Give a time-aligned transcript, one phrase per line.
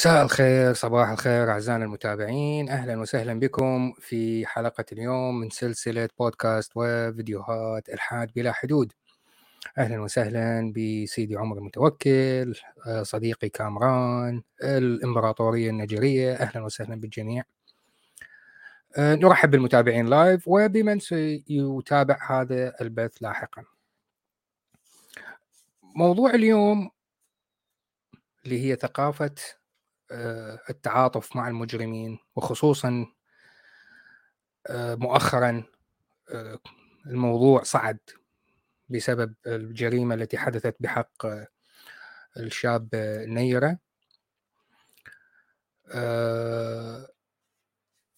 [0.00, 2.68] مساء الخير صباح الخير أعزائنا المتابعين.
[2.68, 8.92] أهلا وسهلا بكم في حلقة اليوم من سلسلة بودكاست وفيديوهات إلحاد بلا حدود.
[9.78, 12.54] أهلا وسهلا بسيدي عمر المتوكل
[12.86, 16.34] آه، صديقي كامران الإمبراطورية النيجيرية.
[16.34, 17.42] أهلا وسهلا بالجميع.
[18.96, 23.64] آه، نرحب بالمتابعين لايف وبمن سيتابع هذا البث لاحقا.
[25.94, 26.90] موضوع اليوم
[28.44, 29.34] اللي هي ثقافة
[30.70, 33.06] التعاطف مع المجرمين وخصوصا
[34.66, 35.64] آه، مؤخرا
[36.30, 36.58] آه،
[37.06, 37.98] الموضوع صعد
[38.88, 41.26] بسبب الجريمة التي حدثت بحق
[42.36, 42.88] الشاب
[43.28, 43.78] نيرة.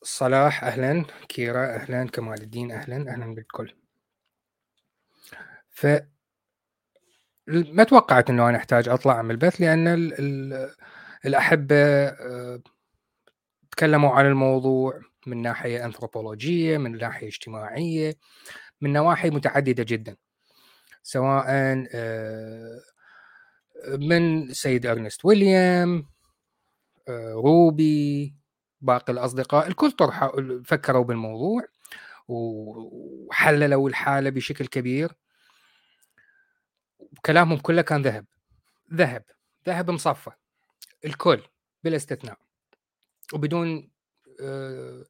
[0.02, 3.74] صلاح أهلا كيرا أهلا كمال الدين أهلا أهلا بالكل.
[5.70, 5.86] ف
[7.46, 9.86] ما توقعت إنه أنا أحتاج أطلع من البث لأن
[11.26, 12.60] الأحبة آه،
[13.70, 18.14] تكلموا عن الموضوع من ناحية أنثروبولوجية من ناحية اجتماعية
[18.80, 20.16] من نواحي متعددة جدا
[21.02, 21.44] سواء
[21.94, 22.80] آه،
[23.88, 26.06] من سيد أرنست ويليام
[27.08, 28.34] آه، روبي
[28.80, 31.62] باقي الأصدقاء الكل طرحوا فكروا بالموضوع
[32.28, 35.12] وحللوا الحالة بشكل كبير.
[37.26, 38.26] كلامهم كله كان ذهب
[38.94, 39.24] ذهب
[39.66, 40.30] ذهب مصفى.
[41.04, 41.42] الكل
[41.84, 42.38] بلا استثناء
[43.34, 43.90] وبدون
[44.40, 45.04] آه،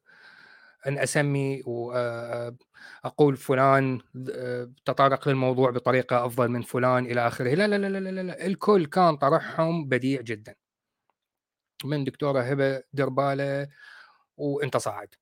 [0.87, 3.99] أن أسمي واقول فلان
[4.31, 8.45] آه، تطرق للموضوع بطريقة أفضل من فلان إلى آخره لا لا لا لا لا, لا.
[8.45, 10.55] الكل كان طرحهم بديع جدا
[11.85, 13.67] من دكتورة هبة دربالة
[14.37, 15.15] وأنت صاعد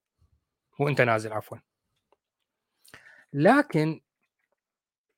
[0.78, 1.58] وأنت نازل عفوا
[3.32, 4.00] لكن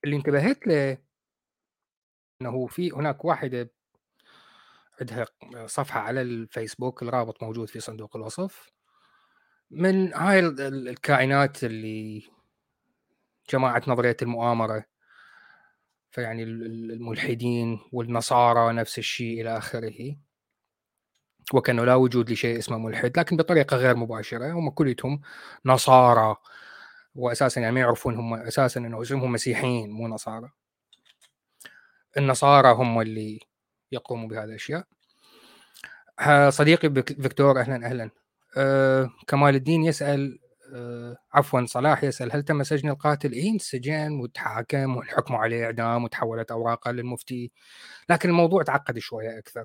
[0.04, 0.98] اللي انتبهت له
[2.42, 3.70] إنه في هناك واحدة
[5.00, 5.26] عندها
[5.66, 8.70] صفحة على الفيسبوك الرابط موجود في صندوق الوصف.
[9.70, 12.22] من هاي الكائنات اللي
[13.50, 14.84] جماعة نظرية المؤامرة
[16.10, 20.16] فيعني الملحدين والنصارى نفس الشيء إلى آخره.
[21.54, 24.52] وكأنه لا وجود لشيء اسمه ملحد لكن بطريقة غير مباشرة.
[24.52, 25.20] هم كلهم
[25.64, 26.36] نصارى.
[27.14, 30.50] وأساسا يعني ما يعرفون هم أساسا أنه اسمهم مسيحيين مو نصارى.
[32.16, 33.40] النصارى هم اللي
[33.94, 34.84] يقوموا بهذه الأشياء.
[36.48, 38.10] صديقي فيكتور أهلا أهلا.
[38.56, 40.38] أه كمال الدين يسأل
[40.74, 46.50] أه عفوا صلاح يسأل هل تم سجن القاتل؟ اي انسجن وتحاكم والحكم عليه إعدام وتحولت
[46.50, 47.52] اوراقه للمفتي.
[48.08, 49.64] لكن الموضوع تعقد شوية أكثر.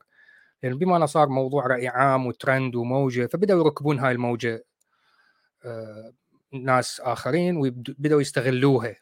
[0.63, 4.65] لأن بما أنه صار موضوع رأي عام وترند وموجة فبدأوا يركبون هاي الموجة
[5.65, 6.13] أه
[6.53, 8.95] ناس آخرين وبداوا يستغلوها.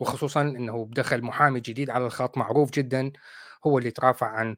[0.00, 3.12] وخصوصا إنه بدخل محامي جديد على الخط معروف جدا.
[3.66, 4.56] هو اللي ترافع عن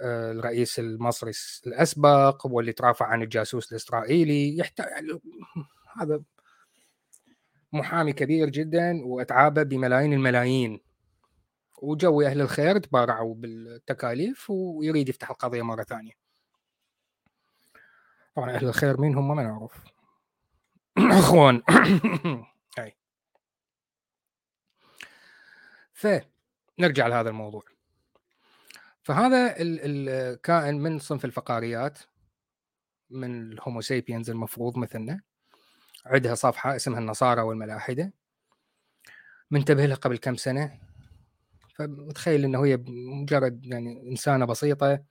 [0.00, 1.32] آه، الرئيس المصري
[1.66, 4.86] الأسبق هو اللي ترافع عن الجاسوس الإسرائيلي يحتاج
[6.00, 6.22] هذا
[7.72, 10.80] محامي كبير جدا وأتعابه بملايين الملايين.
[11.82, 16.12] وجو أهل الخير تبارعوا بالتكاليف ويريد يفتح القضية مرة ثانية.
[18.36, 19.84] طبعا أهل الخير مين هم؟ ما نعرف.
[20.98, 21.62] أخوان.
[22.78, 22.96] هاي.
[25.94, 27.75] فنرجع لهذا الموضوع.
[29.06, 31.98] فهذا الكائن من صنف الفقاريات
[33.10, 35.20] من الهوموسيبينز المفروض مثلنا
[36.06, 38.12] عندها صفحة اسمها النصارى والملاحدة.
[39.50, 40.78] منتبه لها قبل كم سنة.
[41.74, 45.02] فمتخيل إنه هي مجرد يعني إنسانة بسيطة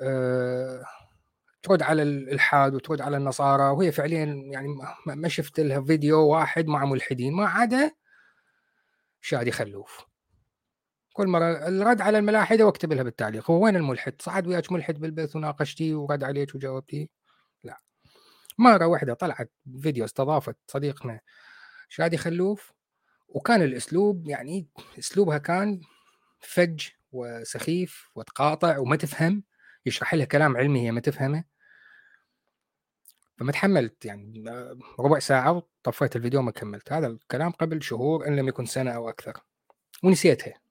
[0.00, 0.84] أه
[1.62, 4.68] ترد على الالحاد وترد على النصارى وهي فعليا يعني
[5.06, 7.90] ما شفت لها فيديو واحد مع ملحدين ما عدا
[9.20, 10.13] شادي خلوف.
[11.14, 15.36] كل مرة الرد على الملاحدة واكتب لها بالتعليق هو وين الملحد؟ صعد وياك ملحد بالبث
[15.36, 17.08] وناقشتيه ورد عليك وجاوبتيه؟
[17.64, 17.80] لا
[18.58, 19.52] مرة واحدة طلعت
[19.82, 21.20] فيديو استضافت صديقنا
[21.88, 22.72] شادي خلوف
[23.28, 24.68] وكان الأسلوب يعني
[24.98, 25.80] أسلوبها كان
[26.40, 29.44] فج وسخيف وتقاطع وما تفهم
[29.86, 31.44] يشرح لها كلام علمي هي ما تفهمه
[33.38, 34.44] فما تحملت يعني
[35.00, 39.08] ربع ساعة وطفيت الفيديو وما كملت هذا الكلام قبل شهور إن لم يكن سنة أو
[39.08, 39.40] أكثر
[40.02, 40.63] ونسيتها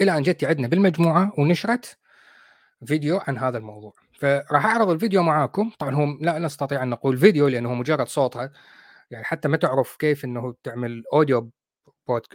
[0.00, 1.98] إلى أن جت عندنا بالمجموعة ونشرت
[2.86, 3.94] فيديو عن هذا الموضوع.
[4.12, 5.70] فراح أعرض الفيديو معاكم.
[5.78, 8.52] طبعا هو لا نستطيع أن نقول فيديو لأنه مجرد صوتها.
[9.10, 11.50] يعني حتى ما تعرف كيف إنه تعمل audio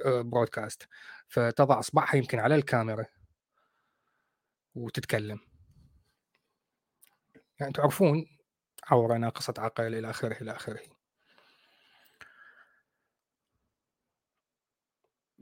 [0.05, 0.88] broadcast
[1.27, 3.06] فتضع إصبعها يمكن على الكاميرا
[4.75, 5.39] وتتكلم.
[7.60, 8.25] يعني تعرفون
[8.88, 10.80] عورة ناقصة عقل إلى آخره إلى آخره.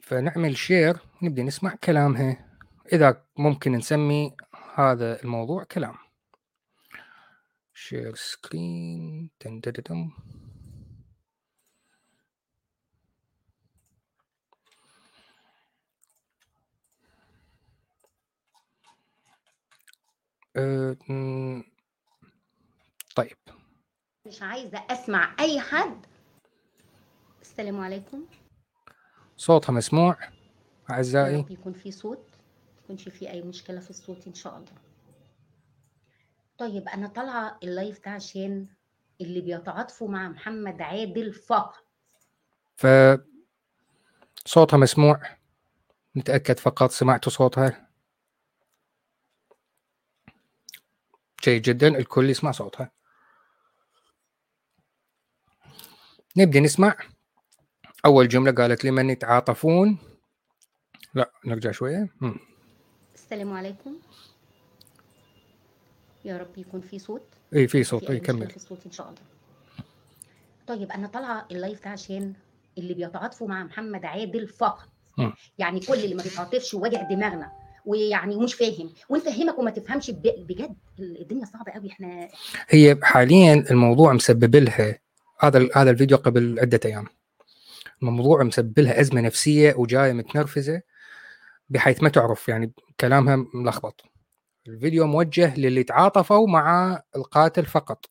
[0.03, 2.45] فنعمل share نبدأ نسمع كلامها
[2.93, 4.35] إذا ممكن نسمي
[4.75, 5.95] هذا الموضوع كلام.
[7.73, 9.61] share screen تن
[20.55, 20.97] أه
[23.15, 23.37] طيب.
[24.27, 26.05] مش عايزة أسمع أي حد.
[27.41, 28.25] السلام عليكم.
[29.41, 30.17] صوتها مسموع.
[30.89, 31.45] أعزائي.
[31.49, 32.29] يكون في صوت
[32.83, 34.71] يكونش في أي مشكلة في الصوت إن شاء الله.
[36.57, 38.67] طيب أنا طالعة اللايف ده عشان
[39.21, 41.85] اللي بيتعاطفوا مع محمد عادل فقط.
[42.75, 42.87] ف
[44.45, 45.21] صوتها مسموع.
[46.15, 47.89] نتاكد فقط سمعتوا صوتها؟
[51.43, 52.91] جيد جدا الكل يسمع صوتها.
[56.37, 56.97] نبدأ نسمع.
[58.05, 59.97] أول جملة قالت لمن يتعاطفون.
[61.13, 62.09] لا نرجع شوية.
[62.21, 62.35] مم.
[63.15, 63.95] السلام عليكم.
[66.25, 67.23] يا رب يكون في صوت.
[67.55, 68.09] اي في صوت.
[68.09, 68.49] أي كمل.
[68.49, 69.21] في صوت إن شاء الله.
[70.67, 72.33] طيب أنا طالعة اللايف ده عشان
[72.77, 74.89] اللي بيتعاطفوا مع محمد عادل فقط.
[75.17, 75.31] م.
[75.57, 77.51] يعني كل اللي ما بيتعاطفش وواجع دماغنا.
[77.85, 78.93] ويعني مش فاهم.
[79.09, 82.29] ونفهمك وما تفهمش بجد الدنيا صعبة قوي إحنا
[82.69, 84.99] هي حاليا الموضوع مسبب لها
[85.39, 87.05] هذا هذا الفيديو قبل عدة أيام.
[88.03, 90.81] الموضوع مسبب لها أزمة نفسية وجاية متنرفزة
[91.69, 94.03] بحيث ما تعرف يعني كلامها ملخبط.
[94.67, 98.05] الفيديو موجه للي تعاطفوا مع القاتل فقط.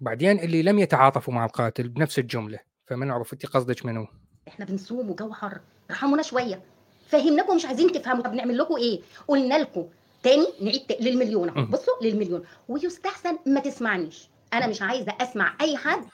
[0.00, 4.06] بعدين اللي لم يتعاطفوا مع القاتل بنفس الجملة فما نعرف أنت قصدك منو؟
[4.48, 6.62] إحنا بنصوم وجو حر ارحمونا شوية.
[7.08, 8.22] فهمناكم مش عايزين تفهموا.
[8.22, 9.88] طب نعمل لكم إيه؟ قلنا لكم.
[10.22, 11.64] تاني نعيد للمليون.
[11.64, 12.44] بصوا للمليون.
[12.68, 14.28] ويستحسن ما تسمعنيش.
[14.52, 16.04] أنا مش عايزة أسمع أي حد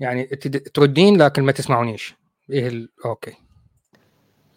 [0.00, 0.24] يعني
[0.74, 2.14] تردين لكن ما تسمعونيش.
[2.50, 2.88] إيه ال...
[3.04, 3.36] أوكي.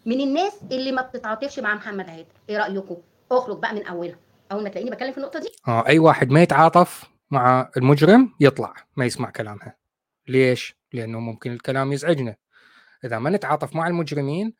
[0.06, 2.96] من الناس اللي ما بتتعاطفش مع محمد عادل إيه رأيكم؟
[3.32, 4.18] اخرج بقى من أولها.
[4.52, 5.48] أول ما تلاقيني بتكلم في النقطة دي.
[5.68, 9.76] آه أي واحد ما يتعاطف مع المجرم يطلع ما يسمع كلامها.
[10.28, 12.36] ليش؟ لأنه ممكن الكلام يزعجنا.
[13.04, 14.54] إذا ما نتعاطف مع المجرمين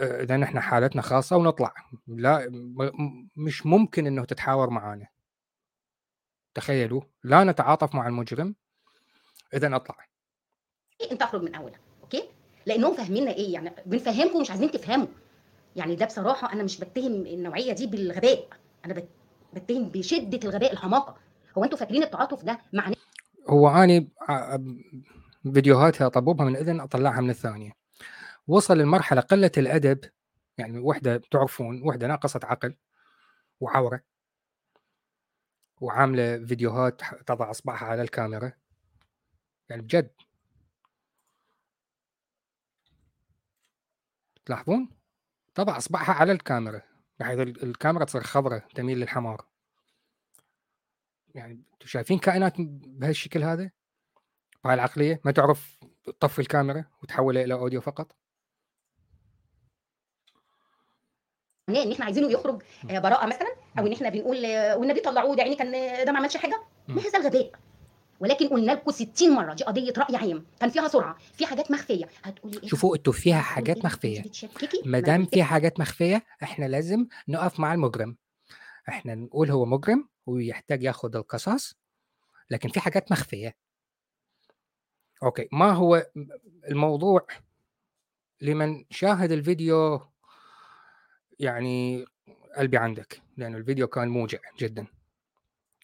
[0.00, 1.74] آه، إذا إحنا حالتنا خاصة ونطلع.
[2.06, 2.48] لا
[3.36, 5.06] مش ممكن إنه تتحاور معانا.
[6.54, 8.54] تخيلوا لا نتعاطف مع المجرم
[9.54, 10.06] اذا اطلع
[11.12, 12.28] انت اخرج من اولها أوكي؟
[12.66, 15.06] لأنهم فاهميننا إيه يعني بنفهمكم مش عايزين تفهموا.
[15.76, 18.48] يعني ده بصراحة أنا مش بتهم النوعية دي بالغباء
[18.84, 19.02] أنا
[19.52, 21.16] بتهم بشدة الغباء الحماقه
[21.58, 22.92] هو أنتوا فاكرين التعاطف ده مع
[23.48, 24.08] هو اني
[25.54, 27.72] فيديوهاتها اطببها من إذن أطلعها من الثانية.
[28.48, 30.00] وصل لمرحلة قلة الأدب
[30.58, 32.76] يعني وحدة تعرفون وحدة ناقصة عقل
[33.60, 34.00] وعوره
[35.80, 38.52] وعاملة فيديوهات تضع أصبعها على الكاميرا.
[39.68, 40.10] يعني بجد.
[44.44, 44.88] تلاحظون؟
[45.54, 46.82] تضع اصبعها على الكاميرا
[47.20, 49.46] بحيث الكاميرا تصير خضراء تميل للحمار.
[51.34, 53.70] يعني أنتم شايفين كائنات بهالشكل هذا؟
[54.64, 58.16] بهاي العقلية؟ ما تعرف تطفي الكاميرا وتحولها إلى أوديو فقط؟
[61.68, 65.42] إن إحنا عايزينه يخرج آه، براءة مثلا أو إن إحنا بنقول آه، والنبي طلعوه ده
[65.42, 67.52] يعني كان ده ما عملش حاجة؟ ما هذا الغباء.
[68.20, 69.54] ولكن قلنا لكم 60 مرة.
[69.54, 70.46] دي قضية رأي عام.
[70.60, 72.08] كان فيها سرعة في حاجات مخفية.
[72.22, 74.24] هتقولي إيه؟ شوفوا أنتوا فيها حاجات مخفية.
[74.84, 78.16] ما دام فيها حاجات مخفية إحنا لازم نقف مع المجرم.
[78.88, 81.74] إحنا نقول هو مجرم ويحتاج ياخذ القصاص
[82.50, 83.56] لكن في حاجات مخفية.
[85.22, 85.48] أوكي.
[85.52, 86.06] ما هو
[86.68, 87.26] الموضوع
[88.40, 90.00] لمن شاهد الفيديو؟
[91.38, 92.04] يعني
[92.56, 94.86] قلبي عندك لأن الفيديو كان موجع جدا.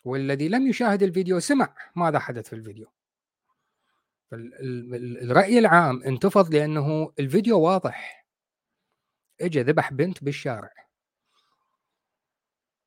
[0.04, 2.92] والذي لم يشاهد الفيديو سمع ماذا حدث في الفيديو
[5.22, 8.26] الرأي العام انتفض لأنه الفيديو واضح
[9.40, 10.72] اجى ذبح بنت بالشارع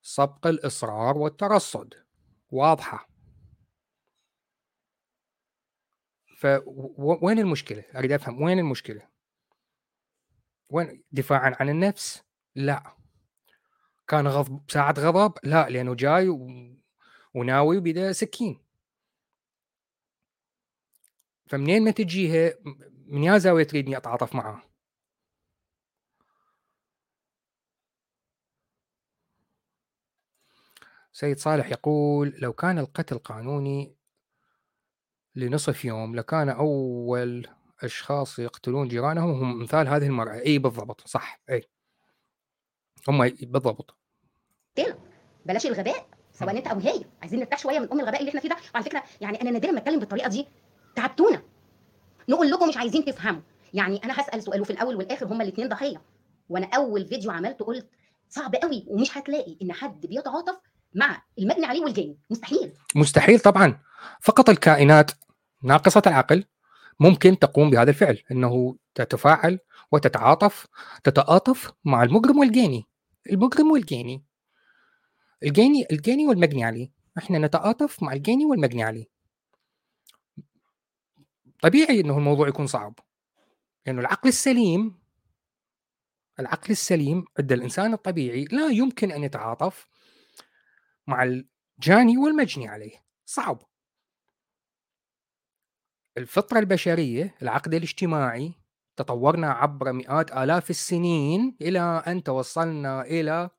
[0.01, 1.93] سبق الإصرار والترصد
[2.51, 3.09] واضحة
[6.37, 9.07] فوين المشكلة؟ أريد أفهم وين المشكلة؟
[10.69, 12.23] وين دفاعا عن النفس؟
[12.55, 12.95] لا
[14.07, 16.29] كان غضب ساعة غضب لا لأنه جاي.
[17.35, 18.59] وناوي بدا سكين.
[21.47, 22.53] فمنين ما تجيها
[23.07, 24.61] من يا زاوية تريدني أتعاطف معاه.
[31.11, 33.95] سيد صالح يقول لو كان القتل قانوني
[35.35, 37.47] لنصف يوم لكان أول
[37.79, 40.39] أشخاص يقتلون جيرانهم هم مثال هذه المرأة.
[40.39, 41.69] أي بالضبط صح أي.
[43.07, 43.97] هم بالضبط.
[45.45, 46.14] بلاش الغباء.
[46.39, 47.05] سواء أنت أو هي.
[47.21, 48.55] عايزين نرتاح شوية من أم الغباء اللي إحنا فيه ده.
[48.73, 50.47] وعلى فكرة يعني أنا نادرا ما أتكلم بالطريقة دي.
[50.95, 51.41] تعبتونا.
[52.29, 53.41] نقول لكم مش عايزين تفهموا.
[53.73, 56.01] يعني أنا هسأل سؤال وفي الأول والآخر هما الاثنين ضحية.
[56.49, 57.89] وأنا أول فيديو عملته قلت
[58.29, 60.55] صعب قوي ومش هتلاقي إن حد بيتعاطف
[60.93, 62.17] مع المجني عليه والجاني.
[62.29, 62.73] مستحيل.
[62.95, 63.79] مستحيل طبعا.
[64.21, 65.11] فقط الكائنات
[65.63, 66.43] ناقصة العقل
[66.99, 69.59] ممكن تقوم بهذا الفعل إنه تتفاعل
[69.91, 70.67] وتتعاطف
[71.03, 72.85] تتعاطف مع المجرم والجاني.
[73.31, 74.24] المجرم والجاني.
[75.43, 76.91] الجاني الجاني والمجني عليه.
[77.17, 79.05] إحنا نتعاطف مع الجاني والمجني عليه.
[81.61, 82.99] طبيعي إنه الموضوع يكون صعب.
[83.85, 85.05] لأنه العقل السليم
[86.39, 89.87] العقل السليم عند الإنسان الطبيعي لا يمكن أن يتعاطف
[91.07, 93.05] مع الجاني والمجني عليه.
[93.25, 93.61] صعب.
[96.17, 98.53] الفطرة البشرية العقد الاجتماعي
[98.95, 103.49] تطورنا عبر مئات آلاف السنين إلى أن توصلنا إلى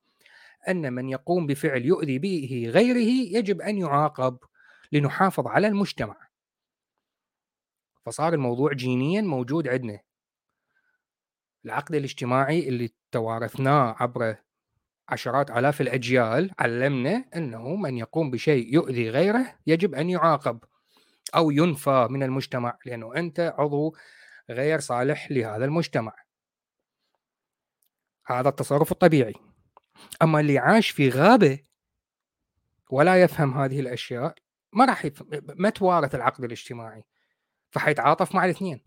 [0.68, 4.38] أن من يقوم بفعل يؤذي به غيره يجب أن يعاقب
[4.92, 6.16] لنحافظ على المجتمع.
[8.06, 10.00] فصار الموضوع جينيا موجود عندنا.
[11.64, 14.36] العقد الاجتماعي اللي توارثناه عبر
[15.08, 20.64] عشرات آلاف الأجيال علمنا أنه من يقوم بشيء يؤذي غيره يجب أن يعاقب
[21.34, 23.96] أو ينفى من المجتمع لأنه أنت عضو
[24.50, 26.14] غير صالح لهذا المجتمع.
[28.26, 29.34] هذا التصرف الطبيعي.
[30.22, 31.58] أما اللي عاش في غابة
[32.90, 34.34] ولا يفهم هذه الأشياء
[34.72, 35.22] ما راح يف...
[35.54, 37.04] ما توارث العقد الاجتماعي
[37.70, 38.80] فحيتعاطف مع الاثنين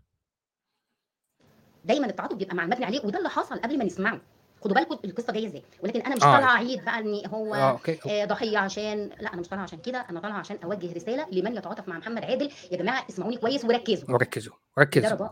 [1.84, 4.20] دايما التعاطف بيبقى مع المبني عليه وده اللي حصل قبل ما نسمعه
[4.60, 6.36] خدوا بالكم القصة جاية إزاي ولكن أنا مش آه.
[6.36, 7.70] طالعة أعيد بقى ان هو آه.
[7.70, 8.22] أوكي.
[8.22, 11.56] آه ضحية عشان لا أنا مش طالعة عشان كده أنا طالعة عشان أوجه رسالة لمن
[11.56, 15.28] يتعاطف مع محمد عادل يا جماعة اسمعوني كويس وركزوا وركزوا ركزوا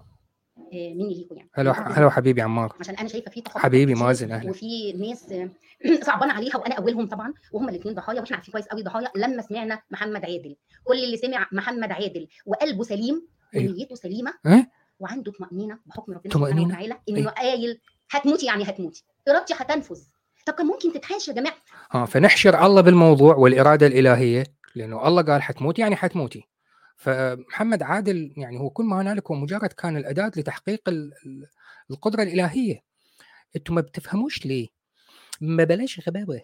[0.73, 2.77] مني ليكم يعني؟ هلا هلا حبيبي عمار.
[2.81, 5.51] عشان أنا شايفة في حبيبي مازن أهلا وفي ناس آه،
[6.07, 9.09] صعبان عليها وأنا أولهم طبعا وهم الاثنين ضحايا وإحنا عارفين كويس قوي ضحايا.
[9.17, 13.73] لما سمعنا محمد عادل كل اللي سمع محمد عادل وقلبه سليم أيوه.
[13.73, 14.67] ونيته سليمة أه؟
[15.01, 17.31] وعنده طمأنينة بحكم ربنا سبحانه وتعالى إنه أيوه.
[17.31, 19.05] قايل هتموتي يعني هتموتي.
[19.29, 20.01] إرادتي هتنفذ.
[20.47, 21.57] طب كان ممكن تتحاشى يا جماعة؟
[21.95, 26.49] آه فنحشر الله بالموضوع والإرادة الإلهية لأنه الله قال حتموتي يعني حتموتي
[26.99, 30.81] فمحمد عادل يعني هو كل ما هنالك هو مجرد كان الأداة لتحقيق
[31.91, 32.83] القدرة الإلهية.
[33.57, 34.69] أنتم ما بتفهموش ليه.
[35.41, 36.41] ما بلاش غباوة.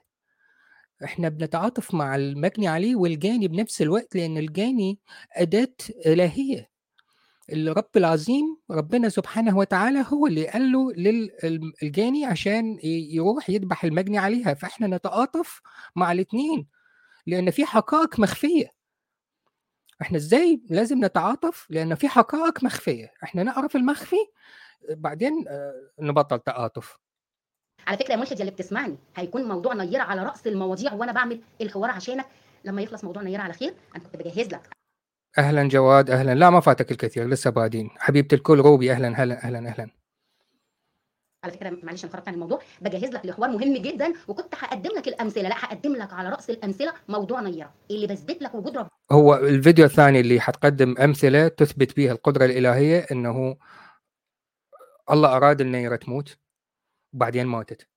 [1.04, 4.99] إحنا بنتعاطف مع المجني عليه والجاني بنفس الوقت لأن الجاني
[5.32, 5.75] أداة
[6.06, 6.70] إلهية.
[7.52, 14.54] الرب العظيم ربنا سبحانه وتعالى هو اللي قال له للجاني عشان يروح يذبح المجني عليها.
[14.54, 15.61] فإحنا نتعاطف
[15.96, 16.66] مع الاثنين
[17.26, 18.84] لأن في حقائق مخفية.
[20.03, 23.13] إحنا إزاي لازم نتعاطف؟ لأن في حقائق مخفية.
[23.25, 24.17] إحنا نعرف المخفي
[24.91, 26.97] بعدين آه، نبطل تعاطف
[27.87, 31.91] على فكرة يا ملحد اللي بتسمعني هيكون موضوع نيرة على رأس المواضيع وأنا بعمل الحوار
[31.91, 32.27] عشانك.
[32.65, 34.69] لما يخلص موضوع نيرة على خير أنا كنت بجهز لك.
[35.39, 36.35] أهلا جواد أهلا.
[36.35, 37.91] لا ما فاتك الكثير لسه بادين.
[37.99, 39.91] حبيبة الكل روبي أهلا أهلا أهلا أهلا.
[41.45, 45.09] على فكرة معلش أنا خرجت عن الموضوع بجهز لك لحوار مهم جدا وكنت هقدم لك
[45.09, 48.89] الأمثلة لا هقدم لك على رأس الأمثلة موضوع نيرة اللي بثبت لك وجود رب.
[49.13, 53.57] هو الفيديو الثاني اللي حتقدم أمثلة تثبت به القدرة الإلهية إنه
[55.11, 56.39] الله أراد النيرة تموت
[57.13, 57.89] وبعدين ماتت.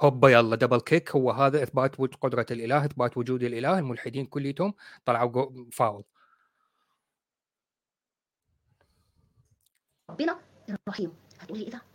[0.00, 5.48] هوبا يلا دبل كيك هو هذا إثبات قدرة الإله إثبات وجود الإله الملحدين كليتهم طلعوا
[5.72, 6.04] فاول.
[10.10, 11.12] ربنا الرحيم.
[11.40, 11.91] هتقولي إيه ده؟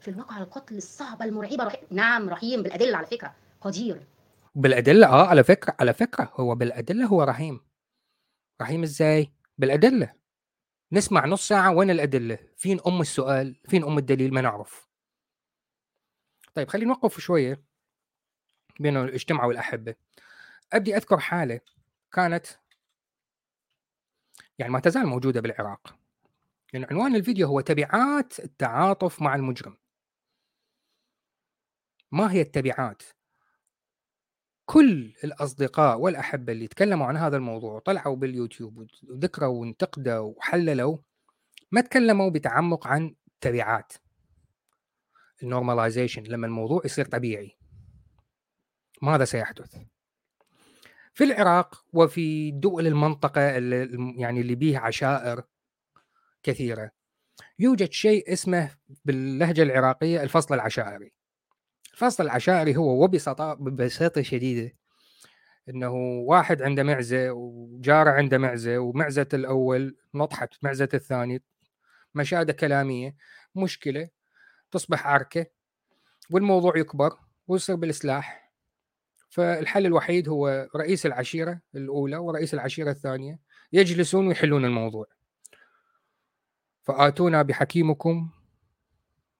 [0.00, 1.64] في الواقع القتل الصعبه المرعبة.
[1.64, 1.86] رحيم.
[1.90, 3.34] نعم رحيم بالأدلة على فكرة.
[3.60, 4.06] قدير.
[4.54, 7.60] بالأدلة آه على فكرة على فكرة هو بالأدلة هو رحيم.
[8.62, 10.14] رحيم إزاي؟ بالأدلة.
[10.92, 14.88] نسمع نص ساعة وين الأدلة؟ فين أم السؤال؟ فين أم الدليل؟ ما نعرف.
[16.54, 17.62] طيب خلينا نوقف شوية
[18.80, 19.94] بين الاجتماع والأحبة.
[20.72, 21.60] أبدي أذكر حالة
[22.12, 22.46] كانت
[24.58, 25.96] يعني ما تزال موجودة بالعراق.
[26.72, 29.76] يعني عنوان الفيديو هو تبعات التعاطف مع المجرم.
[32.12, 33.02] ما هي التبعات؟
[34.64, 40.98] كل الأصدقاء والأحبة اللي تكلموا عن هذا الموضوع وطلعوا باليوتيوب وذكروا وانتقدوا وحللوا
[41.72, 43.92] ما تكلموا بتعمق عن تبعات.
[45.42, 47.56] النورماليزيشن لما الموضوع يصير طبيعي.
[49.02, 49.76] ماذا سيحدث؟
[51.14, 53.88] في العراق وفي دول المنطقة اللي
[54.20, 55.42] يعني اللي بيها عشائر
[56.42, 56.90] كثيرة
[57.58, 58.70] يوجد شيء اسمه
[59.04, 61.17] باللهجة العراقية الفصل العشائري.
[61.98, 64.76] الفصل العشائري هو وبسطاء ببساطة شديدة.
[65.68, 65.92] إنه
[66.26, 71.42] واحد عنده معزة وجارة عنده معزة ومعزة الأول نطحت معزة الثاني
[72.14, 73.16] مشاده كلامية
[73.54, 74.08] مشكلة
[74.70, 75.46] تصبح عركة
[76.30, 78.52] والموضوع يكبر ويصير بالسلاح
[79.30, 83.38] فالحل الوحيد هو رئيس العشيرة الأولى ورئيس العشيرة الثانية
[83.72, 85.06] يجلسون ويحلون الموضوع.
[86.82, 88.30] فآتونا بحكيمكم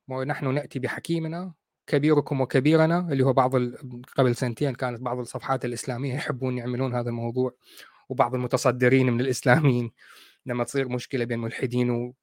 [0.08, 1.57] ونحن نأتي بحكيمنا.
[1.88, 3.56] كبيركم وكبيرنا اللي هو بعض
[4.16, 7.54] قبل سنتين كانت بعض الصفحات الإسلامية يحبون يعملون هذا الموضوع
[8.08, 9.90] وبعض المتصدرين من الإسلاميين
[10.46, 12.14] لما تصير مشكلة بين ملحدين و...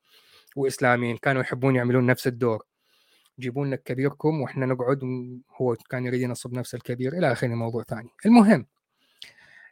[0.55, 2.63] وإسلاميين كانوا يحبون يعملون نفس الدور.
[3.39, 4.99] جيبون لك كبيركم وإحنا نقعد
[5.61, 8.09] هو كان يريد ينصب نفس الكبير إلى آخره موضوع ثاني.
[8.25, 8.65] المهم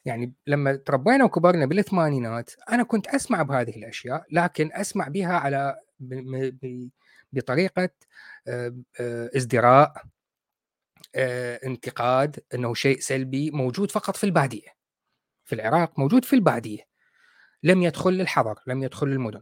[0.05, 5.75] يعني لما تربينا وكبرنا بالثمانينات أنا كنت أسمع بهذه الأشياء لكن أسمع بها على
[7.33, 7.89] بطريقة
[9.35, 10.03] ازدراء
[11.65, 14.69] انتقاد إنه شيء سلبي موجود فقط في البادية.
[15.45, 16.87] في العراق موجود في البادية.
[17.63, 19.41] لم يدخل للحضر لم يدخل للمدن.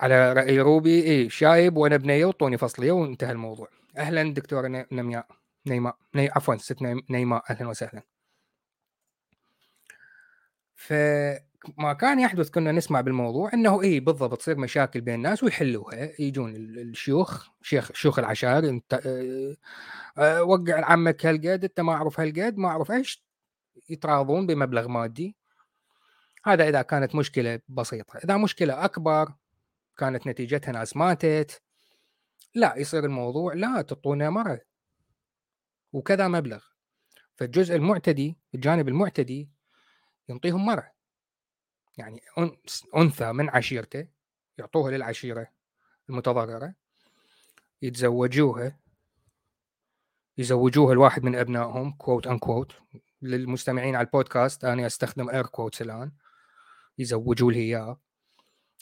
[0.00, 3.68] على رأي روبي اي شايب وأنا بنية وطوني فصلية وانتهى الموضوع.
[3.98, 5.26] أهلا دكتورة نمياء
[5.66, 6.28] نيماء ني...
[6.30, 8.02] عفوا ست نيماء أهلا وسهلا.
[11.64, 16.20] فما كان يحدث كنا نسمع بالموضوع إنه اي بالضبط تصير مشاكل بين الناس ويحلوها.
[16.20, 19.56] يجون الشيوخ شيخ شيوخ العشائر انت أه
[20.18, 23.24] أه وقع عمك هالقد انت ما أعرف هالقد ما أعرف إيش
[23.90, 25.36] يتراضون بمبلغ مادي.
[26.44, 28.18] هذا إذا كانت مشكلة بسيطة.
[28.18, 29.32] إذا مشكلة أكبر
[29.96, 31.62] كانت نتيجتها ناس ماتت
[32.54, 34.60] لا يصير الموضوع لا تعطونا مره
[35.92, 36.64] وكذا مبلغ.
[37.36, 39.50] فالجزء المعتدي الجانب المعتدي
[40.28, 40.93] ينطيهم مرة
[41.96, 42.20] يعني
[42.96, 44.08] أنثى من عشيرته
[44.58, 45.48] يعطوها للعشيرة
[46.10, 46.74] المتضررة
[47.82, 48.78] يتزوجوها
[50.38, 52.72] يزوجوها الواحد من أبنائهم quote unquote
[53.22, 56.12] للمستمعين على البودكاست أنا أستخدم air quotes الآن
[56.98, 58.00] يزوجوا لي إياه.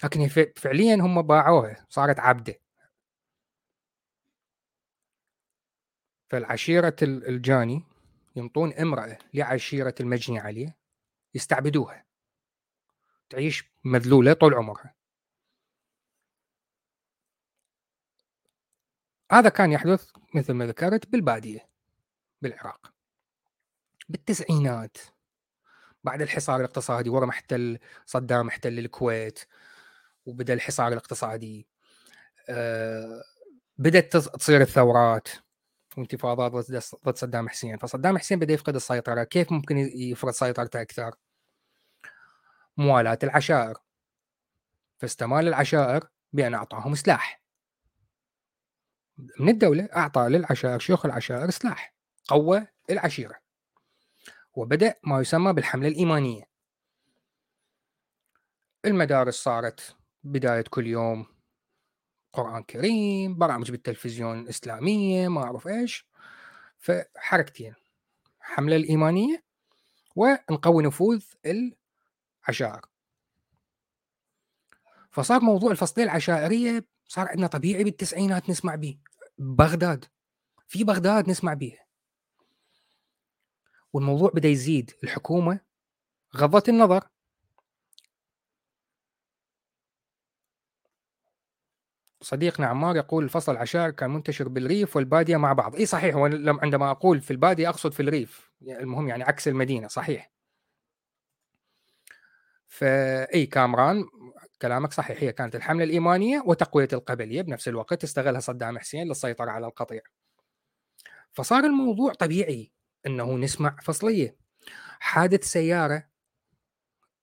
[0.04, 2.54] لكن فعليا هم باعوها صارت عبدة.
[6.30, 7.84] فالعشيرة الجاني
[8.36, 10.76] ينطون امرأة لعشيرة المجني عليه
[11.34, 12.11] يستعبدوها.
[13.32, 14.94] تعيش مذلولة طول عمرها.
[19.32, 21.68] هذا كان يحدث مثل ما ذكرت بالبادية
[22.42, 22.92] بالعراق.
[24.08, 24.96] بالتسعينات
[26.04, 29.38] بعد الحصار الاقتصادي ورا محتل صدام احتل الكويت
[30.26, 31.66] وبدأ الحصار الاقتصادي.
[32.48, 33.24] أه
[33.78, 35.28] بدأت تصير الثورات
[35.96, 36.52] وانتفاضات
[37.06, 37.78] ضد صدام حسين.
[37.78, 39.24] فصدام حسين بدأ يفقد السيطرة.
[39.24, 41.14] كيف ممكن يفرض سيطرته أكثر؟
[42.76, 43.78] موالاة العشائر.
[44.98, 47.42] فاستمال العشائر بأن أعطاهم سلاح.
[49.40, 51.94] من الدولة أعطى للعشائر شيوخ العشائر سلاح
[52.28, 53.34] قوى العشيرة.
[54.54, 56.44] وبدأ ما يسمى بالحملة الإيمانية.
[58.84, 61.26] المدارس صارت بداية كل يوم
[62.32, 66.06] قرآن كريم برامج بالتلفزيون الإسلامية ما أعرف إيش.
[66.78, 67.74] فحركتين
[68.40, 69.44] حملة الإيمانية
[70.16, 71.24] ونقوي نفوذ
[72.42, 72.80] العشائر
[75.10, 78.98] فصار موضوع الفصلية العشائرية صار عندنا طبيعي بالتسعينات نسمع به
[79.38, 80.04] بغداد
[80.68, 81.78] في بغداد نسمع به
[83.92, 85.60] والموضوع بدأ يزيد الحكومة
[86.36, 87.04] غضت النظر.
[92.22, 95.76] صديقنا عمار يقول الفصل العشائر كان منتشر بالريف والبادية مع بعض.
[95.76, 96.16] اي صحيح
[96.62, 100.32] عندما أقول في البادية أقصد في الريف يعني المهم يعني عكس المدينة صحيح.
[102.72, 104.04] فاي كامران
[104.62, 109.66] كلامك صحيح هي كانت الحملة الإيمانية وتقوية القبليه بنفس الوقت استغلها صدام حسين للسيطرة على
[109.66, 110.00] القطيع.
[111.32, 112.72] فصار الموضوع طبيعي
[113.06, 114.36] إنه نسمع فصلية.
[115.00, 116.08] حادث سيارة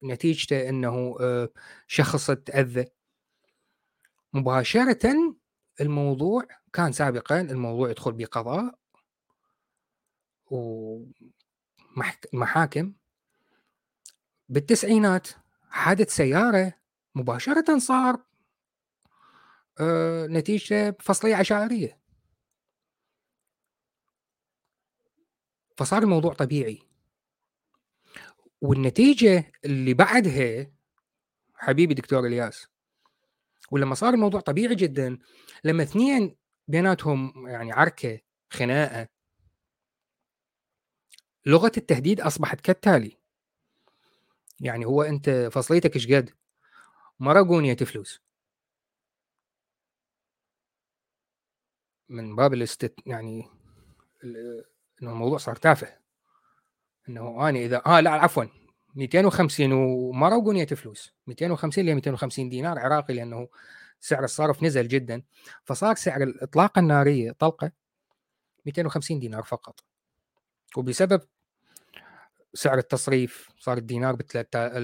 [0.03, 1.49] نتيجته إنه آه،
[1.87, 2.85] شخص تأذى.
[4.33, 5.35] مباشرة
[5.81, 8.75] الموضوع كان سابقا الموضوع يدخل بقضاء
[10.45, 11.23] ومحاكم
[14.49, 15.27] بالتسعينات
[15.69, 16.73] حادث سيارة
[17.15, 18.23] مباشرة صار
[19.79, 21.99] آه، نتيجة فصلية عشائرية.
[25.77, 26.79] فصار الموضوع طبيعي.
[28.61, 30.71] والنتيجة اللي بعدها
[31.55, 32.67] حبيبي دكتور إلياس
[33.71, 35.19] ولما صار الموضوع طبيعي جدا
[35.63, 36.35] لما اثنين
[36.67, 39.07] بيناتهم يعني عركة خناقة
[41.45, 43.18] لغة التهديد أصبحت كالتالي.
[44.59, 46.29] يعني هو أنت فصليتك إيش قد؟
[47.19, 48.21] مرقونية فلوس
[52.09, 53.47] من باب الاست يعني
[54.23, 55.97] إنه الموضوع صار تافه.
[57.09, 58.43] إنه أنا إذا آه لا عفوا
[58.95, 63.47] 250 وما فلوس 250 ل 250 دينار عراقي لأنه
[63.99, 65.21] سعر الصرف نزل جدا.
[65.63, 67.71] فصار سعر الإطلاق النارية طلقة
[68.65, 69.83] 250 دينار فقط.
[70.77, 71.21] وبسبب
[72.53, 74.21] سعر التصريف صار الدينار ب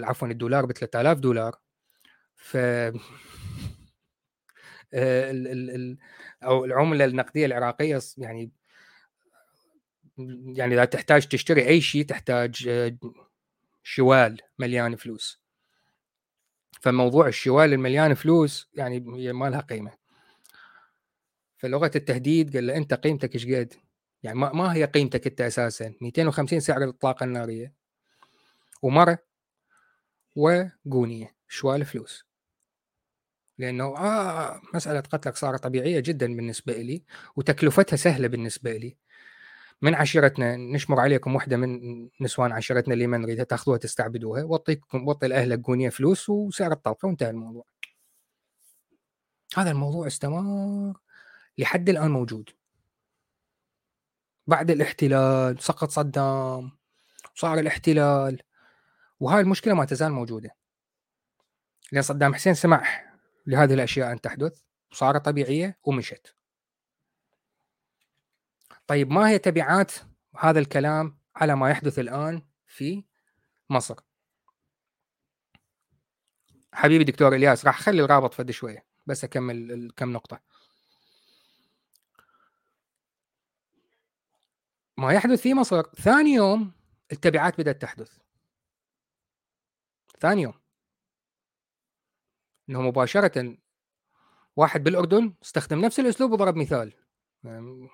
[0.06, 1.60] عفوا الدولار ب 3000 دولار.
[2.36, 2.58] ف
[4.94, 5.96] آه،
[6.44, 8.52] أو العملة النقدية العراقية يعني
[10.56, 12.98] يعني إذا تحتاج تشتري أي شيء تحتاج آه،
[13.84, 15.42] شوال مليان فلوس.
[16.82, 19.00] فموضوع الشوال المليان فلوس يعني
[19.34, 19.92] ما لها قيمة.
[21.58, 23.74] فلغة التهديد قال له أنت قيمتك إيش قد؟
[24.26, 27.74] يعني ما, ما هي قيمتك أنت أساسا 250 سعر الطاقه النارية
[28.82, 29.20] ومرة
[30.36, 32.26] وقونيه شوال فلوس
[33.58, 37.04] لأنه آه مسألة قتلك صارت طبيعية جدا بالنسبة لي
[37.36, 38.98] وتكلفتها سهلة بالنسبة لي
[39.82, 45.28] من عشيرتنا نشمر عليكم وحدة من نسوان عشيرتنا اللي ما نريدها تأخذوها تستعبدوها وأعطيكم وأعطي
[45.28, 47.66] لأهلك قونيه فلوس وسعر الطلقة وانتهى الموضوع.
[49.58, 50.94] هذا الموضوع استمر
[51.58, 52.50] لحد الآن موجود.
[54.48, 56.78] بعد الاحتلال سقط صدام
[57.36, 58.42] صار الاحتلال
[59.20, 60.56] وهاي المشكلة ما تزال موجودة.
[61.92, 63.14] لأن صدام حسين سمح
[63.48, 66.36] لهذه الأشياء أن تحدث وصارت طبيعية ومشت.
[68.88, 69.92] طيب ما هي تبعات
[70.38, 73.04] هذا الكلام على ما يحدث الآن في
[73.70, 73.96] مصر؟
[76.74, 80.40] حبيبي دكتور إلياس راح أخلي الرابط فد شوية بس أكمل كم نقطة.
[84.98, 85.82] ما يحدث في مصر.
[85.82, 86.72] ثاني يوم
[87.12, 88.18] التبعات بدأت تحدث.
[90.20, 90.54] ثاني يوم.
[92.70, 93.58] إنه مباشرة
[94.56, 96.94] واحد بالأردن استخدم نفس الأسلوب وضرب مثال.
[97.44, 97.90] يعني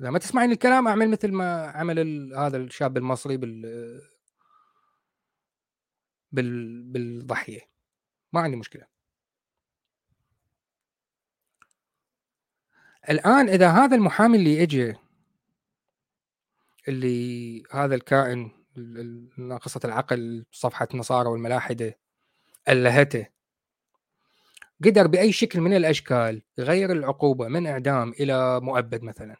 [0.00, 3.62] إذا ما تسمعين الكلام أعمل مثل ما عمل هذا الشاب المصري بال
[6.32, 7.60] بال بالضحية.
[8.32, 8.86] ما عندي مشكلة.
[13.10, 14.94] الآن إذا هذا المحامي اللي اجى
[16.88, 18.50] اللي هذا الكائن
[19.38, 21.98] ناقصة العقل صفحة النصارى والملاحدة
[22.68, 23.26] ألهته.
[24.84, 29.36] قدر بأي شكل من الأشكال يغير العقوبة من إعدام إلى مؤبد مثلا.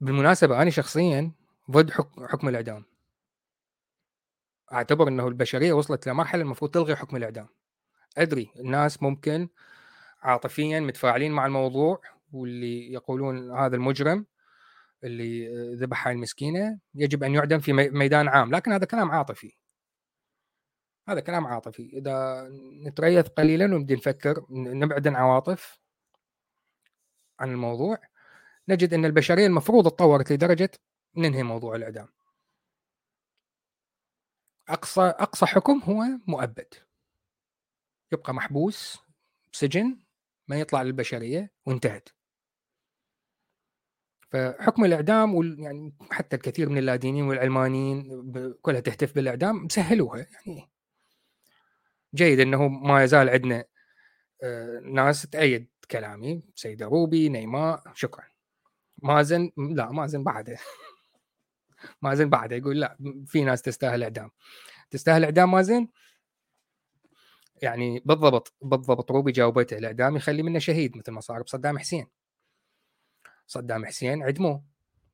[0.00, 1.32] بالمناسبة أنا شخصيا
[1.70, 2.84] ضد حكم, الإعدام.
[4.72, 7.48] أعتبر أنه البشرية وصلت لمرحلة المفروض تلغي حكم الإعدام.
[8.18, 9.48] أدري الناس ممكن
[10.22, 12.00] عاطفيا متفاعلين مع الموضوع
[12.32, 14.26] واللي يقولون هذا المجرم
[15.04, 19.52] اللي ذبح هاي المسكينة يجب أن يعدم في ميدان عام لكن هذا كلام عاطفي
[21.08, 22.48] هذا كلام عاطفي إذا
[22.86, 25.78] نتريث قليلا ونبدي نفكر نبعد العواطف
[27.40, 27.98] عن الموضوع
[28.68, 30.70] نجد أن البشرية المفروض تطورت لدرجة
[31.16, 32.08] ننهي موضوع الإعدام.
[34.68, 36.74] أقصى أقصى حكم هو مؤبد.
[38.12, 38.98] يبقى محبوس
[39.52, 39.98] بسجن
[40.48, 42.08] ما يطلع للبشرية وانتهت.
[44.30, 45.60] فحكم الإعدام وال...
[45.60, 48.22] يعني حتى الكثير من اللادينيين والعلمانيين
[48.62, 50.26] كلها تهتف بالإعدام سهلوها.
[50.46, 50.70] يعني
[52.14, 53.64] جيد إنه ما يزال عندنا
[54.42, 58.24] آه، ناس تأيد كلامي سيدة روبي نيماء شكرا.
[59.02, 60.58] مازن لا مازن بعده.
[62.02, 64.30] مازن بعده يقول لا في ناس تستاهل إعدام.
[64.90, 65.88] تستاهل إعدام مازن
[67.62, 69.10] يعني بالضبط بالضبط.
[69.10, 72.06] روبي جاوبته الاعدام يخلي منه شهيد مثل ما صار بصدام حسين.
[73.46, 74.64] صدام حسين عدموه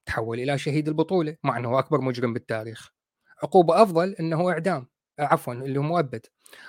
[0.07, 2.93] تحول إلى شهيد البطولة مع إنه أكبر مجرم بالتاريخ.
[3.43, 4.87] عقوبة أفضل إنه إعدام
[5.19, 6.27] عفوا اللي هو مؤبد.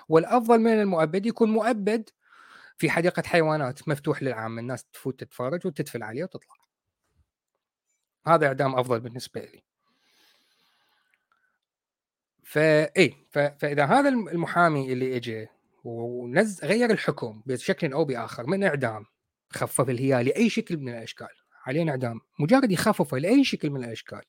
[0.09, 2.09] والأفضل من المؤبد يكون مؤبد
[2.77, 6.55] في حديقة حيوانات مفتوح للعامة الناس تفوت تتفرج وتدفل عليه وتطلع.
[8.27, 9.63] هذا إعدام أفضل بالنسبة لي.
[12.43, 15.47] فاي فإذا هذا المحامي اللي اجى
[15.83, 19.05] ونز غير الحكم بشكل أو بآخر من إعدام
[19.49, 21.27] خفف الهيا لأي شكل من الأشكال.
[21.65, 22.21] علينا إعدام.
[22.39, 24.21] مجرد يخففه لأي شكل من الأشكال.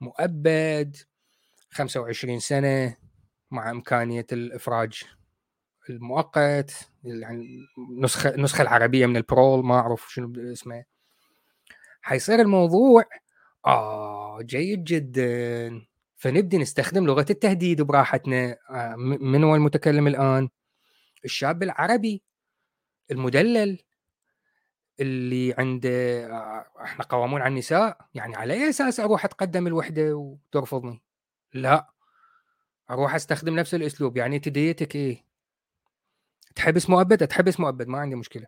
[0.00, 0.96] مؤبد
[1.70, 2.96] 25 سنة
[3.50, 5.02] مع إمكانية الإفراج
[5.90, 7.58] المؤقت يعني
[7.98, 10.84] نسخة النسخة العربية من البرول ما أعرف شنو اسمه.
[12.02, 13.04] حيصير الموضوع
[13.66, 15.89] آه جيد جدا.
[16.20, 20.48] فنبدي نستخدم لغة التهديد براحتنا آه من هو المتكلم الآن؟
[21.24, 22.22] الشاب العربي
[23.10, 23.78] المدلل
[25.00, 25.90] اللي عنده
[26.26, 31.02] آه إحنا قوامون على النساء يعني على أي أساس أروح أتقدم الوحدة وترفضني؟
[31.54, 31.90] لا.
[32.90, 35.24] أروح أستخدم نفس الأسلوب يعني تديتك إيه؟
[36.54, 38.46] تحبس مؤبد؟ تحبس مؤبد ما عندي مشكلة.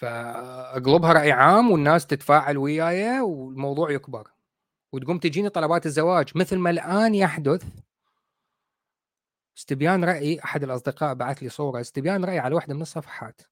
[0.00, 4.30] فأقلبها رأي عام والناس تتفاعل وياي والموضوع يكبر.
[4.92, 6.32] وتقوم تجيني طلبات الزواج.
[6.34, 7.64] مثل ما الآن يحدث
[9.58, 11.80] استبيان رأي أحد الأصدقاء بعث لي صورة.
[11.80, 13.42] استبيان رأي على واحدة من الصفحات.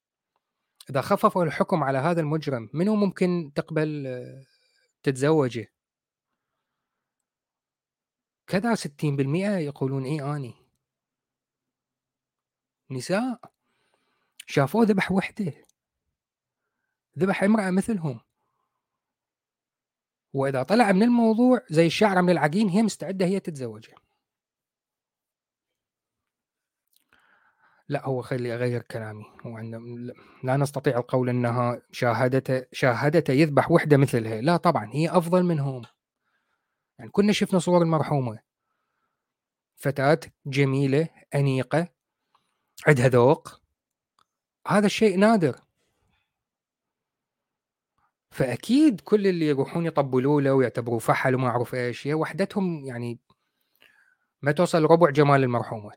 [0.91, 4.07] إذا خففوا الحكم على هذا المجرم منو ممكن تقبل
[5.03, 5.73] تتزوجه؟
[8.47, 10.55] كذا 60% يقولون إي آني.
[12.91, 13.41] نساء
[14.47, 15.68] شافوه ذبح وحدة.
[17.19, 18.21] ذبح امرأة مثلهم.
[20.33, 23.95] وإذا طلع من الموضوع زي الشعره من العجين هي مستعدة هي تتزوجه.
[27.89, 29.25] لا هو خلي اغير كلامي.
[29.47, 29.59] هو
[30.45, 34.41] لا نستطيع القول إنها شاهدته شاهدته يذبح وحدة مثلها.
[34.41, 35.83] لا طبعا هي أفضل منهم.
[36.99, 38.39] يعني كنا شفنا صور المرحومه
[39.77, 41.89] فتاة جميلة أنيقة
[42.87, 43.61] عندها ذوق.
[44.67, 45.68] هذا الشيء نادر.
[48.39, 53.19] فأكيد كل اللي يروحون يطبلوا له ويعتبروه فحل وما أعرف إيش هي وحدتهم يعني
[54.43, 55.93] ما توصل ربع جمال المرحومة.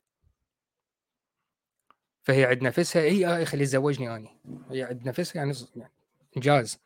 [2.23, 4.29] فهي عند نفسها اي آه خلي يتزوجني اني
[4.71, 5.91] هي عند نفسها يعني, يعني
[6.37, 6.79] إنجاز.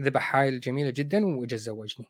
[0.00, 2.06] ذبح هاي الجميله جدا واجى تزوجني.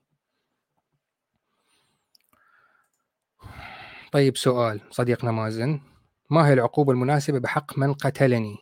[4.12, 5.80] طيب سؤال صديقنا مازن.
[6.30, 8.56] ما هي العقوبة المناسبة بحق من قتلني؟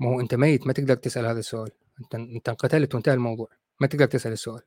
[0.00, 1.85] ما هو أنت ميت ما تقدر تسأل هذا السؤال.
[2.00, 3.48] أنت أنت انقتلت وانتهى الموضوع.
[3.80, 4.62] ما تقدر تسأل السؤال.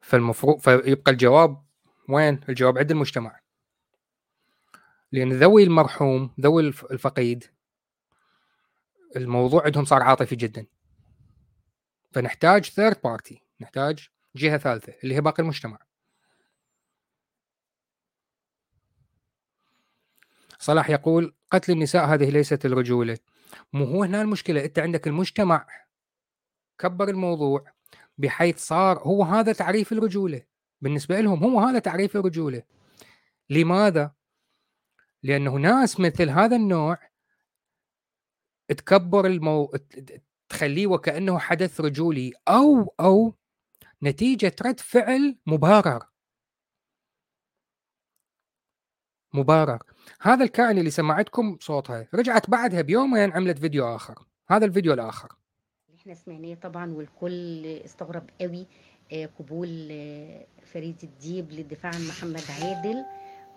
[0.00, 1.64] فالمفروض فيبقى الجواب
[2.08, 3.40] وين؟ الجواب عند المجتمع.
[5.12, 7.44] لأن ذوي المرحوم ذوي الفقيد
[9.16, 10.66] الموضوع عندهم صار عاطفي جدا.
[12.12, 15.78] فنحتاج third party نحتاج جهة ثالثة اللي هي باقي المجتمع.
[20.58, 23.18] صلاح يقول قتل النساء هذه ليست الرجولة.
[23.72, 25.66] مو هو هنا المشكلة أنت عندك المجتمع
[26.78, 27.72] كبر الموضوع
[28.18, 30.42] بحيث صار هو هذا تعريف الرجولة.
[30.80, 32.62] بالنسبة لهم هو هذا تعريف الرجولة.
[33.50, 34.12] لماذا؟
[35.22, 36.98] لأنه ناس مثل هذا النوع
[38.68, 39.72] تكبر المو...
[40.48, 43.34] تخليه وكأنه حدث رجولي أو أو
[44.02, 46.09] نتيجة رد فعل مبرر
[49.34, 49.82] مبرر
[50.20, 54.18] هذا الكائن اللي سمعتكم صوتها رجعت بعدها بيومين عملت فيديو آخر.
[54.48, 55.28] هذا الفيديو الآخر.
[56.00, 58.66] إحنا سمعناه طبعا والكل استغرب قوي
[59.12, 63.04] آه، قبول آه، فريد الديب للدفاع عن محمد عادل.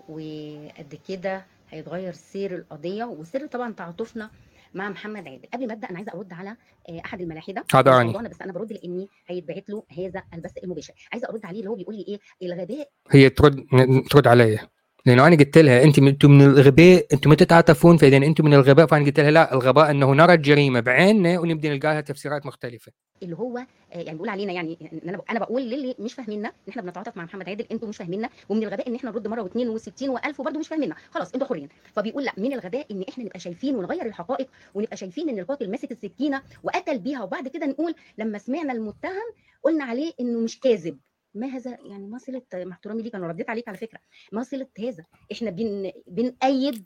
[0.09, 4.29] وقد كده هيتغير سير القضية وسر طبعا تعاطفنا
[4.73, 5.47] مع محمد عادل.
[5.53, 6.49] قبل ما أبدأ أنا عايزة أرد على
[6.89, 7.63] آه، أحد الملاحدة.
[7.75, 10.93] هذا بس أنا برد لإني هيتبعت له هذا البث المباشر.
[11.11, 13.65] عايزة أرد عليه اللي هو بيقول لي إيه الغباء هي ترد
[14.11, 14.72] ترد عليا.
[15.05, 18.85] لأنه أنا قلت لها أنت أنتم من الغباء أنتم ما تتعاطفون فإذا أنتم من الغباء
[18.85, 22.91] فأنا قلت لها لا الغباء أنه نرى الجريمة بعيننا ونبدأ نلقى لها تفسيرات مختلفة.
[23.23, 26.81] اللي هو آه، يعني بيقول علينا يعني أنا أنا بقول للي مش فاهميننا إن إحنا
[26.81, 29.81] بنتعاطف مع محمد عادل أنتم مش فاهميننا ومن الغباء إن إحنا نرد مرة واثنين و60
[30.01, 30.95] و1000 وبرده مش فاهميننا.
[31.11, 31.69] خلاص أنتوا حرين.
[31.93, 35.91] فبيقول لا من الغباء إن إحنا نبقى شايفين ونغير الحقائق ونبقى شايفين إن القاتل ماسك
[35.91, 39.27] السكينة وقتل بيها وبعد كده نقول لما سمعنا المتهم
[39.63, 40.97] قلنا عليه إنه مش كاذب.
[41.35, 43.99] ما هذا يعني ما صله مع احترامي ليك أنا رديت عليك على فكرة.
[44.31, 46.85] ما صله هذا إحنا بن بنأيد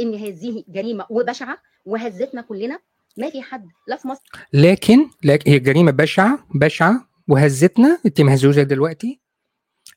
[0.00, 2.78] إن هذه جريمة وبشعة وهزتنا كلنا.
[3.16, 4.22] ما في حد لا في مصر.
[4.52, 7.98] لكن لكن هي جريمة بشعة بشعة وهزتنا.
[8.06, 9.20] أنت مهزوزه دلوقتي.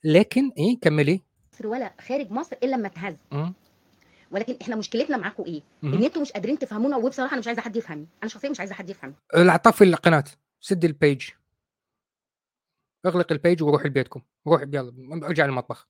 [0.04, 1.22] لكن إيه كملي.
[1.64, 3.16] ولا خارج مصر إلا لما تهز.
[4.32, 7.76] ولكن إحنا مشكلتنا معاكم إيه؟ إن أنتوا مش قادرين تفهمونا وبصراحة أنا مش عايزة حد
[7.76, 9.16] يفهمني، أنا شخصيا مش عايزة حد يفهمني.
[9.64, 10.24] طفي القناة.
[10.62, 11.30] سد ال page
[13.06, 14.22] أغلق البيج وروح لبيتكم.
[14.48, 14.94] روح يلا
[15.28, 15.88] أرجع للمطبخ.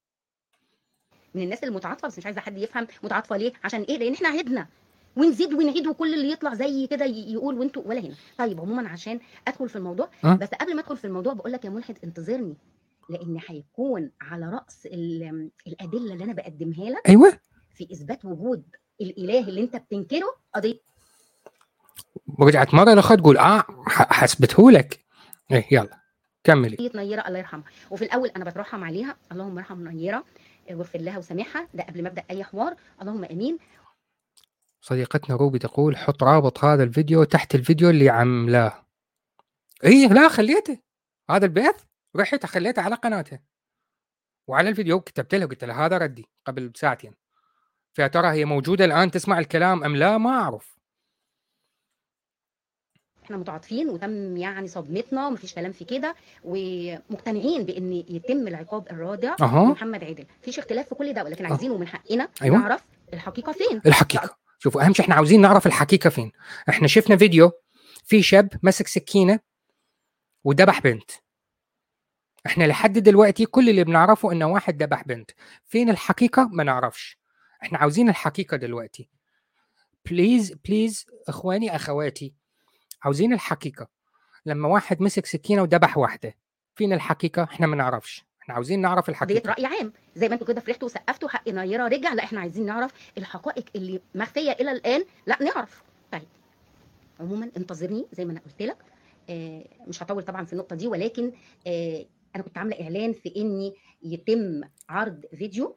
[1.36, 4.68] من الناس المتعاطفة بس مش عايزة حد يفهم متعاطفة ليه عشان إيه؟ لأن إحنا عهدنا
[5.16, 8.16] ونزيد ونعيد وكل اللي يطلع زي كده يقول وأنتوا ولا هنا.
[8.38, 11.66] طيب عموما عشان أدخل في الموضوع أه؟ بس قبل ما أدخل في الموضوع بقول لك
[11.66, 12.56] يا ملحد انتظرني
[13.10, 14.86] لأن هيكون على رأس
[15.68, 17.40] الأدلة اللي أنا بقدمها لك أيوه.
[17.76, 18.64] في إثبات وجود
[19.02, 20.80] الإله اللي أنت بتنكره قضية
[22.40, 25.06] ورجعت مرة الاخت تقول آه حسبته لك.
[25.52, 26.07] إيه يلا.
[26.48, 26.92] كملي.
[26.96, 27.64] نيرة الله يرحمها.
[27.92, 30.24] وفي الأول أنا بترحم عليها اللهم ارحم نيرة
[30.70, 33.58] واغفر لها وسامحها ده قبل ما أبدأ أي حوار اللهم آمين.
[34.82, 38.86] صديقتنا روبي تقول حط رابط هذا الفيديو تحت الفيديو اللي عملاه.
[39.86, 40.80] اي لا خليته.
[41.30, 41.84] هذا البث؟
[42.16, 43.40] رحت خليته على قناته.
[44.48, 47.14] وعلى الفيديو كتبت له قلت له هذا ردي قبل ساعتين.
[47.94, 50.77] فيا ترى هي موجودة الآن تسمع الكلام أم لا؟ ما أعرف.
[53.28, 59.66] إحنا متعاطفين وتم يعني صدمتنا ومفيش كلام في كده ومقتنعين بإن يتم العقاب الرادع أه.
[59.66, 60.26] محمد عادل.
[60.42, 62.58] مفيش اختلاف في كل ده ولكن عايزينه من حقنا أيوة.
[62.58, 63.82] نعرف الحقيقة فين.
[63.86, 64.38] الحقيقة.
[64.60, 66.32] شوفوا أهم شيء إحنا عاوزين نعرف الحقيقة فين.
[66.70, 67.52] إحنا شفنا فيديو
[68.04, 69.40] في شاب مسك سكينة
[70.44, 71.12] وذبح بنت.
[72.46, 75.32] إحنا لحد دلوقتي كل اللي بنعرفه انه واحد ذبح بنت.
[75.66, 77.18] فين الحقيقة؟ ما نعرفش.
[77.64, 79.10] إحنا عاوزين الحقيقة دلوقتي.
[80.06, 82.34] please please إخواني أخواتي
[83.04, 83.88] عاوزين الحقيقة.
[84.46, 86.36] لما واحد مسك سكينة وذبح واحدة
[86.76, 88.26] فين الحقيقة؟ إحنا ما نعرفش.
[88.42, 89.50] إحنا عاوزين نعرف الحقيقة.
[89.52, 89.94] رأي عام.
[90.16, 94.02] زي ما أنتوا كده فرحتوا وسقفتوا حق نيره رجع لا إحنا عايزين نعرف الحقائق اللي
[94.16, 95.84] مخفية إلى الآن لا نعرف.
[96.12, 96.28] طيب.
[97.20, 98.78] عموما انتظرني زي ما أنا قلت لك.
[99.30, 101.32] آه، مش هطول طبعا في النقطة دي ولكن
[101.68, 102.06] آه،
[102.36, 105.76] أنا كنت عاملة إعلان في إني يتم عرض فيديو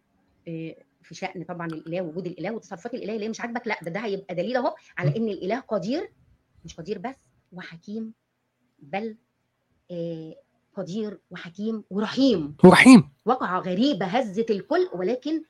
[0.49, 4.01] آه، في شأن طبعا الإله وجود الإله وتصرفات الإله اللي مش عاجبك لا ده ده
[4.01, 6.11] هيبقى دليل أهو على إن الإله قدير
[6.65, 7.15] مش قدير بس
[7.53, 8.13] وحكيم
[8.79, 9.17] بل
[9.91, 10.35] آه،
[10.77, 12.57] قدير وحكيم ورحيم.
[12.65, 13.11] ورحيم.
[13.25, 15.43] وقعة غريبة هزت الكل ولكن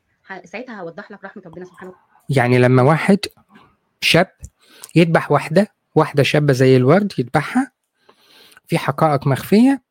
[0.45, 2.07] ساعتها هوضح لك رحمة ربنا سبحانه وتعالى.
[2.29, 3.19] يعني لما واحد
[4.01, 4.33] شاب
[4.95, 7.73] يذبح واحدة واحدة شابة زي الورد يذبحها
[8.67, 9.83] في حقائق مخفية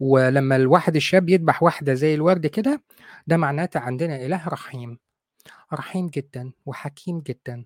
[0.00, 2.82] ولما الواحد الشاب يذبح واحدة زي الورد كده
[3.26, 4.98] ده معناته عندنا إله رحيم.
[5.72, 7.64] رحيم جدا وحكيم جدا.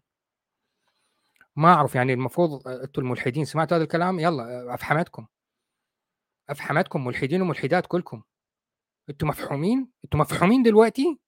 [1.59, 5.27] ما أعرف يعني المفروض أنتم الملحدين سمعتوا هذا الكلام؟ يلا أفحمتكم.
[6.49, 8.23] أفحمتكم ملحدين وملحدات كلكم.
[9.11, 11.21] أنتم مفحومين؟ أنتم مفحومين دلوقتي؟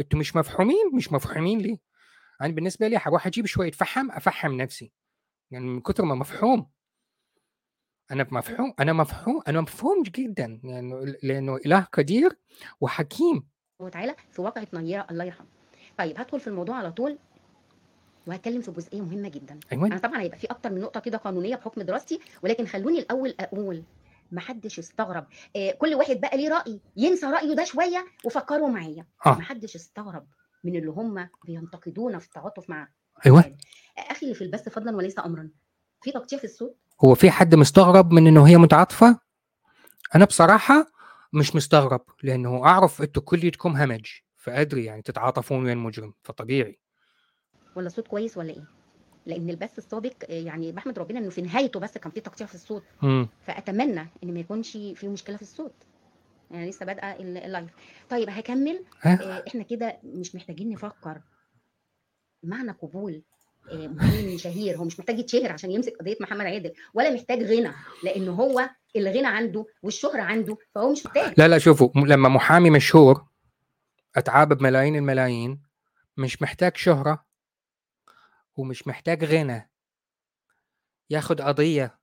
[0.00, 1.78] أنتم مش مفحومين؟ مش مفحومين ليه؟
[2.40, 4.92] أنا بالنسبة لي حروح أجيب شوية فحم أفحم نفسي.
[5.50, 6.70] يعني من كثر ما مفحوم.
[8.10, 10.60] أنا مفحوم أنا مفحوم أنا مفهوم جدا.
[10.64, 12.38] يعني لأنه إله قدير
[12.80, 13.48] وحكيم.
[13.78, 15.48] وتعالى في واقعة نيرة الله يرحمه.
[15.98, 17.18] طيب هدخل في الموضوع على طول.
[18.28, 19.60] وهتكلم في جزئية مهمة جدا.
[19.72, 23.34] أنا أيوه طبعا هيبقى في أكتر من نقطة كده قانونية بحكم دراستي ولكن خلوني الأول
[23.40, 23.82] أقول
[24.32, 29.06] محدش يستغرب آه كل واحد بقى ليه رأي ينسى رأيه ده شوية وفكروا معايا.
[29.26, 29.30] آه.
[29.38, 30.26] محدش استغرب
[30.64, 32.88] من اللي هم بينتقدونا في التعاطف مع
[33.26, 33.40] أيوه.
[33.40, 33.54] آه،
[33.98, 35.50] أخي اللي في البث فضلا وليس امرا.
[36.02, 39.18] في تقطيع في الصوت هو في حد مستغرب من إنه هي متعاطفة؟
[40.14, 40.86] أنا بصراحة
[41.32, 46.78] مش مستغرب لأنه أعرف إنتوا كليتكم همج فادري يعني تتعاطفون ويا المجرم فطبيعي.
[47.76, 48.64] ولا صوت كويس ولا إيه؟
[49.26, 52.54] لأن البث السابق آه، يعني بحمد ربنا إنه في نهايته بس كان في تقطيع في
[52.54, 52.82] الصوت.
[53.46, 55.74] فأتمنى إن ما يكونش في مشكلة في الصوت.
[56.50, 57.70] يعني لسه بادئة ال- اللايف
[58.10, 58.84] طيب هكمل.
[59.06, 61.20] آه، إحنا كده مش محتاجين نفكر.
[62.42, 63.22] معنى قبول
[63.72, 64.76] آه، محامي شهير.
[64.76, 67.72] هو مش محتاج يتشهر عشان يمسك قضية محمد عادل ولا محتاج غنى
[68.04, 71.34] لأن هو الغنى عنده والشهرة عنده فهو مش محتاج.
[71.38, 73.24] لا لا شوفوا لما محامي مشهور
[74.16, 75.62] أتعاب بملايين الملايين
[76.16, 77.27] مش محتاج شهرة
[78.58, 79.70] ومش محتاج غنى.
[81.10, 81.98] ياخد قضية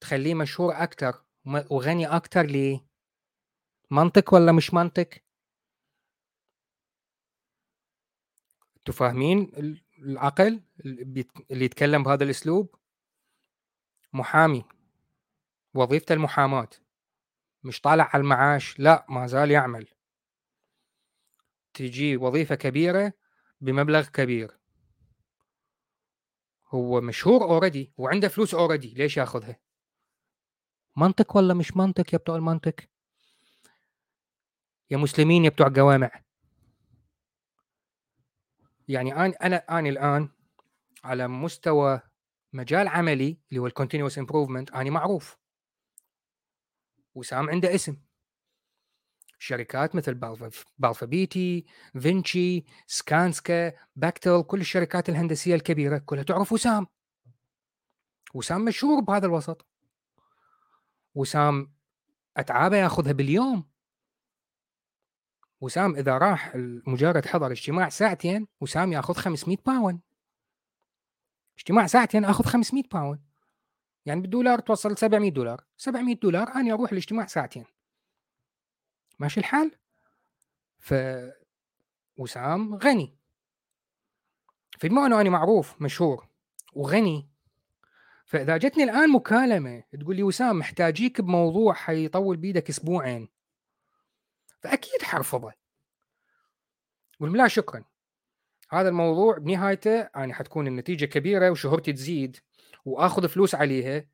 [0.00, 2.86] تخليه مشهور أكتر وم- وغني أكتر ليه؟
[3.90, 5.08] منطق ولا مش منطق؟
[8.76, 10.62] أنتوا فاهمين ال- العقل
[11.50, 12.74] اللي يتكلم بهذا الأسلوب؟
[14.12, 14.64] محامي.
[15.74, 16.68] وظيفته المحاماة.
[17.64, 19.88] مش طالع على المعاش لا ما زال يعمل.
[21.74, 23.12] تجي وظيفة كبيرة
[23.60, 24.58] بمبلغ كبير.
[26.74, 29.56] هو مشهور already وعنده فلوس already ليش ياخذها؟
[30.96, 32.74] منطق ولا مش منطق يا بتوع المنطق؟
[34.90, 36.22] يا مسلمين يا بتوع الجوامع.
[38.88, 40.28] يعني أنا أنا أنا الآن
[41.04, 42.00] على مستوى
[42.52, 45.38] مجال عملي اللي هو ال continuous improvement أنا معروف.
[47.14, 47.96] وسام عنده اسم.
[49.38, 51.66] شركات مثل Balf- Balfour Beatty
[52.00, 56.22] Vinci Skanska Bechtel كل الشركات الهندسية الكبيرة كلها.
[56.22, 56.86] تعرف وسام؟
[58.34, 59.66] وسام مشهور بهذا الوسط.
[61.14, 61.72] وسام
[62.36, 63.68] أتعابه ياخذها باليوم.
[65.60, 66.52] وسام إذا راح
[66.86, 70.00] مجرد حضر اجتماع ساعتين وسام ياخذ 500 pound
[71.58, 73.22] اجتماع ساعتين آخذ 500 pound
[74.06, 75.64] يعني بالدولار توصل 700 دولار.
[75.76, 77.64] 700 دولار أنا أروح الاجتماع ساعتين.
[79.18, 79.70] ماشي الحال.
[80.78, 80.94] ف
[82.16, 83.18] وسام غني.
[84.78, 86.28] فبما انه أنا معروف مشهور
[86.72, 87.30] وغني.
[88.26, 93.28] فإذا جتني الآن مكالمة تقول لي وسام محتاجيك بموضوع حيطول بيدك أسبوعين.
[94.60, 95.52] فأكيد حرفضه.
[97.16, 97.84] أقول لا شكرا.
[98.70, 102.36] هذا الموضوع بنهايته يعني حتكون النتيجة كبيرة وشهرتي تزيد
[102.84, 104.06] وآخذ فلوس عليها.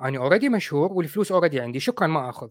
[0.00, 2.50] أنا already مشهور والفلوس already عندي شكرا ما آخذ.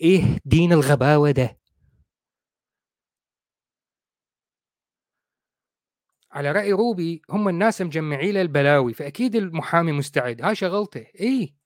[0.00, 1.58] إيه دين الغباوة ده؟
[6.30, 10.42] على رأي روبي هم الناس مجمعين البلاوي فأكيد المحامي مستعد.
[10.42, 11.00] هاي شغلته.
[11.00, 11.56] إيه؟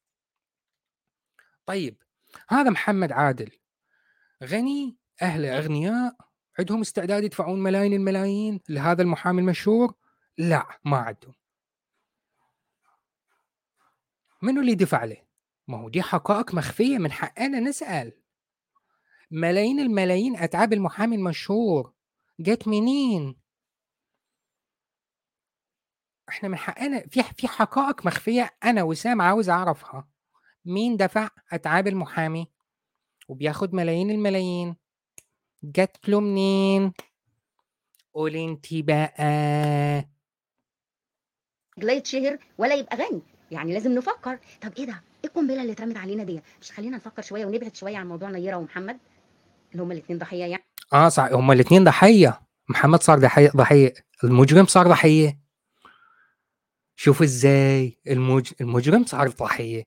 [1.66, 2.02] طيب
[2.48, 3.50] هذا محمد عادل.
[4.44, 6.16] غني اهله أغنياء
[6.58, 9.94] عندهم استعداد يدفعون ملايين الملايين لهذا المحامي المشهور؟
[10.38, 11.34] لا ما عندهم.
[14.42, 15.16] منو اللي دفع له؟
[15.68, 18.19] ما هو دي حقائق مخفية من حقنا نسأل.
[19.30, 21.92] ملايين الملايين أتعاب المحامي المشهور.
[22.40, 23.36] جت منين؟
[26.28, 30.08] إحنا من حقنا في في حقائق مخفية أنا وسام عاوز أعرفها.
[30.64, 32.46] مين دفع أتعاب المحامي؟
[33.28, 34.76] وبياخد ملايين الملايين.
[35.64, 36.92] جت له منين؟
[38.14, 40.10] قول أنت بقى.
[41.76, 43.22] لا يتشهر ولا يبقى غني.
[43.50, 44.38] يعني لازم نفكر.
[44.62, 44.92] طب إيه ده؟
[45.24, 48.56] إيه القنبلة اللي اترمت علينا دي مش خلينا نفكر شوية ونبعد شوية عن موضوع نيرة
[48.56, 48.98] ومحمد؟
[49.72, 51.28] اللي هما الاثنين ضحية يعني؟ آه صح.
[51.32, 52.40] هما الاثنين ضحية.
[52.68, 53.94] محمد صار ضحية ضحية.
[54.24, 55.38] المجرم صار ضحية.
[56.96, 58.52] شوف إزاي المج...
[58.60, 59.82] المجرم صار ضحية.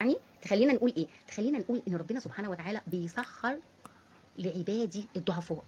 [0.00, 3.58] يعني تخلينا نقول إيه؟ تخلينا نقول إن ربنا سبحانه وتعالى بيسخر
[4.38, 5.64] لعبادي الضعفاء.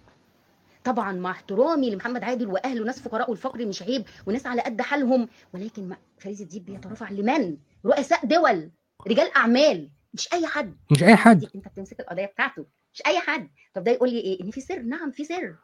[0.83, 5.27] طبعا مع احترامي لمحمد عادل وأهله ناس فقراء والفقر مش عيب وناس على قد حالهم
[5.53, 8.71] ولكن فريز الديب بيترافع لمن؟ رؤساء دول
[9.07, 9.91] رجال أعمال.
[10.13, 10.77] مش أي حد.
[10.91, 11.45] مش أي حد.
[11.55, 12.65] أنت بتمسك القضية بتاعته.
[12.93, 13.49] مش أي حد.
[13.73, 14.81] طب ده يقول لي إيه؟ إن في سر.
[14.81, 15.55] نعم في سر.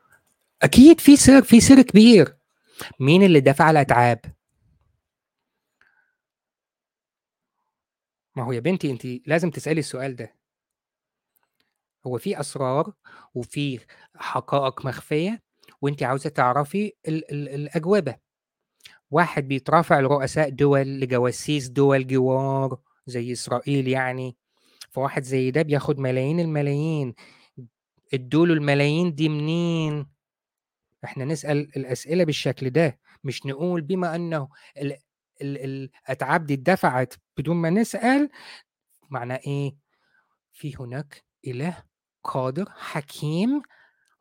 [0.61, 2.37] أكيد في سر في سر كبير.
[2.99, 4.19] مين اللي دفع الأتعاب؟
[8.35, 10.35] ما هو يا بنتي انت لازم تسألي السؤال ده.
[12.07, 12.93] هو في أسرار
[13.35, 13.79] وفي
[14.15, 15.43] حقائق مخفية
[15.81, 18.15] وانت عاوزة تعرفي ال ال الأجوبة.
[19.11, 22.77] واحد بيترافع لرؤساء دول لجواسيس دول جوار.
[23.07, 24.37] زي إسرائيل يعني
[24.91, 27.13] فواحد زي ده بياخد ملايين الملايين.
[28.13, 30.07] ادوله الملايين دي منين؟
[31.03, 34.91] إحنا نسأل الأسئلة بالشكل ده مش نقول بما أنه ال
[35.41, 38.29] ال الأتعاب دي اتدفعت بدون ما نسأل
[39.09, 39.75] معناه إيه؟
[40.53, 41.83] في هناك إله
[42.23, 43.61] قادر حكيم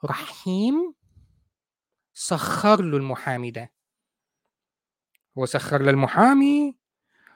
[0.05, 0.95] رحيم
[2.15, 3.73] سخر له المحامي ده.
[5.39, 6.79] هو سخر للمحامي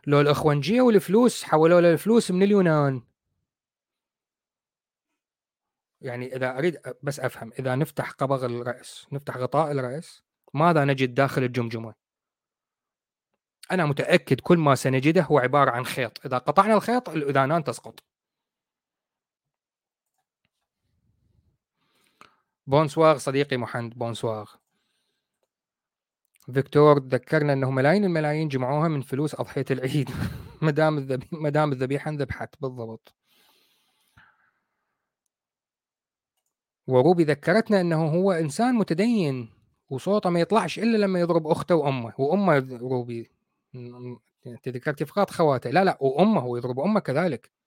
[0.06, 3.02] لو الاخوانجيه والفلوس حولوا له الفلوس من اليونان.
[6.00, 10.22] يعني إذا أريد بس أفهم إذا نفتح قبغ الرأس نفتح غطاء الرأس
[10.54, 11.94] ماذا نجد داخل الجمجمة؟
[13.72, 16.26] أنا متأكد كل ما سنجده هو عبارة عن خيط.
[16.26, 18.04] إذا قطعنا الخيط الأذانان تسقط.
[22.66, 24.59] bonsoir صديقي محمد bonsoir
[26.52, 30.10] فيكتور ذكرنا انه ملايين الملايين جمعوها من فلوس أضحية العيد.
[30.62, 32.54] ما دام الذبيحه ما دام الذبيحة انذبحت.
[32.60, 33.14] بالضبط.
[36.86, 39.50] وروبي ذكرتنا إنه هو إنسان متدين
[39.90, 43.30] وصوته ما يطلعش إلا لما يضرب أخته وأمه وأمه روبي
[44.46, 47.59] أنت ذكرتي فقط خواته لا لا وأمه هو يضرب أمه كذلك.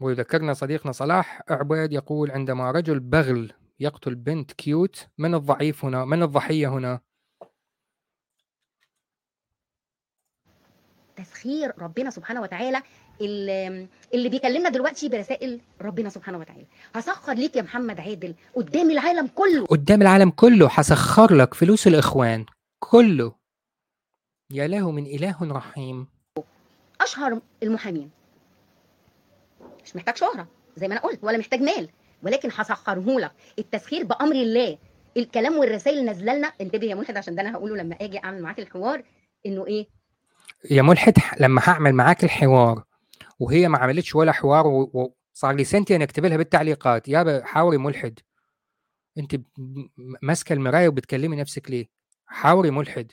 [0.00, 6.22] ويذكرنا صديقنا صلاح عبيد يقول عندما رجل بغل يقتل بنت كيوت من الضعيف هنا؟ من
[6.22, 7.00] الضحية هنا؟
[11.16, 12.82] تسخير ربنا سبحانه وتعالى.
[13.20, 16.66] اللي, اللي بيكلمنا دلوقتي برسائل ربنا سبحانه وتعالى.
[16.94, 19.66] هسخر ليك يا محمد عادل قدام العالم كله.
[19.66, 22.46] قدام العالم كله هسخر لك فلوس الإخوان
[22.78, 23.34] كله.
[24.50, 26.06] يا له من إله رحيم.
[27.00, 28.10] أشهر المحامين.
[29.90, 31.88] مش محتاج شهرة زي ما أنا قلت ولا محتاج مال.
[32.22, 34.78] ولكن هسخره لك التسخير بأمر الله.
[35.16, 38.58] الكلام والرسائل نازلة لنا انتبه يا ملحد عشان ده أنا هقوله لما آجي أعمل معاك
[38.58, 39.02] الحوار
[39.46, 39.86] إنه إيه؟
[40.70, 42.84] يا ملحد لما هعمل معاك الحوار
[43.38, 47.08] وهي ما عملتش ولا حوار وصار لي سنتين اكتب لها بالتعليقات.
[47.08, 48.18] يا حاوري ملحد.
[49.18, 49.40] أنت
[50.22, 51.86] ماسكة المراية وبتكلمي نفسك ليه؟
[52.26, 53.12] حاوري ملحد.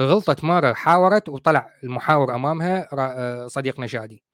[0.00, 4.24] غلطت مرة حاورت وطلع المحاور أمامها آه، صديقنا شادي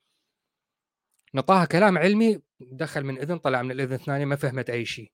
[1.35, 5.12] نطاها كلام علمي دخل من إذن طلع من الإذن الثانية ما فهمت أي شيء.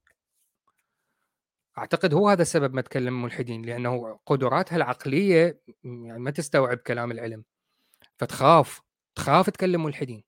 [1.79, 7.45] أعتقد هو هذا السبب ما تكلم ملحدين لأنه قدراتها العقلية يعني ما تستوعب كلام العلم.
[8.19, 8.81] فتخاف
[9.15, 10.25] تخاف تكلم ملحدين.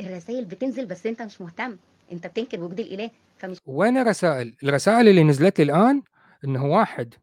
[0.00, 1.78] الرسائل بتنزل بس أنت مش مهتم.
[2.12, 6.02] أنت بتنكر وجود الإله فمش وين الرسائل؟ الرسائل اللي نزلت لي الآن
[6.44, 7.14] انه واحد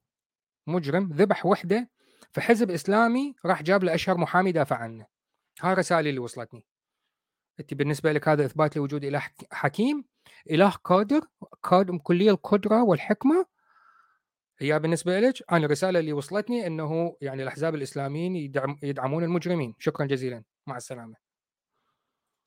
[0.67, 1.89] مجرم ذبح وحدة
[2.31, 5.05] في حزب إسلامي راح جاب له أشهر محامي دافع عنه.
[5.61, 6.65] هاي الرسائل اللي وصلتني.
[7.59, 10.03] انت بالنسبة لك هذا إثبات لوجود إله حكيم.
[10.51, 11.21] إله قادر
[11.63, 13.45] قادم كلي القدرة والحكمة.
[14.59, 19.75] هي بالنسبة لك أنا الرساله اللي وصلتني إنه يعني الأحزاب الإسلاميين يدعم يدعمون المجرمين.
[19.79, 20.43] شكرا جزيلا.
[20.67, 21.15] مع السلامة.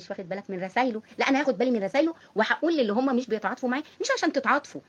[0.01, 3.27] مش واخد بالك من رسايله؟ لا أنا هاخد بالي من رسايله وهقول للي هم مش
[3.27, 4.81] بيتعاطفوا معي مش عشان تتعاطفوا.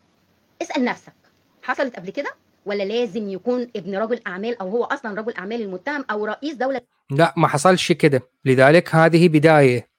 [0.61, 1.13] اسأل نفسك.
[1.61, 6.05] حصلت قبل كده؟ ولا لازم يكون ابن رجل أعمال أو هو أصلا رجل أعمال المتهم
[6.11, 8.21] أو رئيس دولة؟ لا ما حصلش كده.
[8.45, 9.92] لذلك هذه بداية.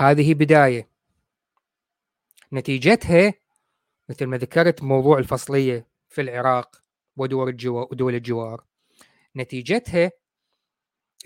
[0.00, 0.88] هذه بداية.
[2.52, 3.34] نتيجتها
[4.08, 6.82] مثل ما ذكرت موضوع الفصلية في العراق
[7.16, 8.64] ودول الجوار ودول الجوار.
[9.36, 10.12] نتيجتها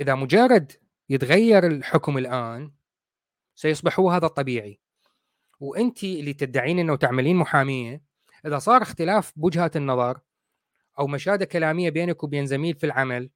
[0.00, 0.72] إذا مجرد
[1.08, 2.72] يتغير الحكم الآن
[3.54, 4.80] سيصبح هو هذا الطبيعي.
[5.60, 8.02] وأنت اللي تدعين إنه تعملين محامية
[8.46, 10.20] إذا صار اختلاف بوجهات النظر
[10.98, 13.30] أو مشاده كلامية بينك وبين زميل في العمل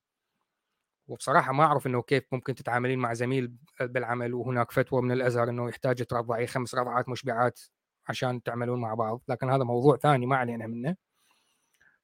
[1.08, 5.68] وبصراحة ما أعرف إنه كيف ممكن تتعاملين مع زميل بالعمل وهناك فتوى من الأزهر إنه
[5.68, 7.60] يحتاج ترضعي خمس رضعات مشبعات
[8.08, 10.96] عشان تعملون مع بعض لكن هذا موضوع ثاني ما علينا منه.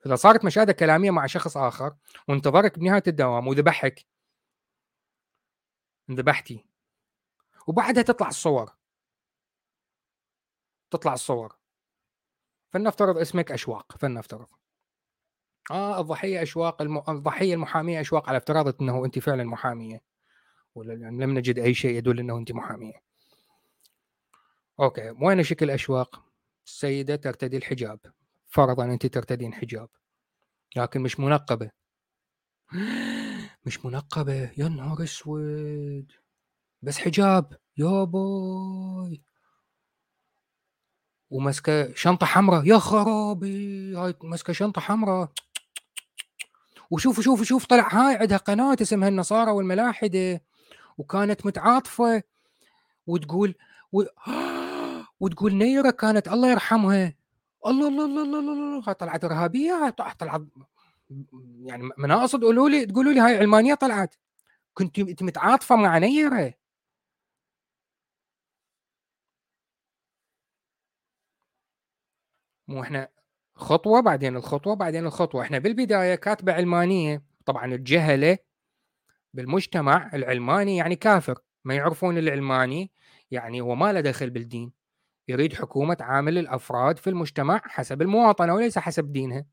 [0.07, 1.95] إذا صارت مشاده كلامية مع شخص آخر
[2.29, 4.07] وانتظرك بنهاية الدوام وذبحك.
[6.11, 6.65] انذبحتي.
[7.67, 8.71] وبعدها تطلع الصور.
[10.91, 11.57] تطلع الصور.
[12.73, 14.62] فلنفترض اسمك أشواق فلنفترض.
[15.71, 17.03] آه الضحية أشواق الم...
[17.09, 20.03] الضحية المحامية أشواق على افتراض إنه انت فعلا محامية.
[20.75, 23.03] ولا لم نجد أي شيء يدل إنه انت محامية.
[24.81, 26.23] أوكي وين شكل أشواق؟
[26.67, 28.01] السيده ترتدي الحجاب.
[28.47, 29.89] فرضا انت ترتدين حجاب.
[30.77, 31.71] لكن مش منقبة.
[33.67, 34.51] مش منقبة.
[34.59, 36.13] يا نهار أسود.
[36.83, 37.57] بس حجاب.
[37.79, 39.23] يا بوي
[41.31, 42.67] وماسكة شنطة حمراء.
[42.67, 43.97] يا خرابي.
[43.97, 45.33] هاي ماسكة شنطة حمراء.
[46.93, 50.43] وشوفوا شوفوا شوف طلع هاي عندها قناة اسمها النصارى والملاحدة
[50.99, 52.23] وكانت متعاطفة
[53.07, 53.55] وتقول
[53.93, 54.03] و...
[55.21, 57.15] وتقول نيرة كانت الله يرحمها
[57.67, 58.93] الله الله الله الله الله, الله.
[58.93, 60.23] طلعت إرهابية طلعت
[61.63, 64.15] يعني من أقصد قولوا لي تقولوا لي هاي علمانية طلعت
[64.75, 66.55] كنت انت متعاطفة مع نيرة
[72.69, 73.09] مو إحنا
[73.55, 75.43] خطوة بعدين الخطوة بعدين الخطوة.
[75.43, 77.23] إحنا بالبداية كاتبة علمانية.
[77.47, 78.39] طبعا الجهله
[79.35, 81.39] بالمجتمع العلماني يعني كافر.
[81.65, 82.93] ما يعرفون العلماني
[83.31, 84.73] يعني هو ما له دخل بالدين.
[85.29, 89.47] يريد حكومة تعامل الأفراد في المجتمع حسب المواطنة وليس حسب دينها.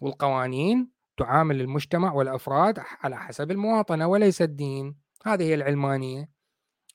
[0.00, 4.96] والقوانين تعامل المجتمع والأفراد على حسب المواطنة وليس الدين.
[5.26, 6.30] هذه هي العلمانية.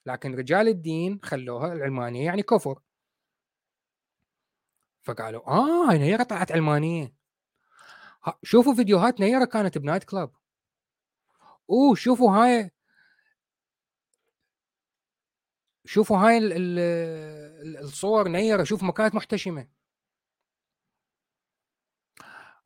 [0.05, 2.79] لكن رجال الدين خلوها العلمانية يعني كفر.
[5.05, 7.13] فقالوا آه نيره طلعت علمانيه
[8.43, 10.31] شوفوا فيديوهات نيره كانت بنايت كلاب.
[11.69, 12.71] أوه شوفوا هاي
[15.85, 19.67] شوفوا هاي ال ال الصور نيره شوف كانت محتشمة.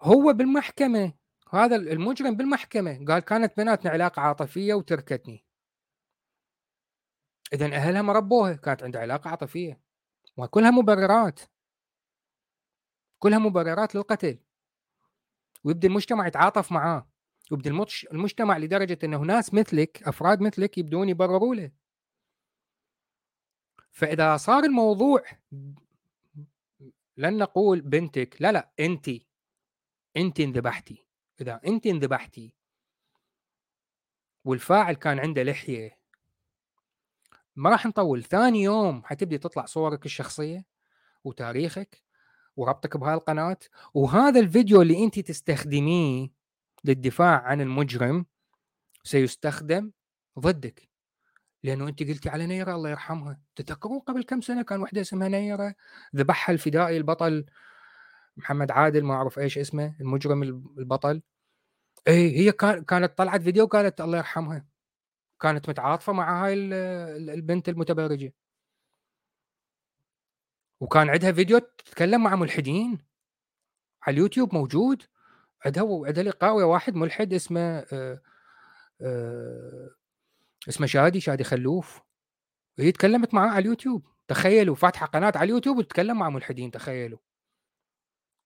[0.02, 1.14] هو بالمحكمة
[1.54, 5.46] هذا المجرم بالمحكمة قال كانت بيناتنا علاقة عاطفية وتركتني.
[7.54, 9.82] اذا اهلها ما ربوها كانت عندها علاقة عاطفية.
[10.38, 11.40] وكلها مبررات.
[13.20, 14.40] كلها مبررات للقتل.
[15.64, 17.10] ويبدأ المجتمع يتعاطف معاه
[17.52, 21.72] ويبدأ المجتمع لدرجة انه ناس مثلك أفراد مثلك يبدون يبرروا له.
[23.92, 25.24] فإذا صار الموضوع
[27.18, 29.10] لن نقول بنتك لا لا انت
[30.18, 31.06] انت انذبحتي.
[31.42, 32.54] إذا انت انذبحتي
[34.46, 36.00] والفاعل كان عنده لحية
[37.56, 38.24] ما راح نطول.
[38.24, 40.66] ثاني يوم حتبدي تطلع صورك الشخصية
[41.24, 42.09] وتاريخك.
[42.60, 43.58] وربطك بهالقناه
[43.94, 46.30] وهذا الفيديو اللي انت تستخدميه
[46.84, 48.26] للدفاع عن المجرم
[49.04, 49.92] سيستخدم
[50.40, 50.90] ضدك.
[51.64, 53.40] لأنه انت قلتي على نيرة الله يرحمها.
[53.56, 55.76] تذكرون قبل كم سنة كان وحدة اسمها نيرة؟
[56.16, 57.46] ذبحها الفدائي البطل
[58.38, 60.44] محمد عادل ما أعرف إيش اسمه المجرم
[60.78, 61.22] البطل.
[62.08, 64.66] اي هي كانت طلعت فيديو قالت الله يرحمها.
[65.42, 68.34] كانت متعاطفة مع هاي البنت المتبرجة.
[70.80, 73.00] وكان عندها فيديو تتكلم مع ملحدين
[74.04, 75.04] على اليوتيوب موجود.
[75.66, 78.22] عندها عندها لقاء ويا واحد ملحد اسمه آه
[79.02, 79.90] آه
[80.70, 82.02] اسمه شادي شادي خلوف.
[82.80, 84.08] هي تكلمت معاه على اليوتيوب.
[84.28, 87.20] تخيلوا فاتحة قناة على اليوتيوب وتتكلم مع ملحدين تخيلوا.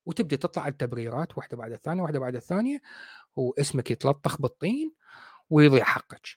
[0.06, 2.82] وتبدأ تطلع التبريرات واحدة بعد الثانية واحدة بعد الثانية.
[3.36, 4.94] واسمك يتلطخ بالطين
[5.50, 6.28] ويضيع حقك.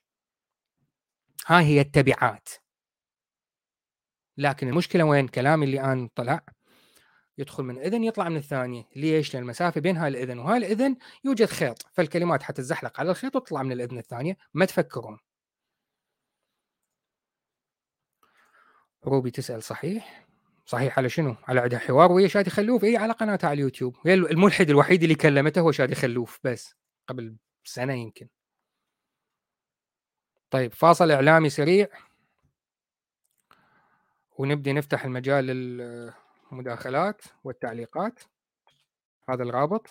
[1.46, 2.48] هاي هي التبعات.
[4.38, 6.40] لكن المشكلة وين؟ كلامي اللي الان طلع
[7.38, 8.84] يدخل من إذن يطلع من الثانية.
[8.96, 13.62] ليش؟ لأن المسافة بين هاي الإذن وهاي الإذن يوجد خيط فالكلمات حتتزحلق على الخيط وتطلع
[13.62, 14.36] من الإذن الثانية.
[14.54, 15.18] ما تفكرون.
[19.04, 20.26] روبي تسأل صحيح؟
[20.66, 23.96] صحيح على شنو؟ على عندها حوار ويا شادي خلوف؟ اي على قناتها على اليوتيوب.
[24.06, 26.74] هي الملحد الوحيد اللي كلمته هو شادي خلوف بس
[27.08, 28.28] قبل سنة يمكن.
[30.50, 31.88] طيب فاصل إعلامي سريع.
[34.38, 38.20] ونبدي نفتح المجال للمداخلات والتعليقات.
[39.28, 39.88] هذا الرابط.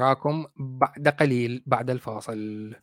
[0.00, 2.74] راكم بعد قليل بعد الفاصل.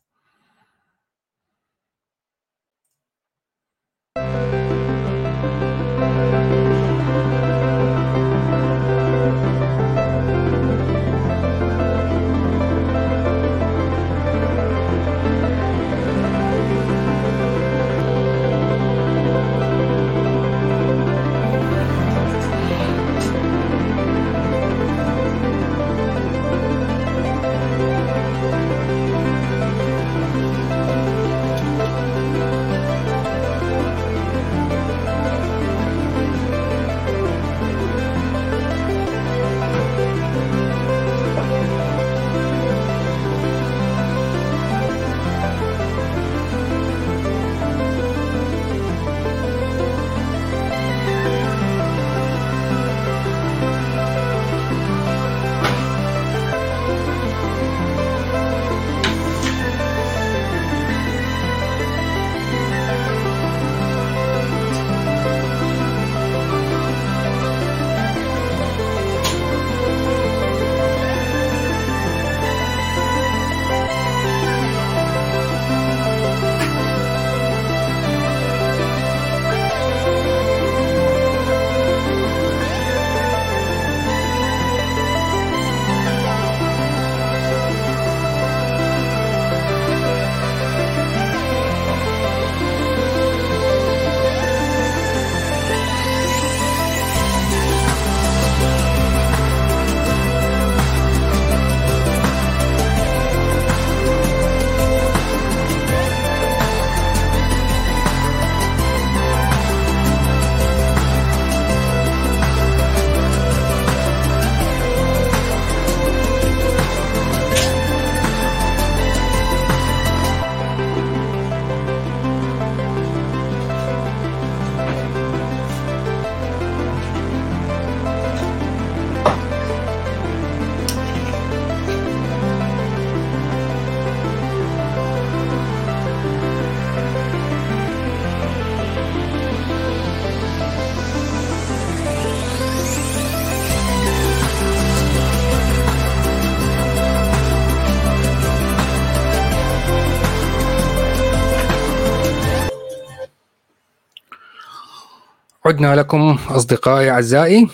[155.78, 157.70] عدنا لكم أصدقائي أعزائي.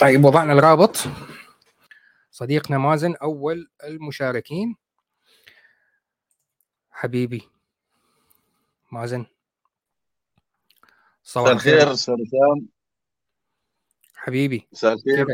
[0.00, 0.96] طيب وضعنا الرابط.
[2.30, 4.76] صديقنا مازن أول المشاركين.
[6.90, 7.48] حبيبي
[8.92, 9.26] مازن.
[11.24, 12.68] مساء الخير أستاذ وسام
[14.14, 15.26] حبيبي مساء الخير.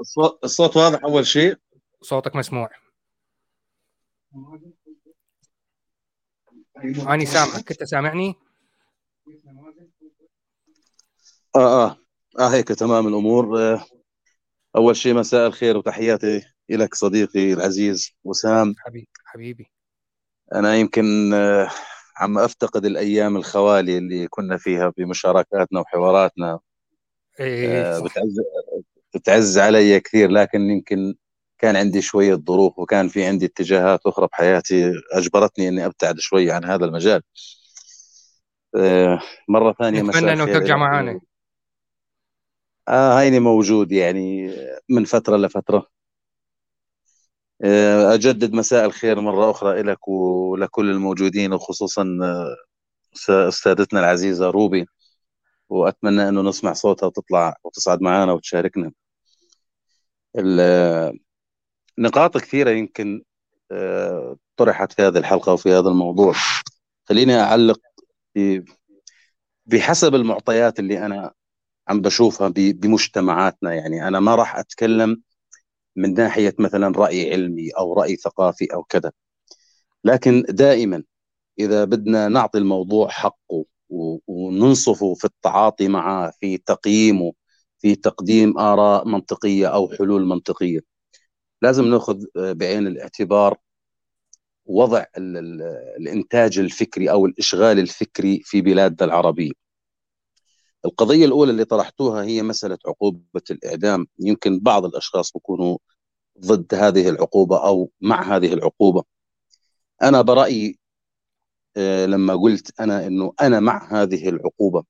[0.00, 1.56] الصوت الصوت واضح أول شيء؟
[2.02, 2.70] صوتك مسموع.
[6.84, 8.43] اني سامعك أنت سامعني؟
[11.56, 11.96] آه آه.
[12.38, 13.58] آه هيك تمام الأمور.
[13.58, 13.84] آه،
[14.76, 18.74] أول شيء مساء الخير وتحياتي لك صديقي العزيز وسام.
[18.78, 19.70] حبيبي حبيبي.
[20.54, 21.70] أنا يمكن آه،
[22.16, 26.58] عم أفتقد الأيام الخوالي اللي كنا فيها بمشاركاتنا وحواراتنا.
[27.40, 28.40] إيه آه، بتعز
[29.14, 31.14] بتعز علي كثير لكن يمكن
[31.58, 36.64] كان عندي شوية ظروف وكان في عندي اتجاهات أخرى بحياتي أجبرتني أني أبتعد شوي عن
[36.64, 37.22] هذا المجال.
[39.48, 41.20] مرة ثانية نتمنى أنه ترجع معنا
[42.88, 44.50] آه هيني موجود يعني
[44.88, 45.86] من فترة لفترة.
[47.64, 52.56] آه، أجدد مساء الخير مرة أخرى لك ولكل الموجودين وخصوصا آه،
[53.48, 54.86] أستاذتنا العزيزة روبي.
[55.68, 58.92] وأتمنى أنه نسمع صوتها وتطلع وتصعد معنا وتشاركنا.
[61.98, 63.22] نقاط كثيرة يمكن
[63.72, 66.34] آه، طرحت في هذه الحلقة وفي هذا الموضوع.
[67.08, 67.80] خليني أعلق
[69.66, 71.32] بحسب المعطيات اللي أنا
[71.88, 73.74] عم بشوفها بمجتمعاتنا.
[73.74, 75.22] يعني أنا ما راح أتكلم
[75.96, 79.12] من ناحية مثلا رأي علمي أو رأي ثقافي أو كذا.
[80.04, 81.02] لكن دائما
[81.58, 83.64] إذا بدنا نعطي الموضوع حقه
[84.26, 87.32] وننصفه في التعاطي معه في تقييمه
[87.78, 90.80] في تقديم آراء منطقية أو حلول منطقية
[91.62, 93.58] لازم نأخذ بعين الاعتبار
[94.66, 95.04] وضع
[95.98, 99.63] الإنتاج الفكري أو الإشغال الفكري في بلادنا العربية.
[100.84, 104.06] القضية الأولى اللي طرحتوها هي مسألة عقوبة الإعدام.
[104.18, 105.78] يمكن بعض الأشخاص بيكونوا
[106.40, 109.04] ضد هذه العقوبة أو مع هذه العقوبة.
[110.02, 110.78] أنا برأيي
[111.76, 114.84] آه، لما قلت أنا أنه أنا مع هذه العقوبة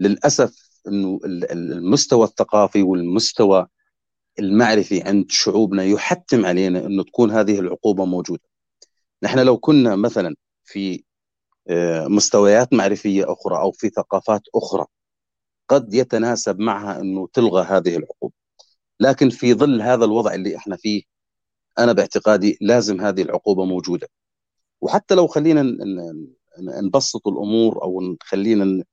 [0.00, 3.66] للأسف أنه المستوى الثقافي والمستوى
[4.38, 8.42] المعرفي عند شعوبنا يحتم علينا أنه تكون هذه العقوبة موجودة.
[9.22, 11.04] نحن لو كنا مثلا في
[11.68, 14.86] آه، مستويات معرفية أخرى أو في ثقافات أخرى
[15.68, 18.34] قد يتناسب معها إنه تلغى هذه العقوبة.
[19.00, 21.02] لكن في ظل هذا الوضع اللي إحنا فيه
[21.78, 24.08] أنا باعتقادي لازم هذه العقوبة موجودة.
[24.80, 25.62] وحتى لو خلينا
[26.82, 28.84] نبسط الأمور أو خلينا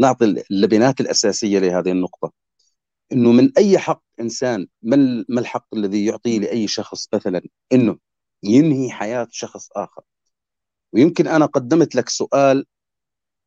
[0.00, 2.32] نعطي اللبنات الأساسية لهذه النقطة.
[3.12, 7.98] إنه من أي حق إنسان ما الحق الذي يعطيه لأي شخص مثلا؟ إنه
[8.42, 10.02] ينهي حياة شخص آخر.
[10.92, 12.66] ويمكن أنا قدمت لك سؤال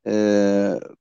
[0.08, 0.96] آه،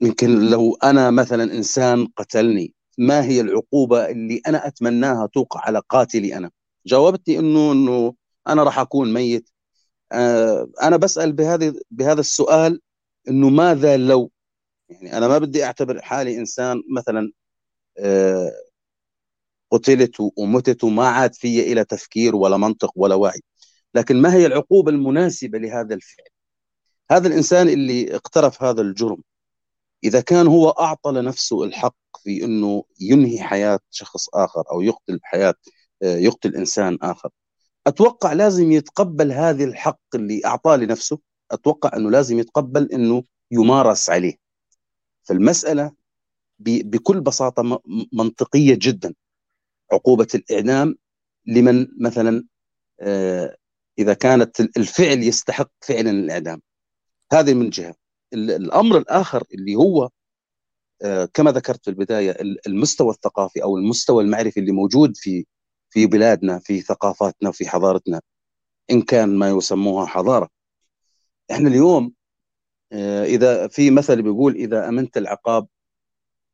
[0.00, 6.36] يمكن لو أنا مثلا إنسان قتلني ما هي العقوبة اللي أنا أتمناها توقع على قاتلي
[6.36, 6.50] أنا؟
[6.86, 8.14] جاوبتني إنه إنه
[8.48, 9.50] أنا راح أكون ميت.
[10.12, 12.80] آه أنا بسأل بهذه بهذا السؤال
[13.28, 14.30] إنه ماذا لو؟
[14.88, 17.32] يعني أنا ما بدي أعتبر حالي إنسان مثلا
[17.98, 18.52] آه
[19.70, 23.40] قتلت ومتت وما عاد في إلى تفكير ولا منطق ولا وعي.
[23.94, 26.26] لكن ما هي العقوبة المناسبة لهذا الفعل؟
[27.10, 29.22] هذا الإنسان اللي اقترف هذا الجرم.
[30.04, 35.54] إذا كان هو أعطى لنفسه الحق في إنه ينهي حياة شخص آخر أو يقتل حياة
[36.02, 37.30] آه، يقتل إنسان آخر
[37.86, 41.18] أتوقع لازم يتقبل هذه الحق اللي أعطاه لنفسه؟
[41.50, 44.34] أتوقع إنه لازم يتقبل إنه يمارس عليه.
[45.22, 45.92] فالمسألة
[46.58, 47.82] بكل بساطة
[48.12, 49.14] منطقية جدا.
[49.92, 50.96] عقوبة الإعدام
[51.46, 52.44] لمن مثلا
[53.00, 53.56] آه،
[53.98, 56.62] إذا كانت الفعل يستحق فعلا الإعدام.
[57.32, 57.94] هذه من جهة.
[58.32, 60.10] الأمر الآخر اللي هو
[61.02, 65.46] آه، كما ذكرت في البداية المستوى الثقافي أو المستوى المعرفي اللي موجود في
[65.90, 68.20] في بلادنا في ثقافتنا في حضارتنا
[68.90, 70.48] إن كان ما يسموها حضارة
[71.50, 72.12] إحنا اليوم
[72.92, 75.66] آه، إذا في مثل بيقول إذا أمنت العقاب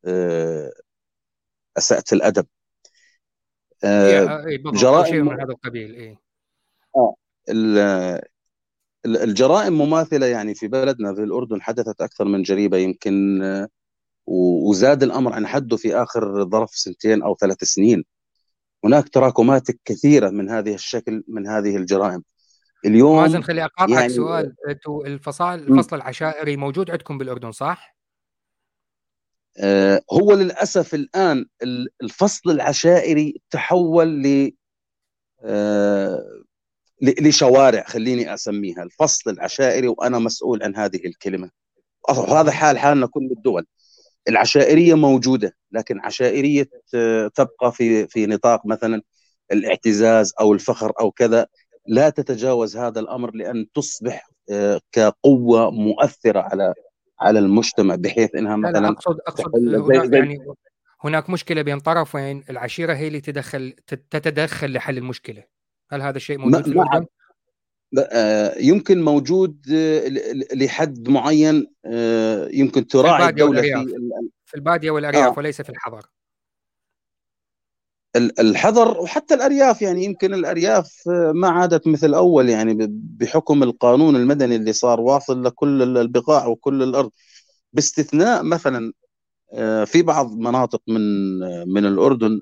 [0.05, 0.73] آه،
[1.79, 2.47] أسأت الأدب
[4.73, 6.19] جرائم من هذا القبيل إيه؟
[9.07, 13.43] آه الجرائم مماثلة يعني في بلدنا في الأردن حدثت أكثر من جريمه يمكن
[14.27, 18.05] وزاد الأمر عن حده في آخر ظرف سنتين أو ثلاث سنين.
[18.85, 22.23] هناك تراكمات كثيرة من هذه الشكل من هذه الجرائم.
[22.85, 24.55] اليوم مازن خلي أقاطعك يعني سؤال.
[25.07, 27.97] الفصل الفصل العشائري موجود عندكم بالأردن صح؟
[29.59, 31.47] آه هو للأسف الآن
[32.03, 34.53] الفصل العشائري تحول ل
[35.45, 36.43] آه
[37.03, 41.51] لشوارع خليني أسميها الفصل العشائري وأنا مسؤول عن هذه الكلمة.
[42.29, 43.67] هذا حال حالنا كل الدول.
[44.29, 46.69] العشائرية موجودة لكن عشائرية
[47.35, 49.03] تبقى في في نطاق مثلا
[49.53, 51.47] الاعتزاز أو الفخر أو كذا
[51.87, 54.29] لا تتجاوز هذا الأمر لأن تصبح
[54.93, 56.75] كقوة مؤثرة على
[57.21, 59.51] على المجتمع بحيث إنها مثلا لا أقصد أقصد
[60.11, 60.39] زي يعني
[61.05, 65.45] هناك مشكلة بين طرفين العشيرة هي اللي تدخل تتدخل لحل المشكلة.
[65.93, 67.07] هل هذا الشيء موجود في الاردن؟
[67.99, 70.09] آه، يمكن موجود آه،
[70.55, 73.87] لحد معين آه، يمكن تراعي الدولة في
[74.47, 75.39] في البادية والأرياف آه.
[75.39, 76.07] وليس في الحضر
[78.17, 81.03] الحضر وحتى الأرياف يعني يمكن الأرياف
[81.35, 87.11] ما عادت مثل أول يعني بحكم القانون المدني اللي صار واصل لكل البقاع وكل الأرض
[87.73, 88.93] باستثناء مثلا
[89.87, 91.01] في بعض مناطق من
[91.69, 92.41] من الأردن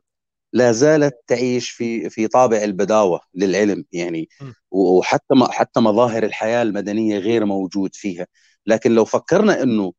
[0.52, 4.28] لا زالت تعيش في في طابع البداوة للعلم يعني.
[4.70, 8.26] وحتى حتى مظاهر الحياة المدنية غير موجود فيها.
[8.66, 9.92] لكن لو فكرنا إنه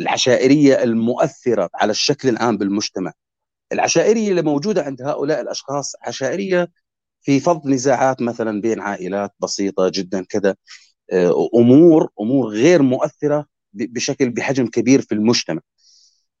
[0.00, 3.12] العشائرية المؤثرة على الشكل العام بالمجتمع
[3.72, 6.68] العشائرية اللي موجودة عند هؤلاء الأشخاص عشائرية
[7.22, 10.56] في فض نزاعات مثلا بين عائلات بسيطة جدا كذا.
[11.12, 15.60] آه، أمور أمور غير مؤثرة بشكل بحجم كبير في المجتمع.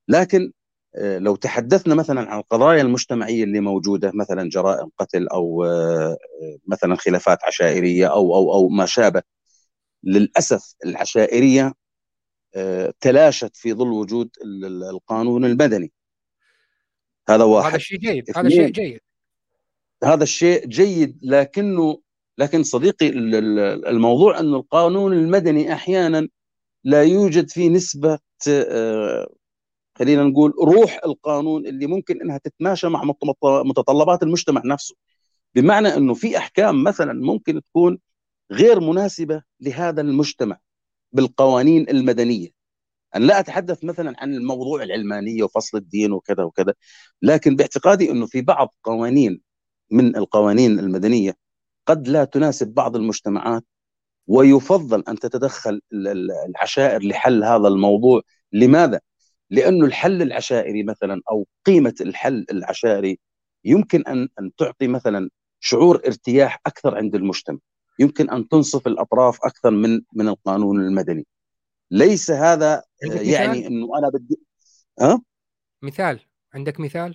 [0.08, 0.52] لكن
[0.96, 6.16] لو تحدثنا مثلا عن القضايا المجتمعية اللي موجودة مثلا جرائم قتل أو آه،
[6.66, 9.22] مثلا خلافات عشائرية أو أو أو ما شابه.
[10.04, 11.72] للأسف العشائرية
[13.00, 14.30] تلاشت في ظل وجود
[14.90, 15.92] القانون المدني.
[17.28, 17.70] هذا واحد.
[17.70, 18.24] هذا شيء جيد.
[18.36, 19.00] هذا شيء جيد.
[20.04, 22.00] هذا الشيء جيد لكنه
[22.38, 23.08] لكن صديقي
[23.88, 26.28] الموضوع انه القانون المدني أحيانا
[26.84, 28.18] لا يوجد فيه نسبة
[28.48, 29.28] آه،
[29.98, 33.02] خلينا نقول روح القانون اللي ممكن إنها تتماشى مع
[33.64, 34.94] متطلبات المجتمع نفسه.
[35.54, 37.98] بمعنى إنه في أحكام مثلا ممكن تكون
[38.52, 40.58] غير مناسبة لهذا المجتمع
[41.12, 42.48] بالقوانين المدنية.
[43.14, 46.74] أنا لا أتحدث مثلا عن الموضوع العلمانية وفصل الدين وكذا وكذا
[47.22, 49.40] لكن باعتقادي أنه في بعض قوانين
[49.90, 51.36] من القوانين المدنية
[51.86, 53.64] قد لا تناسب بعض المجتمعات
[54.26, 55.80] ويفضل أن تتدخل
[56.48, 58.22] العشائر لحل هذا الموضوع.
[58.52, 59.00] لماذا؟
[59.54, 63.18] لأنه الحل العشائري مثلا أو قيمة الحل العشائري
[63.64, 65.30] يمكن أن أن تعطي مثلا
[65.60, 67.58] شعور ارتياح أكثر عند المجتمع.
[67.98, 71.26] يمكن أن تنصف الأطراف أكثر من من القانون المدني.
[71.90, 74.38] ليس هذا يعني إنه أنا بدي
[75.00, 75.22] ها؟
[75.82, 76.20] مثال.
[76.54, 77.14] عندك مثال؟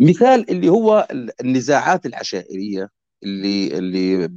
[0.00, 1.08] مثال اللي هو
[1.40, 2.88] النزاعات العشائرية
[3.22, 4.28] اللي اللي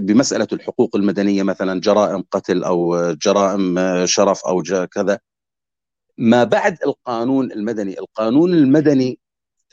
[0.00, 3.76] بمسألة الحقوق المدنية مثلا جرائم قتل أو جرائم
[4.06, 5.18] شرف أو كذا.
[6.18, 7.98] ما بعد القانون المدني.
[7.98, 9.18] القانون المدني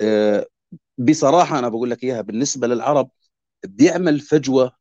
[0.01, 0.45] آه،
[0.97, 3.09] بصراحة أنا بقول لك إياها بالنسبة للعرب
[3.65, 4.71] بيعمل فجوة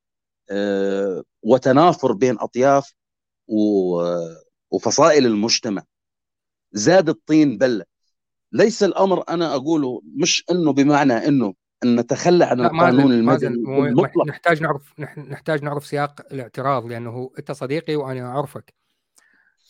[0.51, 2.95] آه، وتنافر بين أطياف
[4.71, 5.83] وفصائل المجتمع.
[6.73, 7.85] زاد الطين بله
[8.53, 11.55] ليس الأمر أنا أقوله مش إنه بمعنى إنه
[11.85, 13.49] إن نتخلى عن القانون المدني
[13.89, 18.80] المطلق نحتاج نعرف نحتاج نعرف سياق الاعتراض لأنه أنت صديقي وأنا أعرفك.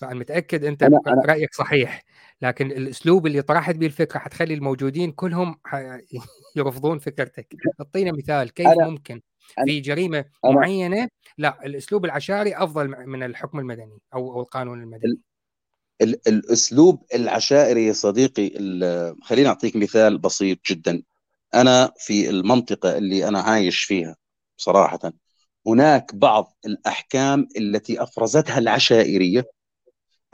[0.01, 2.05] فأنا متأكد أنت أنا أنا رأيك صحيح
[2.43, 5.61] لكن الأسلوب اللي طرحت به الفكرة حتخلي الموجودين كلهم
[6.57, 7.55] يرفضون فكرتك.
[7.81, 9.21] أعطينا مثال كيف أنا ممكن
[9.65, 15.21] في جريمة أنا معينة؟ لا الأسلوب العشائري أفضل من الحكم المدني أو أو القانون المدني.
[16.03, 18.49] الأسلوب العشائري يا صديقي
[19.23, 21.03] خليني أعطيك مثال بسيط جدا.
[21.55, 24.17] أنا في المنطقة اللي أنا عايش فيها
[24.57, 25.13] صراحة
[25.67, 29.60] هناك بعض الأحكام التي أفرزتها العشائرية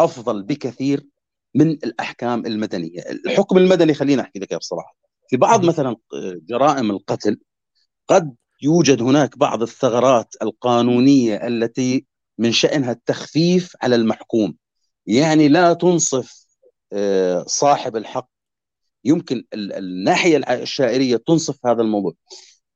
[0.01, 1.07] أفضل بكثير
[1.55, 4.97] من الأحكام المدنية، الحكم المدني خليني أحكي لك بصراحة،
[5.29, 5.97] في بعض مثلا
[6.49, 7.41] جرائم القتل
[8.09, 12.07] قد يوجد هناك بعض الثغرات القانونية التي
[12.39, 14.57] من شأنها التخفيف على المحكوم.
[15.07, 16.47] يعني لا تنصف
[16.93, 18.29] آه، صاحب الحق.
[19.05, 22.13] يمكن الناحية الشائريه تنصف هذا الموضوع.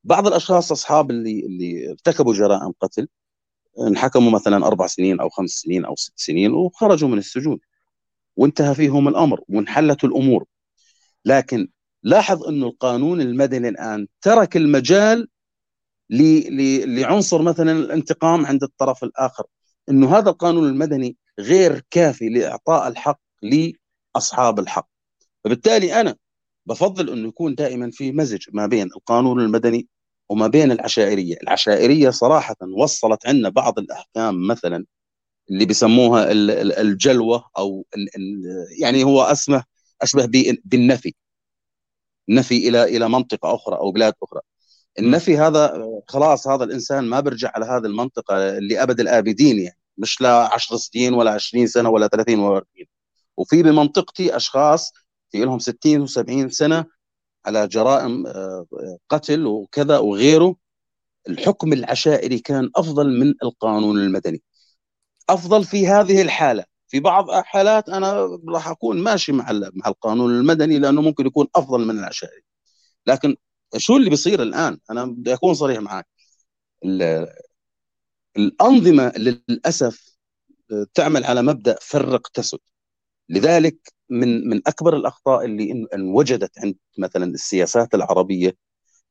[0.05, 3.09] بعض الأشخاص أصحاب اللي اللي ارتكبوا جرائم قتل
[3.79, 7.59] انحكموا مثلا أربع سنين أو خمس سنين أو ست سنين وخرجوا من السجون.
[8.37, 10.45] وانتهى فيهم الأمر وانحلت الأمور.
[11.25, 11.69] لكن
[12.03, 15.29] لاحظ انه القانون المدني الآن ترك المجال
[16.11, 19.45] لعنصر مثلا الانتقام عند الطرف الآخر.
[19.89, 24.89] إنه هذا القانون المدني غير كافي لإعطاء الحق لأصحاب الحق.
[25.45, 26.17] فبالتالي أنا
[26.67, 29.89] بفضل انه يكون دائما في مزج ما بين القانون المدني
[30.31, 34.85] وما بين العشائرية، العشائرية صراحة وصلت عندنا بعض الأحكام مثلا
[35.51, 36.33] اللي بيسموها
[36.81, 37.87] الجلوة أو
[38.81, 39.65] يعني هو أسمه
[40.03, 40.29] أشبه
[40.65, 41.15] بالنفي.
[42.29, 44.41] نفي إلى إلى منطقة أخرى أو بلاد أخرى.
[44.99, 49.79] النفي هذا خلاص هذا الإنسان ما برجع على هذه المنطقة لأبد الآبدين يعني.
[49.99, 52.67] مش لا 10 سنين ولا 20 سنة ولا 30 ولا 40
[53.37, 54.93] وفي بمنطقتي أشخاص
[55.31, 56.85] في لهم 60 و70 سنة
[57.47, 58.67] على جرائم آه،
[59.09, 60.57] قتل وكذا وغيره
[61.29, 64.43] الحكم العشائري كان أفضل من القانون المدني.
[65.31, 66.65] أفضل في هذه الحالة.
[66.89, 71.87] في بعض الحالات أنا راح أكون ماشي مع مع القانون المدني لأنه ممكن يكون أفضل
[71.87, 72.43] من العشائري.
[73.07, 73.37] لكن
[73.77, 76.07] شو اللي بيصير الآن؟ أنا بدي أكون صريح معك.
[78.37, 80.17] الأنظمة للأسف
[80.95, 82.59] تعمل على مبدأ فرق تسد.
[83.31, 83.77] لذلك
[84.11, 88.57] من من أكبر الأخطاء اللي إن وجدت عند مثلا السياسات العربية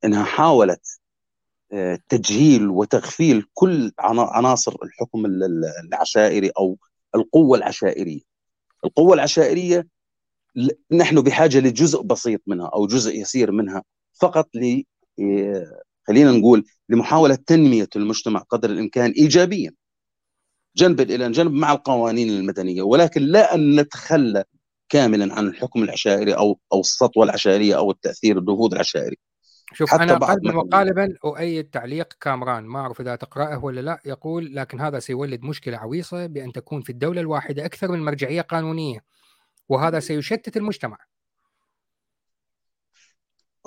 [0.05, 0.81] إنها حاولت
[1.73, 5.25] آه، تجهيل وتغفيل كل عناصر الحكم
[5.85, 6.77] العشائري أو
[7.15, 8.21] القوة العشائرية.
[8.85, 9.87] القوة العشائرية
[10.91, 13.83] نحن بحاجة لجزء بسيط منها أو جزء يسير منها
[14.21, 14.83] فقط ل
[15.19, 19.71] آه، خلينا نقول لمحاولة تنمية المجتمع قدر الإمكان ايجابيا.
[20.79, 24.43] جنبا إلى جنب مع القوانين المدنية ولكن لا أن نتخلى
[24.89, 29.17] كاملا عن الحكم العشائري أو أو السطوة العشائرية أو التأثير النفوذ العشائري.
[29.73, 34.81] شوف أنا قلبا وقالبا أؤيد تعليق كامران ما أعرف إذا تقرأه ولا لا يقول لكن
[34.81, 38.99] هذا سيولد مشكلة عويصة بأن تكون في الدولة الواحدة أكثر من مرجعية قانونية
[39.69, 40.97] وهذا سيشتت المجتمع.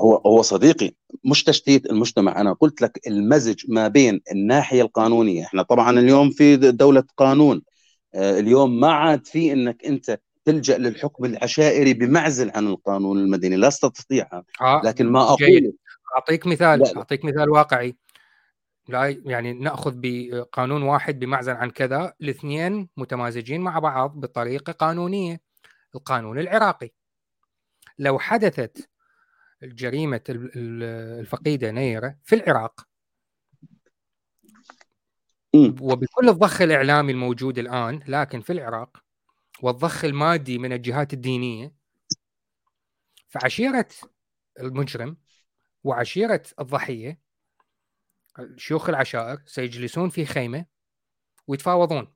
[0.00, 0.92] هو هو صديقي
[1.24, 2.40] مش تشتيت المجتمع.
[2.40, 5.44] أنا قلت لك المزج ما بين الناحية القانونية.
[5.44, 7.62] إحنا طبعا اليوم في دولة قانون.
[8.14, 13.68] آه، اليوم ما عاد في إنك أنت تلجأ للحكم العشائري بمعزل عن القانون المدني لا
[13.68, 14.28] تستطيع
[14.60, 15.72] آه لكن ما أقول
[16.16, 16.96] أعطيك مثال لا.
[16.96, 17.96] أعطيك مثال واقعي.
[18.88, 25.40] لا يعني نأخذ بقانون واحد بمعزل عن كذا الاثنين متمازجين مع بعض بطريقة قانونية
[25.94, 26.90] القانون العراقي.
[27.98, 28.88] لو حدثت
[29.62, 32.88] الجريمة الفقيدة نيرة في العراق.
[35.80, 39.04] وبكل الضخ الإعلامي الموجود الآن لكن في العراق
[39.62, 41.74] والضخ المادي من الجهات الدينية
[43.28, 43.88] فعشيرة
[44.60, 45.16] المجرم
[45.84, 47.18] وعشيرة الضحية
[48.56, 50.66] شيوخ العشائر سيجلسون في خيمة
[51.46, 52.14] ويتفاوضون.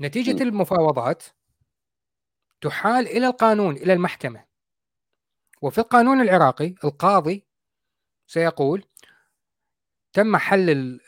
[0.00, 1.22] نتيجة المفاوضات
[2.60, 4.49] تحال إلى القانون إلى المحكمة.
[5.62, 7.44] وفي القانون العراقي القاضي
[8.26, 8.84] سيقول
[10.12, 10.98] تم حل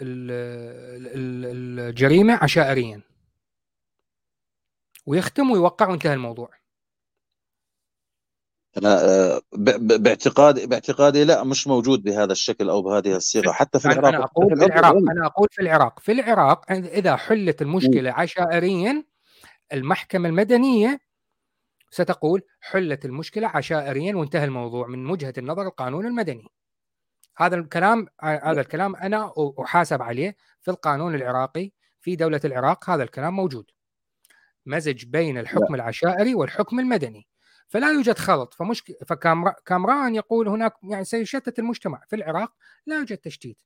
[1.11, 3.03] الجريمة عشائريا.
[5.07, 6.51] ويختم ويوقع وانتهى الموضوع.
[8.77, 9.41] أنا آه،
[9.79, 13.53] باعتقادي باعتقادي لا مش موجود بهذا الشكل أو بهذه الصيغة.
[13.53, 14.15] حتى في العراق.
[14.15, 16.01] أنا أقول في العراق أنا أقول في العراق.
[16.01, 19.05] في العراق إذا حلت المشكلة عشائريا
[19.73, 21.01] المحكمة المدنية
[21.93, 26.49] ستقول حلت المشكلة عشائريا وانتهى الموضوع من وجهة النظر القانون المدني.
[27.37, 33.37] هذا الكلام هذا الكلام أنا أحاسب عليه في القانون العراقي في دولة العراق هذا الكلام
[33.37, 33.71] موجود.
[34.67, 35.75] مزج بين الحكم لا.
[35.75, 37.27] العشائري والحكم المدني.
[37.69, 42.03] فلا يوجد خلط فمشكلة فكامران يقول هناك يعني سيشتت المجتمع.
[42.09, 42.53] في العراق
[42.87, 43.63] لا يوجد تشتيت.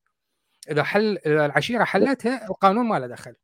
[0.70, 3.35] إذا حل العشيرة حلتها القانون ما له دخل.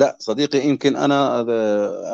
[0.00, 1.44] لا صديقي يمكن أنا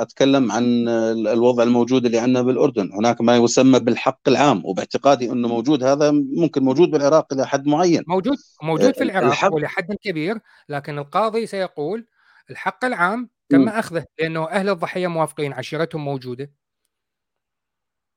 [0.02, 0.88] أتكلم عن
[1.28, 6.62] الوضع الموجود اللي عندنا بالأردن، هناك ما يسمى بالحق العام وباعتقادي انه موجود هذا ممكن
[6.62, 8.02] موجود بالعراق إلى حد معين.
[8.06, 9.54] موجود موجود في العراق الحق...
[9.54, 12.06] ولحد كبير لكن القاضي سيقول
[12.50, 16.52] الحق العام تم أخذه؟ لأنه أهل الضحية موافقين عشيرتهم موجودة.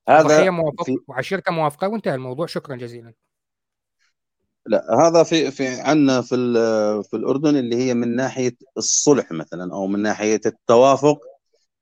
[0.10, 0.98] هذا الضحية موافق في...
[1.08, 2.46] وعشيرته موافقة وانتهى الموضوع.
[2.46, 3.14] شكرا جزيلا.
[4.66, 6.36] لا هذا في في عندنا في
[7.10, 11.20] في الأردن اللي هي من ناحية الصلح مثلا أو من ناحية التوافق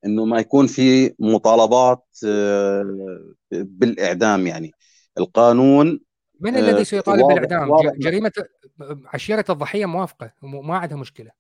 [0.06, 2.86] إنه ما يكون في مطالبات آه،
[3.52, 4.72] بالإعدام يعني.
[5.18, 6.00] القانون
[6.40, 8.32] من الذي سيطالب بالإعدام؟ جريمة
[9.14, 11.32] عشيرة الضحية موافقة وما عندها مشكلة.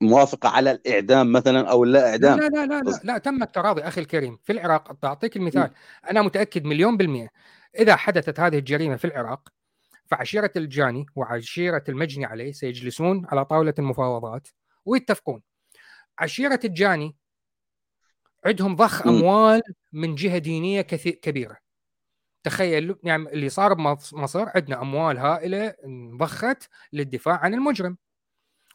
[0.00, 4.00] موافقة على الإعدام مثلا أو لا إعدام؟ لا لا لا لا, لا تم التراضي أخي
[4.00, 5.70] الكريم في العراق اعطيك المثال.
[6.10, 7.28] أنا متأكد مليون بالمئة
[7.78, 9.48] إذا حدثت هذه الجريمة في العراق
[10.06, 14.48] فعشيرة الجاني وعشيرة المجني عليه سيجلسون على طاولة المفاوضات
[14.84, 15.42] ويتفقون.
[16.18, 17.16] عشيرة الجاني
[18.46, 19.62] عندهم ضخ أموال
[19.92, 21.56] من جهة دينية كثير كبيرة.
[22.42, 27.96] تخيل يعني اللي صار بمصر عندنا أموال هائلة انضخت للدفاع عن المجرم.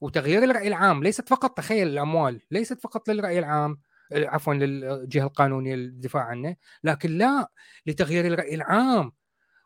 [0.02, 3.80] وتغيير الرأي العام ليست فقط تخيل الأموال ليست فقط للرأي العام
[4.12, 6.56] عفوا للجهة القانونية للدفاع عنه.
[6.84, 7.52] لكن لا
[7.86, 9.12] لتغيير الراي العام.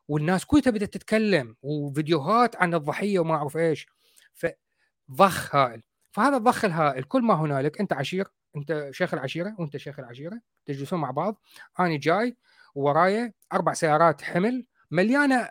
[0.07, 3.87] والناس كلها بدأت تتكلم وفيديوهات عن الضحية وما أعرف إيش.
[4.33, 5.83] فضخ هائل.
[6.11, 10.99] فهذا الضخ الهائل كل ما هنالك أنت عشير أنت شيخ العشيرة وأنت شيخ العشيرة تجلسون
[10.99, 11.41] مع بعض.
[11.79, 12.37] أنا جاي
[12.75, 15.49] ورايا أربع سيارات حمل مليانة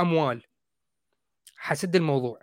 [0.00, 0.42] أموال.
[1.56, 2.40] حسد الموضوع.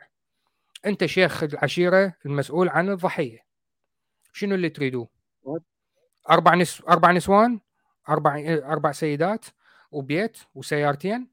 [0.86, 3.40] أنت شيخ العشيرة المسؤول عن الضحية.
[4.34, 5.21] شنو اللي تريدوه؟
[6.30, 7.60] أربع نس أربع نسوان
[8.10, 9.46] أربع أربع سيدات
[9.92, 11.28] وبيت وسيارتين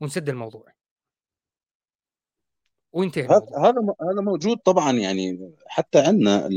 [0.00, 0.72] ونسد الموضوع.
[2.92, 3.46] وينتهي هذا
[4.00, 6.48] هذا موجود طبعا يعني حتى عندنا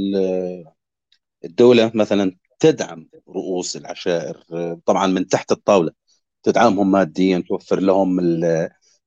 [1.46, 4.44] الدولة مثلا تدعم رؤوس العشائر
[4.86, 5.92] طبعا من تحت الطاولة
[6.44, 8.20] تدعمهم ماديا توفر لهم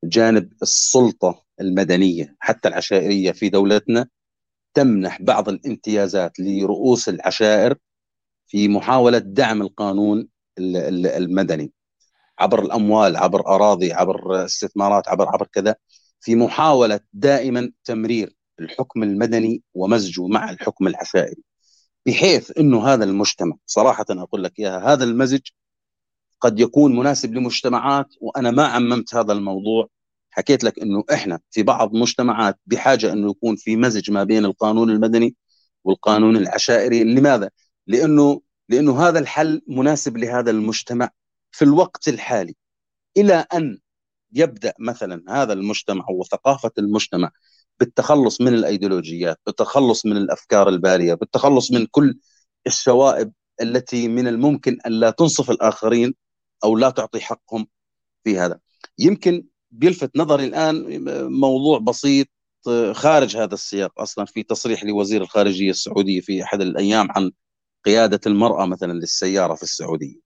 [0.05, 4.09] جانب السلطة المدنية حتى العشائرية في دولتنا.
[4.77, 7.75] تمنح بعض الامتيازات لرؤوس العشائر
[8.47, 11.73] في محاولة دعم القانون المدني
[12.39, 15.77] عبر الأموال عبر أراضي عبر استثمارات عبر عبر كذا
[16.21, 21.43] في محاولة دائما تمرير الحكم المدني ومزجه مع الحكم العشائري.
[22.07, 25.41] بحيث إنه هذا المجتمع صراحة أقول لك إياها هذا المزج
[26.41, 29.89] قد يكون مناسب لمجتمعات وأنا ما عممت هذا الموضوع
[30.37, 34.91] حكيت لك إنه إحنا في بعض مجتمعات بحاجة إنه يكون في مزج ما بين القانون
[34.91, 35.37] المدني
[35.85, 37.05] والقانون العشائري.
[37.05, 37.51] لماذا؟
[37.87, 41.11] لأنه لأنه هذا الحل مناسب لهذا المجتمع
[41.51, 42.57] في الوقت الحالي.
[43.17, 43.79] إلى أن
[44.33, 47.31] يبدأ مثلا هذا المجتمع وثقافه المجتمع
[47.81, 52.19] بالتخلص من الأيديولوجيات بالتخلص من الأفكار البالية بالتخلص من كل
[52.67, 53.33] الشوائب
[53.63, 56.15] التي من الممكن أن لا تنصف الآخرين
[56.65, 57.67] أو لا تعطي حقهم
[58.25, 58.61] في هذا.
[58.99, 62.27] يمكن بيلفت نظري الآن موضوع بسيط
[62.93, 64.01] خارج هذا السياق.
[64.01, 67.33] أصلا في تصريح لوزير الخارجية السعودية في أحد الأيام عن
[67.85, 70.21] قيادة المرأة مثلا للسيارة في السعودية.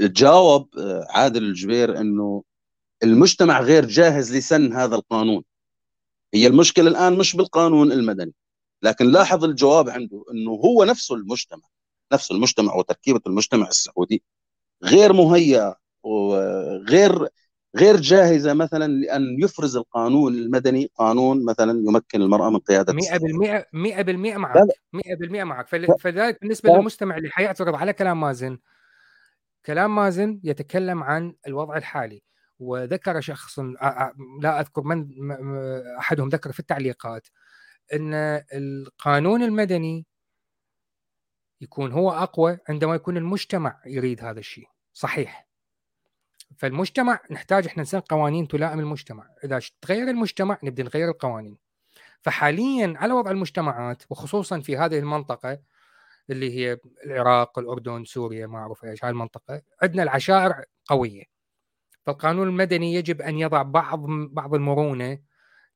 [0.00, 0.68] جاوب
[1.10, 2.42] عادل الجبير إنه
[3.02, 5.42] المجتمع غير جاهز لسن هذا القانون.
[6.34, 8.34] هي المشكلة الآن مش بالقانون المدني
[8.82, 11.62] لكن لاحظ الجواب عنده إنه هو نفسه المجتمع
[12.12, 14.22] نفس المجتمع وتركيبة المجتمع السعودي
[14.84, 17.28] غير مهيئه وغير
[17.76, 24.36] غير جاهزة مثلا لأن يفرز القانون المدني قانون مثلا يمكن المرأة من قيادة 100% 100%
[24.36, 25.66] معك 100% معك.
[26.00, 28.58] فلذلك بالنسبة للمستمع اللي حيعترض على كلام مازن
[29.66, 32.22] كلام مازن يتكلم عن الوضع الحالي.
[32.58, 33.58] وذكر شخص
[34.40, 35.08] لا أذكر من
[35.98, 37.26] أحدهم ذكر في التعليقات
[37.94, 38.14] إن
[38.54, 40.06] القانون المدني
[41.60, 44.66] يكون هو أقوى عندما يكون المجتمع يريد هذا الشيء.
[44.92, 45.51] صحيح.
[46.58, 49.28] فالمجتمع نحتاج إحنا نسن قوانين تلائم المجتمع.
[49.44, 51.58] إذا تغير المجتمع نبدا نغير القوانين.
[52.22, 55.58] فحاليا على وضع المجتمعات وخصوصا في هذه المنطقة
[56.30, 61.24] اللي هي العراق الأردن سوريا ما أعرف إيش هاي المنطقة عندنا العشائر قوية.
[62.06, 64.00] فالقانون المدني يجب أن يضع بعض
[64.30, 65.18] بعض المرونة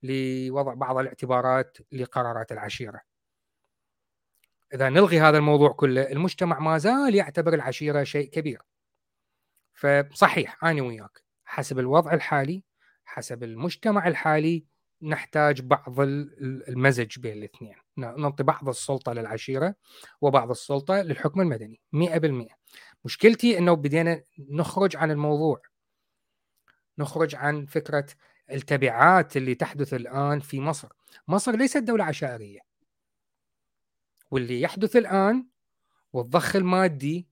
[0.02, 3.00] لوضع بعض الاعتبارات لقرارات العشيرة.
[4.74, 8.62] إذا نلغي هذا الموضوع كله المجتمع ما زال يعتبر العشيرة شيء كبير.
[9.76, 11.22] فصحيح أنا وياك.
[11.44, 12.62] حسب الوضع الحالي
[13.04, 14.64] حسب المجتمع الحالي
[15.02, 17.74] نحتاج بعض المزج بين الاثنين.
[17.96, 19.74] نعطي بعض السلطة للعشيرة
[20.20, 22.56] وبعض السلطة للحكم المدني 100%
[23.04, 25.62] مشكلتي إنه بدينا نخرج عن الموضوع.
[26.98, 28.06] نخرج عن فكرة
[28.50, 30.88] التبعات اللي تحدث الآن في مصر.
[31.28, 32.60] مصر ليست دولة عشائرية.
[34.30, 35.46] واللي يحدث الآن
[36.12, 37.28] والضخ المادي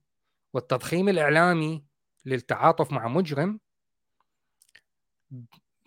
[0.53, 1.83] والتضخيم الإعلامي
[2.25, 3.59] للتعاطف مع مجرم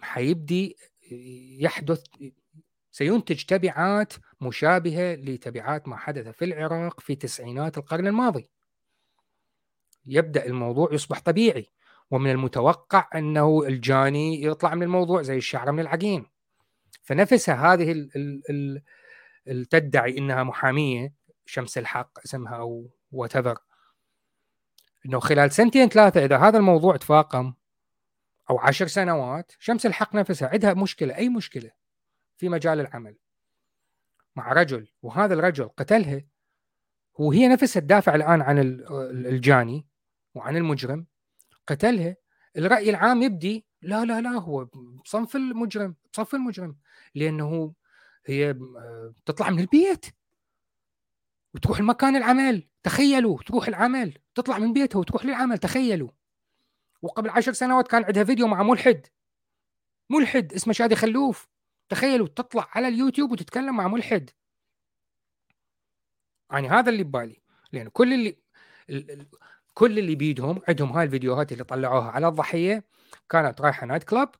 [0.00, 0.76] حيبدي
[1.60, 2.04] يحدث
[2.90, 8.50] سينتج تبعات مشابهة لتبعات ما حدث في العراق في تسعينات القرن الماضي.
[10.06, 11.66] يبدأ الموضوع يصبح طبيعي
[12.10, 16.26] ومن المتوقع أنه الجاني يطلع من الموضوع زي الشعره من العجين.
[17.02, 18.82] فنفسها هذه ال
[19.48, 21.12] ال تدعي إنها محامية
[21.46, 23.36] شمس الحق اسمها أو وات
[25.08, 27.54] إنه خلال سنتين ثلاثة إذا هذا الموضوع تفاقم
[28.50, 31.70] أو عشر سنوات شمس الحق نفسها عندها مشكلة أي مشكلة
[32.36, 33.16] في مجال العمل
[34.36, 36.24] مع رجل وهذا الرجل قتلها.
[37.14, 38.58] وهي نفسها تدافع الآن عن
[39.26, 39.86] الجاني
[40.34, 41.06] وعن المجرم
[41.66, 42.16] قتلها.
[42.56, 44.68] الرأي العام يبدي لا لا لا هو
[45.04, 46.76] بصنف المجرم بصف المجرم
[47.14, 47.74] لأنه
[48.26, 48.58] هي
[49.26, 50.06] تطلع من البيت.
[51.58, 56.10] وتروح المكان العمل تخيلوا تروح العمل تطلع من بيتها وتروح للعمل تخيلوا.
[57.02, 59.06] وقبل عشر سنوات كان عندها فيديو مع ملحد.
[60.10, 61.48] ملحد اسمه شادي خلوف.
[61.88, 64.30] تخيلوا تطلع على اليوتيوب وتتكلم مع ملحد.
[66.50, 67.42] يعني هذا اللي ببالي.
[67.72, 68.38] لأن كل اللي
[69.74, 72.84] كل اللي بيدهم عندهم هاي الفيديوهات اللي طلعوها على الضحية.
[73.28, 74.30] كانت رايحة night club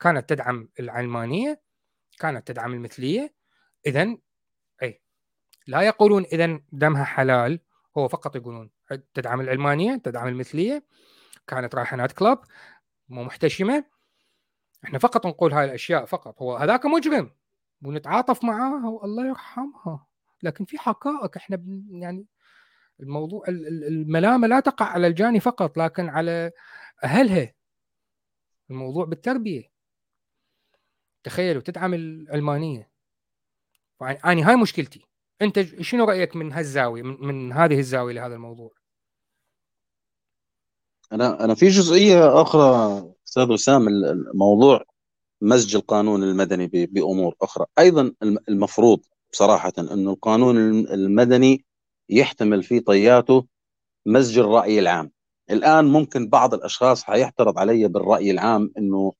[0.00, 1.62] كانت تدعم العلمانية
[2.18, 3.34] كانت تدعم المثلية.
[3.86, 4.16] اذا
[5.66, 7.60] لا يقولون اذا دمها حلال
[7.98, 8.70] هو فقط يقولون
[9.14, 10.84] تدعم العلمانيه تدعم المثلية
[11.46, 12.38] كانت رايحة night club
[13.08, 13.84] مو محتشمة.
[14.84, 17.30] إحنا فقط نقول هاي الأشياء فقط هو هذاك مجرم
[17.82, 20.06] ونتعاطف معاها والله يرحمها.
[20.42, 22.26] لكن في حقائق إحنا يعني
[23.00, 26.50] الموضوع الملامة لا تقع على الجاني فقط لكن على
[27.04, 27.52] أهلها.
[28.70, 29.72] الموضوع بالتربية.
[31.24, 32.90] تخيلوا تدعم العلمانيه
[34.24, 35.11] يعني هاي مشكلتي.
[35.42, 38.70] أنت شنو رأيك من هالزاوية من, من هذه الزاوية لهذا الموضوع؟
[41.12, 44.84] أنا أنا في جزئية أخرى أستاذ وسام الموضوع
[45.40, 47.66] مزج القانون المدني بأمور أخرى.
[47.78, 48.12] أيضا
[48.48, 49.00] المفروض
[49.32, 50.56] بصراحه انه القانون
[50.88, 51.64] المدني
[52.08, 53.46] يحتمل في طياته
[54.06, 55.10] مزج الرأي العام.
[55.50, 59.12] الآن ممكن بعض الأشخاص حيعترض علي بالرأي العام إنه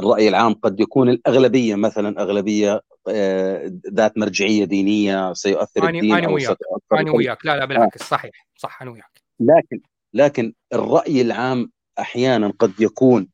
[0.00, 6.28] الرأي العام قد يكون الأغلبية مثلا أغلبية آه، ذات مرجعية دينية سيؤثر أنا الدين أنا
[6.28, 6.56] وياك
[6.92, 7.46] أنا وياك.
[7.46, 9.22] لا لا بالعكس صحيح صح أنا وياك.
[9.40, 9.80] لكن
[10.14, 13.28] لكن الرأي العام أحيانا قد يكون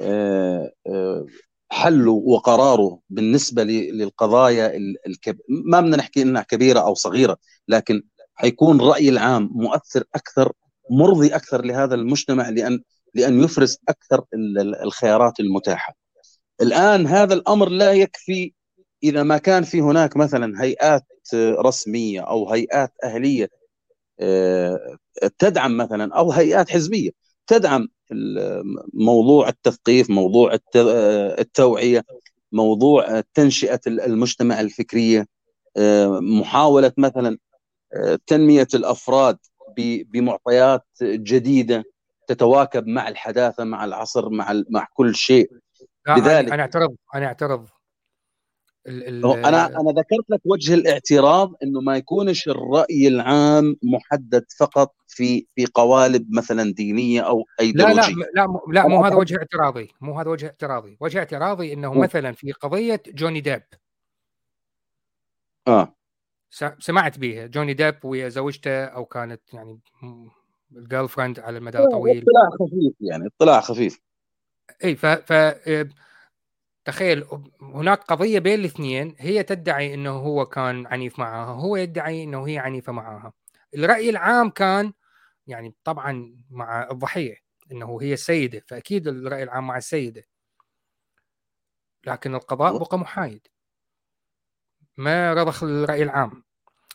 [0.00, 1.26] آه، آه،
[1.70, 4.76] حله وقراره بالنسبة للقضايا
[5.06, 5.38] الكب...
[5.48, 7.36] ما بدنا نحكي إنها كبيرة أو صغيرة
[7.68, 8.02] لكن
[8.34, 10.52] حيكون الرأي العام مؤثر أكثر
[10.90, 12.82] مرضي أكثر لهذا المجتمع لأن
[13.14, 14.24] لأن يفرز أكثر
[14.84, 15.94] الخيارات المتاحة.
[16.60, 18.52] الآن هذا الأمر لا يكفي
[19.02, 23.48] إذا ما كان في هناك مثلا هيئات رسمية أو هيئات أهلية
[24.20, 24.96] آه،
[25.38, 27.10] تدعم مثلا أو هيئات حزبية
[27.46, 27.88] تدعم
[28.94, 30.58] موضوع التثقيف موضوع
[31.38, 32.04] التوعية
[32.52, 35.26] موضوع تنشئة المجتمع الفكرية
[35.76, 37.38] آه، محاولة مثلا
[37.94, 39.38] آه، تنمية الأفراد
[39.78, 41.84] بمعطيات جديدة
[42.28, 45.50] تتواكب مع الحداثة مع العصر مع مع كل شيء.
[46.08, 46.52] لذلك.
[46.52, 47.68] أنا أعترض أنا أعترض.
[48.86, 55.66] أنا أنا ذكرت لك وجه الاعتراض إنه ما يكونش الرأي العام محدد فقط في في
[55.74, 60.30] قوالب مثلا دينية أو ايديولوجيه لا لا لا لا مو هذا وجه اعتراضي مو هذا
[60.30, 60.96] وجه اعتراضي.
[61.00, 63.62] وجه اعتراضي إنه مثلا في قضية جوني ديب.
[65.68, 65.94] آه.
[66.78, 67.46] سمعت بيها.
[67.46, 69.80] جوني ديب ويا زوجته أو كانت يعني
[70.76, 74.00] ال girlfriend على المدى الطويل اطلاع خفيف يعني اطلاع خفيف.
[74.84, 75.32] إي ف, ف...
[76.84, 77.24] تخيل
[77.62, 82.58] هناك قضية بين الاثنين هي تدعي إنه هو كان عنيف معها هو يدعي إنه هي
[82.58, 83.32] عنيفة معها.
[83.74, 84.92] الرأي العام كان
[85.46, 87.36] يعني طبعا مع الضحية
[87.72, 90.24] إنه هي السيدة فأكيد الرأي العام مع السيدة.
[92.06, 93.46] لكن القضاء بقى محايد.
[94.96, 96.44] ما رضخ الرأي العام.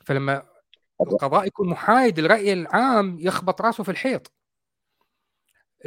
[0.05, 0.43] فلما
[1.01, 4.31] القضاء يكون محايد الرأي العام يخبط راسه في الحيط.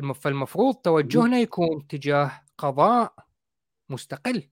[0.01, 3.15] فالمفروض توجهنا يكون تجاه قضاء
[3.89, 4.49] مستقل.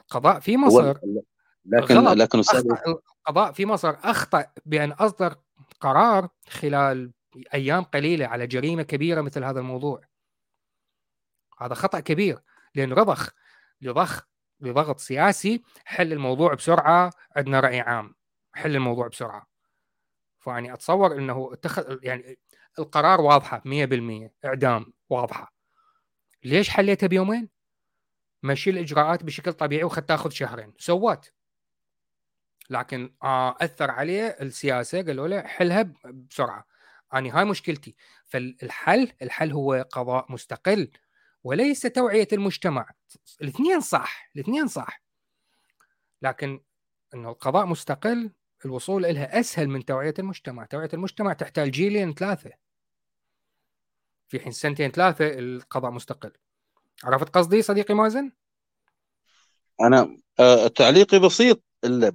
[0.00, 0.98] القضاء في مصر.
[1.64, 2.18] لكن غلط.
[2.18, 2.38] لكن
[3.28, 5.36] القضاء في مصر أخطأ بأن أصدر
[5.80, 7.12] قرار خلال
[7.54, 10.00] أيام قليلة على جريمة كبيرة مثل هذا الموضوع.
[11.60, 12.42] هذا خطأ كبير
[12.74, 13.30] لأن رضخ
[13.80, 14.28] لضخ
[14.60, 18.14] لضغط سياسي حل الموضوع بسرعة عندنا رأي عام
[18.52, 19.46] حل الموضوع بسرعة.
[20.38, 22.38] فاني أتصور إنه اتخذ يعني
[22.80, 25.52] القرار واضحة 100% إعدام واضحة.
[26.44, 27.48] ليش حليتها بيومين؟
[28.42, 30.72] مشي الإجراءات بشكل طبيعي وخد تاخذ شهرين.
[30.78, 31.26] سوات
[32.70, 36.66] لكن آه أثر عليه السياسة قالوا له حلها بسرعة.
[37.14, 37.96] اني هاي مشكلتي.
[38.26, 40.90] فالحل الحل هو قضاء مستقل
[41.44, 42.90] وليس توعية المجتمع.
[43.42, 45.02] الاثنين صح الاثنين صح.
[46.22, 46.60] لكن
[47.14, 48.30] إنه القضاء مستقل
[48.64, 50.64] الوصول لها أسهل من توعية المجتمع.
[50.64, 52.50] توعية المجتمع تحتاج جيلين ثلاثة.
[54.30, 56.30] في حين سنتين ثلاثة القضاء مستقل.
[57.04, 58.30] عرفت قصدي صديقي مازن؟
[59.80, 61.62] أنا آه تعليقي بسيط.
[61.84, 62.12] أنا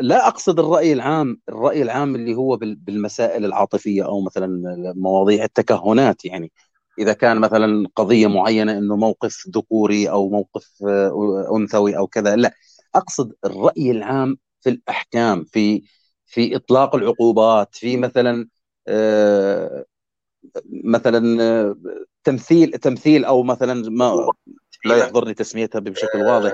[0.00, 4.48] لا أقصد الرأي العام الرأي العام اللي هو بالمسائل العاطفية أو مثلا
[4.96, 6.52] مواضيع التكهنات يعني.
[6.98, 12.54] إذا كان مثلا قضية معينة إنه موقف ذكوري أو موقف آه، أنثوي أو كذا لا.
[12.94, 15.82] أقصد الرأي العام في الأحكام في
[16.26, 18.48] في إطلاق العقوبات في مثلا
[18.88, 19.84] آه،
[20.84, 21.76] مثلا آه،
[22.24, 24.30] تمثيل تمثيل أو مثلا ما
[24.84, 26.52] لا يحضرني تسميتها بشكل واضح.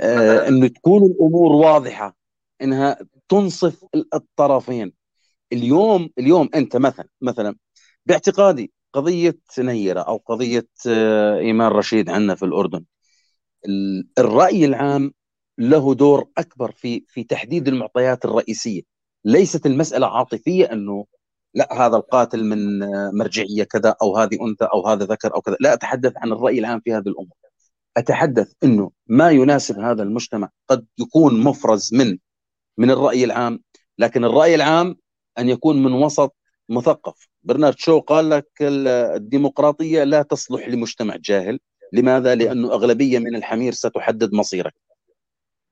[0.00, 2.16] آه إنه تكون الأمور واضحة
[2.62, 2.98] إنها
[3.28, 3.84] تنصف
[4.14, 4.92] الطرفين.
[5.52, 7.56] اليوم اليوم أنت مثلا مثلا
[8.06, 12.84] باعتقادي قضية نيره أو قضية آه إيمان رشيد عندنا في الأردن
[14.18, 15.12] الرأي العام
[15.58, 18.82] له دور أكبر في في تحديد المعطيات الرئيسية.
[19.24, 21.06] ليست المسألة عاطفية إنه
[21.54, 22.78] لا هذا القاتل من
[23.18, 25.56] مرجعية كذا أو هذه أنثى أو هذا ذكر أو كذا.
[25.60, 27.36] لا أتحدث عن الرأي العام في هذه الأمور.
[27.96, 32.18] أتحدث إنه ما يناسب هذا المجتمع قد يكون مفرز من
[32.78, 33.60] من الرأي العام.
[33.98, 34.96] لكن الرأي العام
[35.38, 36.36] أن يكون من وسط
[36.68, 37.28] مثقف.
[37.42, 41.60] برنارد شو قال لك؟ الديمقراطية لا تصلح لمجتمع جاهل.
[41.92, 44.74] لماذا؟ لأنه أغلبية من الحمير ستحدد مصيرك.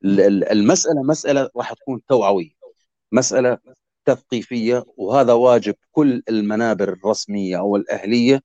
[0.05, 2.51] المسألة مسألة راح تكون توعوية.
[3.12, 3.59] مسألة
[4.14, 8.42] تثقيفيه وهذا واجب كل المنابر الرسمية أو الأهلية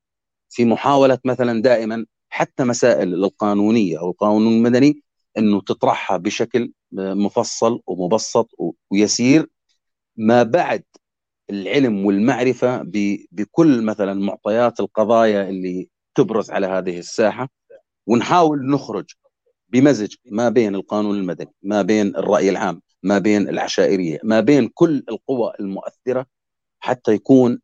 [0.50, 5.02] في محاولة مثلا دائما حتى مسائل القانونية أو القانون المدني
[5.38, 8.50] إنه تطرحها بشكل مفصل ومبسط
[8.92, 9.48] ويسير.
[10.18, 10.84] ما بعد
[11.50, 12.82] العلم والمعرفة
[13.32, 17.50] بكل مثلا معطيات القضايا اللي تبرز على هذه الساحة.
[18.08, 19.06] ونحاول نخرج
[19.70, 25.04] بمزج ما بين القانون المدني ما بين الرأي العام ما بين العشائرية ما بين كل
[25.10, 26.26] القوى المؤثرة
[26.80, 27.62] حتى يكون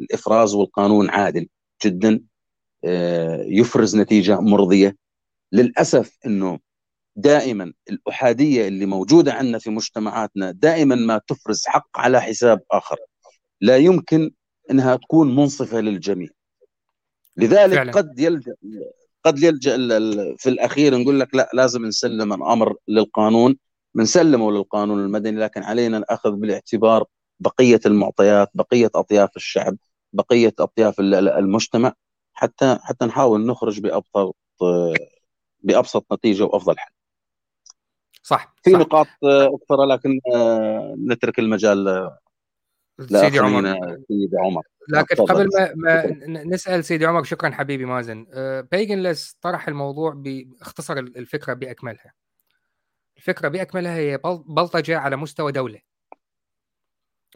[0.00, 1.48] الإفراز والقانون عادل
[1.84, 2.20] جدا
[2.84, 4.96] آه، يفرز نتيجة مرضية.
[5.52, 6.58] للأسف إنه
[7.16, 12.96] دائما الأحادية اللي موجودة عندنا في مجتمعاتنا دائما ما تفرز حق على حساب آخر.
[13.60, 14.30] لا يمكن
[14.70, 16.28] إنها تكون منصفة للجميع.
[17.36, 17.92] لذلك فعلا.
[17.92, 18.54] قد يلجأ
[19.24, 19.76] قد يلجأ
[20.38, 23.56] في الأخير نقول لك لا لازم نسلم الأمر للقانون.
[23.94, 27.04] بنسلمه للقانون المدني لكن علينا الأخذ بالاعتبار
[27.40, 29.76] بقية المعطيات بقية أطياف الشعب
[30.12, 31.92] بقية أطياف المجتمع
[32.32, 34.36] حتى حتى نحاول نخرج بأبسط
[35.60, 36.92] بأبسط نتيجة وأفضل حل.
[38.22, 38.78] صح في صح.
[38.78, 42.10] نقاط أخرى لكن آه، نترك المجال
[43.00, 43.74] سيدي عمر.
[44.08, 44.62] سيدي عمر.
[44.88, 48.26] لكن قبل ما, ما نسأل سيدي عمر شكرا حبيبي مازن.
[48.72, 52.12] بيجنلس آه، طرح الموضوع باختصر الفكرة بأكملها.
[53.20, 55.80] الفكرة بأكملها هي بلطجة على مستوى دولة.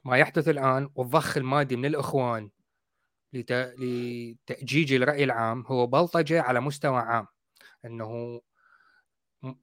[0.04, 2.50] ما يحدث الآن والضخ المادي من الإخوان
[3.32, 7.26] لتأجيج الرأي العام هو بلطجة على مستوى عام.
[7.84, 8.40] أنه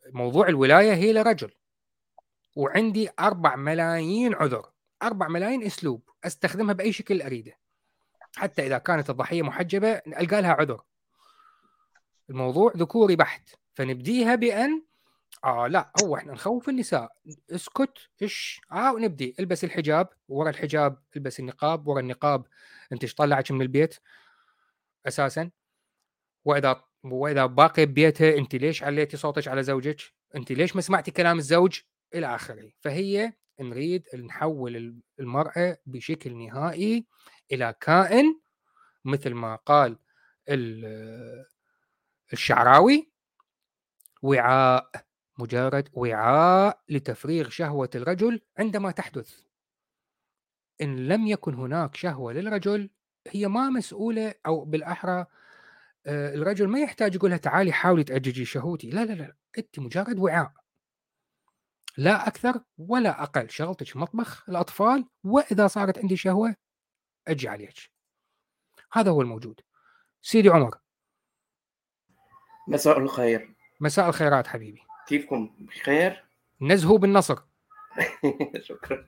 [0.07, 1.51] موضوع الولاية هي لرجل.
[2.55, 4.71] وعندي أربع ملايين عذر.
[5.03, 7.57] أربع ملايين أسلوب أستخدمها بأي شكل أريده.
[8.35, 10.81] حتى إذا كانت الضحية محجبة ألقى لها عذر.
[12.29, 13.49] الموضوع ذكوري بحت.
[13.73, 14.90] فنبديها بأن
[15.43, 17.11] آه لا هو إحنا نخوف النساء.
[17.51, 19.35] اسكت إيش آه ونبدي.
[19.39, 22.47] البس الحجاب ورا الحجاب البس النقاب ورا النقاب
[22.91, 23.95] أنت إيش طلعك من البيت؟
[25.07, 25.51] أساسا.
[26.45, 30.01] وإذا وإذا باقي ببيتها أنت ليش عليتي صوتك على زوجك؟
[30.35, 31.81] أنت ليش ما سمعتي كلام الزوج؟
[32.13, 32.71] إلى آخره.
[32.79, 37.05] فهي نريد نحول المرأة بشكل نهائي
[37.51, 38.39] إلى كائن
[39.05, 39.97] مثل ما قال
[42.33, 43.11] الشعراوي
[44.21, 44.91] وعاء.
[45.41, 49.41] مجرد وعاء لتفريغ شهوة الرجل عندما تحدث.
[50.81, 52.89] إن لم يكن هناك شهوة للرجل
[53.27, 55.25] هي ما مسؤولة أو بالأحرى
[56.05, 58.89] آه، الرجل ما يحتاج يقول لها تعالي حاولي تأججي شهوتي.
[58.89, 60.53] لا لا لا أنت مجرد وعاء.
[61.97, 63.49] لا أكثر ولا أقل.
[63.49, 66.55] شغلتك مطبخ الأطفال وإذا صارت عندي شهوة
[67.27, 67.91] أجي عليك.
[68.93, 69.61] هذا هو الموجود.
[70.21, 70.77] سيدي عمر.
[72.67, 73.55] مساء الخير.
[73.79, 74.90] مساء الخيرات حبيبي.
[75.11, 76.23] كيفكم؟ بخير؟
[76.61, 77.39] نزهوا بالنصر.
[78.69, 79.07] شكرا.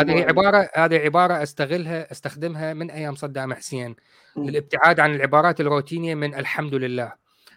[0.00, 3.96] هذه عباره هذه عبارة استغلها أستخدمها من أيام صدام حسين.
[4.36, 7.12] للابتعاد عن العبارات الروتينية من الحمد لله.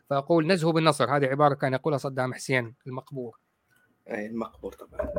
[0.10, 1.18] فأقول نزهوا بالنصر.
[1.18, 3.40] هذه عبارة كان يقولها صدام حسين المقبور.
[4.10, 5.10] أي المقبور طبعا.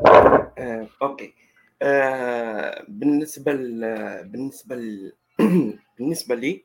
[0.59, 1.35] آه، أوكي.
[1.83, 3.81] آه، بالنسبة ل...
[4.29, 5.12] بالنسبة ل...
[5.99, 6.65] بالنسبة لي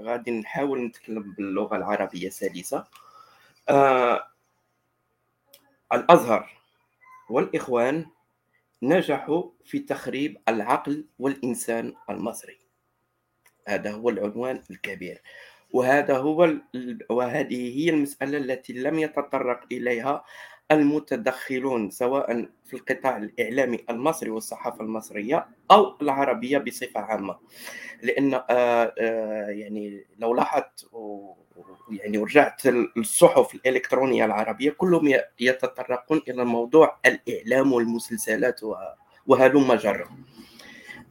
[0.00, 2.84] غادي نحاول نتكلم باللغة العربية سلسه
[3.68, 4.33] آه
[5.92, 6.50] الأزهر
[7.30, 8.06] والإخوان
[8.82, 12.58] نجحوا في تخريب العقل والإنسان المصري.
[13.68, 15.22] هذا هو العنوان الكبير.
[15.72, 16.54] وهذا هو
[17.10, 20.24] وهذه هي المسألة التي لم يتطرق إليها
[20.70, 27.36] المتدخلون سواء في القطاع الإعلامي المصري والصحافة المصرية أو العربية بصفة عامة.
[28.02, 30.90] لأن آه، آه، يعني لو لاحظت
[31.90, 38.60] يعني ورجعت للصحف الإلكترونية العربية كلهم يتطرقون إلى موضوع الإعلام والمسلسلات
[39.26, 40.08] وهلم جرا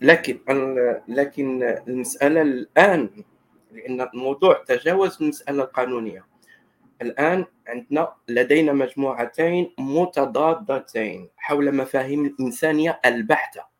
[0.02, 0.40] لكن
[1.08, 3.10] لكن المسألة الآن
[3.72, 6.33] لأن الموضوع تجاوز المسألة القانونية.
[7.04, 13.74] الآن عندنا لدينا مجموعتين متضادتين حول مفاهيم الإنسانية البحتة.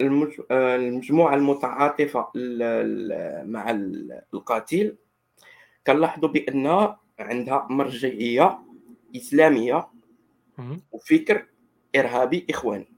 [0.00, 2.26] المجموعة المتعاطفة
[3.44, 3.70] مع
[4.34, 4.96] القاتل
[5.86, 8.58] كنلاحظوا بأن عندها مرجعية
[9.16, 9.88] إسلامية
[10.92, 11.46] وفكر
[11.96, 12.92] إرهابي إخواني.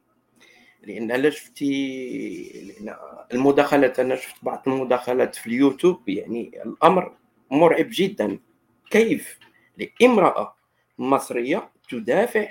[0.83, 2.97] لأن أنا شفتي لأن
[3.33, 7.17] المداخلات أنا شفت بعض المداخلات في اليوتيوب يعني الأمر
[7.55, 8.39] مرعب جدا.
[8.91, 9.39] كيف
[10.01, 10.57] لامرأة
[10.99, 12.49] مصرية تدافع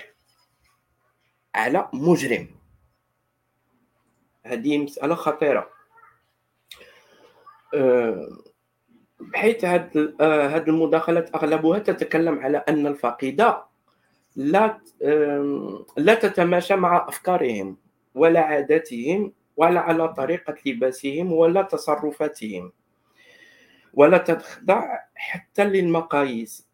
[1.54, 2.48] على مجرم؟
[4.44, 5.70] هذه مسألة خطيرة.
[7.74, 8.28] أه
[9.34, 13.64] حيث هذه هذه المداخلات أغلبها تتكلم على أن الفقيدة
[14.36, 14.80] لا
[15.96, 17.76] لا تتماشى مع أفكارهم
[18.14, 22.72] ولا عاداتهم ولا على طريقة لباسهم ولا تصرفاتهم.
[23.96, 26.68] ولا تخضع حتى للمقاييس.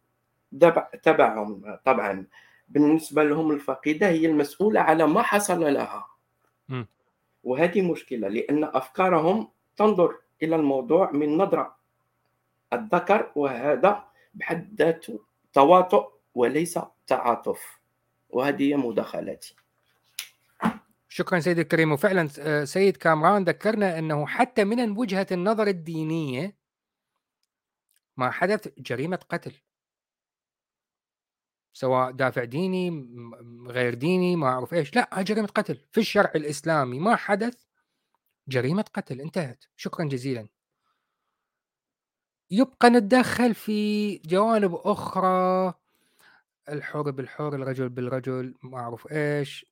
[1.03, 2.25] تبعهم طبعا.
[2.69, 6.07] بالنسبة لهم الفقيدة هي المسؤولة على ما حصل لها.
[7.43, 11.75] وهذه مشكلة لأن أفكارهم تنظر إلى الموضوع من نظرة
[12.73, 14.03] الذكر وهذا
[14.33, 15.19] بحد ذاته
[15.53, 17.79] تواطؤ وليس تعاطف.
[18.29, 19.55] وهذه هي مداخلاتي.
[21.09, 21.91] شكرا سيدي الكريم.
[21.91, 26.60] وفعلا آه، سيد كامران ذكرنا أنه حتى من وجهة النظر الدينية
[28.17, 29.53] ما حدث جريمة قتل.
[31.73, 33.07] سواء دافع ديني
[33.67, 35.75] غير ديني ما أعرف إيش لا جريمة قتل.
[35.91, 37.63] في الشرع الإسلامي ما حدث
[38.47, 39.65] جريمة قتل انتهت.
[39.75, 40.47] شكرا جزيلا.
[42.51, 45.73] يبقى نتدخل في جوانب أخرى.
[46.69, 49.65] الحر بالحر الرجل بالرجل ما أعرف إيش.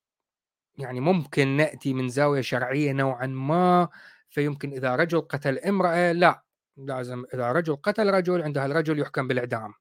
[0.77, 3.89] يعني ممكن نأتي من زاوية شرعية نوعا ما
[4.29, 6.43] فيمكن إذا رجل قتل امرأة لا.
[6.85, 9.73] لازم إذا رجل قتل رجل عند الرجل يحكم بالإعدام.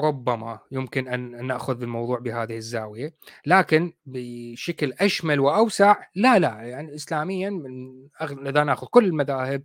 [0.00, 3.14] ربما يمكن أن نأخذ الموضوع بهذه الزاوية.
[3.46, 9.64] لكن بشكل أشمل وأوسع لا لا يعني اسلاميا من إذا نأخذ كل المذاهب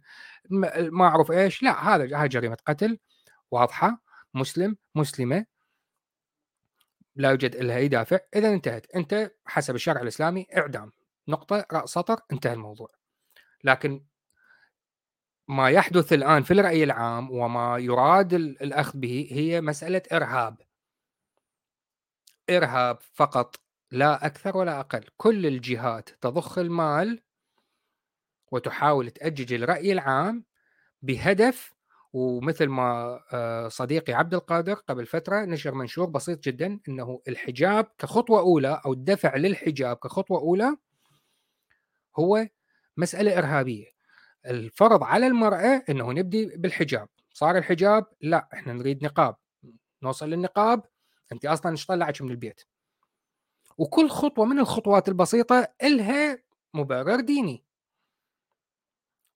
[0.91, 2.99] ما أعرف إيش لا هذا هذا جريمة قتل
[3.51, 4.01] واضحة
[4.33, 5.45] مسلم مسلمة.
[7.15, 8.19] لا يوجد لها أي دافع.
[8.35, 8.95] إذا انتهت.
[8.95, 10.91] أنت حسب الشرع الإسلامي إعدام.
[11.27, 12.89] نقطة رأس سطر انتهى الموضوع.
[13.63, 14.03] لكن
[15.47, 20.57] ما يحدث الآن في الرأي العام وما يراد الأخذ به هي مسألة إرهاب.
[22.49, 23.55] إرهاب فقط
[23.91, 25.05] لا أكثر ولا أقل.
[25.17, 27.21] كل الجهات تضخ المال
[28.51, 30.45] وتحاول تأجج الرأي العام
[31.01, 31.73] بهدف
[32.13, 38.39] ومثل ما آه، صديقي عبد القادر قبل فترة نشر منشور بسيط جدا أنه الحجاب كخطوة
[38.39, 40.77] أولى أو الدفع للحجاب كخطوة أولى
[42.19, 42.47] هو
[42.97, 43.94] مسألة إرهابية.
[44.45, 47.09] الفرض على المرأة أنه نبدي بالحجاب.
[47.33, 49.35] صار الحجاب لا إحنا نريد نقاب.
[50.03, 50.85] نوصل للنقاب
[51.31, 52.61] أنت أصلا إيش طلعك من البيت؟
[53.77, 56.43] وكل خطوة من الخطوات البسيطة إلها
[56.73, 57.63] مبرر ديني.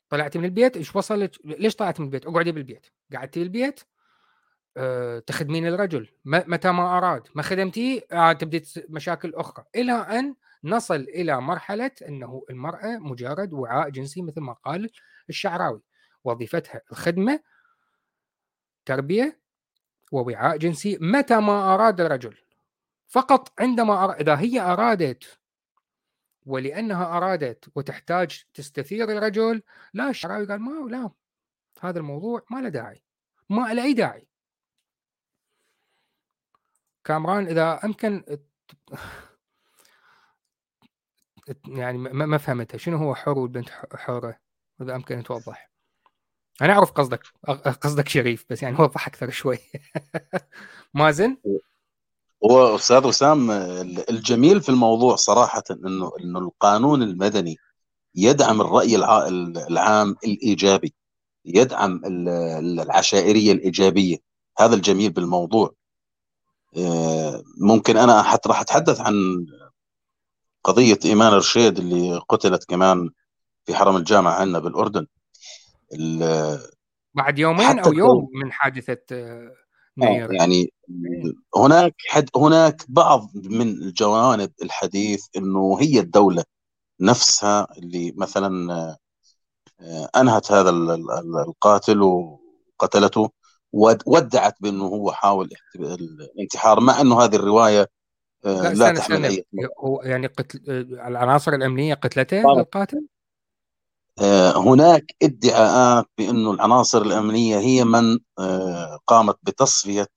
[0.09, 2.87] طلعتي من البيت إيش وصلت؟ ليش طلعت من البيت؟ اقعدي بالبيت.
[3.13, 3.79] قعدتي بالبيت
[4.77, 6.09] أه تخدمين الرجل.
[6.25, 7.27] متى ما أراد.
[7.35, 9.65] ما خدمتيه آه تبدي مشاكل أخرى.
[9.75, 14.89] إلى أن نصل إلى مرحلة أنه المرأة مجرد وعاء جنسي مثل ما قال
[15.29, 15.81] الشعراوي.
[16.23, 17.39] وظيفتها الخدمة
[18.85, 19.39] تربية
[20.11, 22.37] ووعاء جنسي متى ما أراد الرجل.
[23.07, 25.39] فقط عندما أراد إذا هي أرادت
[26.45, 29.61] ولأنها أرادت وتحتاج تستثير الرجل
[29.93, 31.11] لا الشعراوي قال ما لا
[31.81, 33.03] هذا الموضوع ما له داعي
[33.49, 34.27] ما له أي داعي.
[37.03, 38.37] كامران إذا أمكن
[41.67, 42.77] يعني ما فهمتها.
[42.77, 44.39] شنو هو حر والبنت حورة؟
[44.81, 45.71] اذا أمكن ان توضح.
[46.61, 47.23] أنا أعرف قصدك
[47.81, 49.57] قصدك شريف بس يعني وضح أكثر شوي.
[50.93, 51.37] مازن؟
[52.45, 53.51] هو أستاذ وسام
[54.09, 57.57] الجميل في الموضوع صراحة انه إنه القانون المدني
[58.15, 60.93] يدعم الرأي العام الإيجابي
[61.45, 64.17] يدعم العشائرية الإيجابية.
[64.59, 65.73] هذا الجميل بالموضوع.
[66.77, 69.45] آه، ممكن أنا حتى راح أتحدث عن
[70.69, 73.09] قضية إيمان رشيد اللي قتلت كمان
[73.65, 75.07] في حرم الجامعة عندنا بالأردن.
[77.13, 79.55] بعد يومين أو يوم من حادثة آه،
[79.97, 80.33] نير.
[80.33, 80.73] يعني
[81.57, 86.43] هناك حد هناك بعض من الجوانب الحديث إنه هي الدولة
[87.01, 88.73] نفسها اللي مثلا
[89.81, 90.69] آه، أنهت هذا
[91.47, 93.31] القاتل وقتلته
[94.05, 97.87] ودعت بأنه هو حاول الانتحار مع إنه هذه الرواية
[98.45, 99.45] آه، لا تحمل أي
[99.79, 100.59] هو يعني قتل
[101.07, 103.07] العناصر الأمنية قتلته القاتل؟
[104.21, 110.07] آه، هناك ادعاءات بانه العناصر الأمنية هي من آه، قامت بتصفية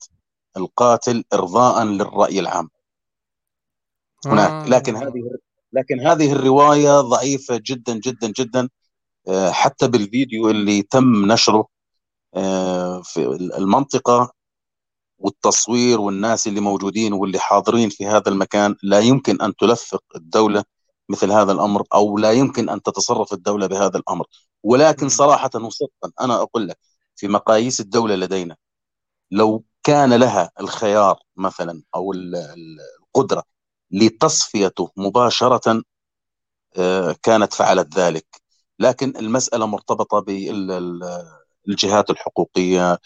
[0.57, 2.71] القاتل ارضاء للرأي العام.
[4.27, 4.69] هناك.
[4.69, 5.39] لكن هذه
[5.73, 8.69] لكن هذه الرواية ضعيفة جدا جدا جدا.
[9.51, 11.67] حتى بالفيديو اللي تم نشره
[13.03, 14.33] في المنطقة
[15.23, 20.65] والتصوير والناس اللي موجودين واللي حاضرين في هذا المكان لا يمكن أن تلفق الدولة
[21.09, 24.27] مثل هذا الأمر أو لا يمكن أن تتصرف الدولة بهذا الأمر.
[24.63, 26.79] ولكن صراحة وصدقا أنا أقول لك
[27.17, 28.57] في مقاييس الدولة لدينا
[29.31, 32.13] لو كان لها الخيار مثلا أو
[33.17, 33.45] القدرة
[33.91, 35.83] لتصفيته مباشرة
[36.79, 38.27] آه، كانت فعلت ذلك.
[38.79, 40.25] لكن المسألة مرتبطة
[41.69, 42.99] الجهات الحقوقية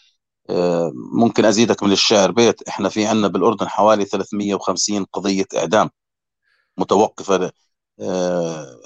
[1.12, 2.30] ممكن أزيدك من الشعر.
[2.30, 5.90] بيت إحنا في عندنا بالأردن حوالي 350 قضية إعدام
[6.78, 7.52] متوقفة.
[8.00, 8.80] آه،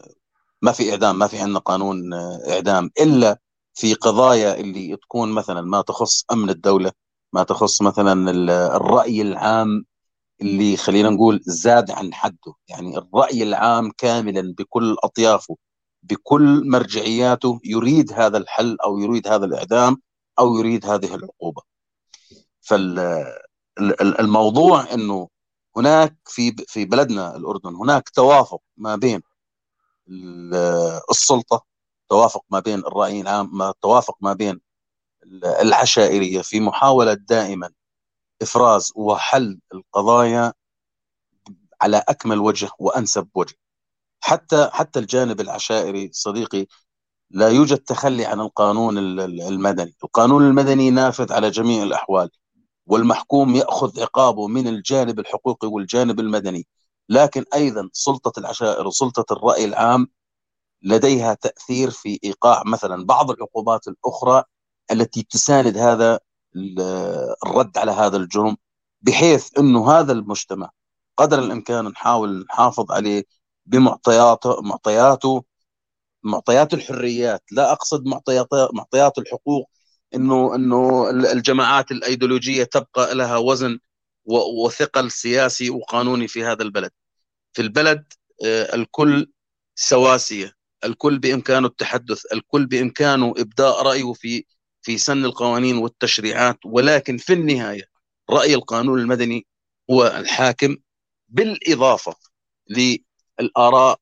[0.63, 2.15] ما في إعدام ما في عندنا قانون
[2.49, 2.91] إعدام.
[3.01, 3.39] إلا
[3.75, 6.93] في قضايا اللي تكون مثلا ما تخص أمن الدولة
[7.33, 8.31] ما تخص مثلا
[8.77, 9.85] الرأي العام
[10.43, 12.55] اللي خلينا نقول زاد عن حده.
[12.69, 15.57] يعني الرأي العام كاملا بكل أطيافه
[16.03, 20.03] بكل مرجعياته يريد هذا الحل أو يريد هذا الإعدام.
[20.41, 21.63] أو يريد هذه العقوبة.
[23.77, 25.29] فالموضوع أنه
[25.77, 29.23] هناك في في بلدنا الأردن هناك توافق ما بين
[31.11, 31.65] السلطة
[32.09, 34.61] توافق ما بين الرأي العام توافق ما بين
[35.45, 37.71] العشائرية في محاولة دائما
[38.43, 40.53] إفراز وحل القضايا
[41.83, 43.55] على أكمل وجه وأنسب وجه.
[44.21, 46.67] حتى حتى الجانب العشائري صديقي
[47.31, 49.95] لا يوجد تخلي عن القانون المدني.
[50.05, 52.31] القانون المدني نافذ على جميع الأحوال
[52.87, 56.67] والمحكوم يأخذ عقابه من الجانب الحقوقي والجانب المدني.
[57.09, 60.09] لكن أيضا سلطة العشائر وسلطة الرأي العام
[60.83, 64.45] لديها تأثير في إيقاع مثلا بعض العقوبات الأخرى
[64.91, 66.21] التي تساند هذا
[67.47, 68.57] الرد على هذا الجرم
[69.03, 70.71] بحيث إنه هذا المجتمع
[71.17, 73.25] قدر الإمكان نحاول نحافظ عليه
[73.67, 75.45] بمعطياته معطياته
[76.23, 79.71] معطيات الحريات لا أقصد معطيات معطيات الحقوق
[80.15, 83.79] انه إنه الجماعات الأيديولوجية تبقى لها وزن
[84.65, 86.91] وثقل سياسي وقانوني في هذا البلد.
[87.53, 88.13] في البلد
[88.45, 89.33] آه، الكل
[89.75, 90.53] سواسية
[90.85, 94.45] الكل بإمكانه التحدث الكل بإمكانه إبداء رأيه في
[94.83, 97.85] في سن القوانين والتشريعات ولكن في النهاية
[98.31, 99.47] رأي القانون المدني
[99.91, 100.77] هو الحاكم
[101.29, 102.15] بالإضافة
[103.41, 103.99] للاراء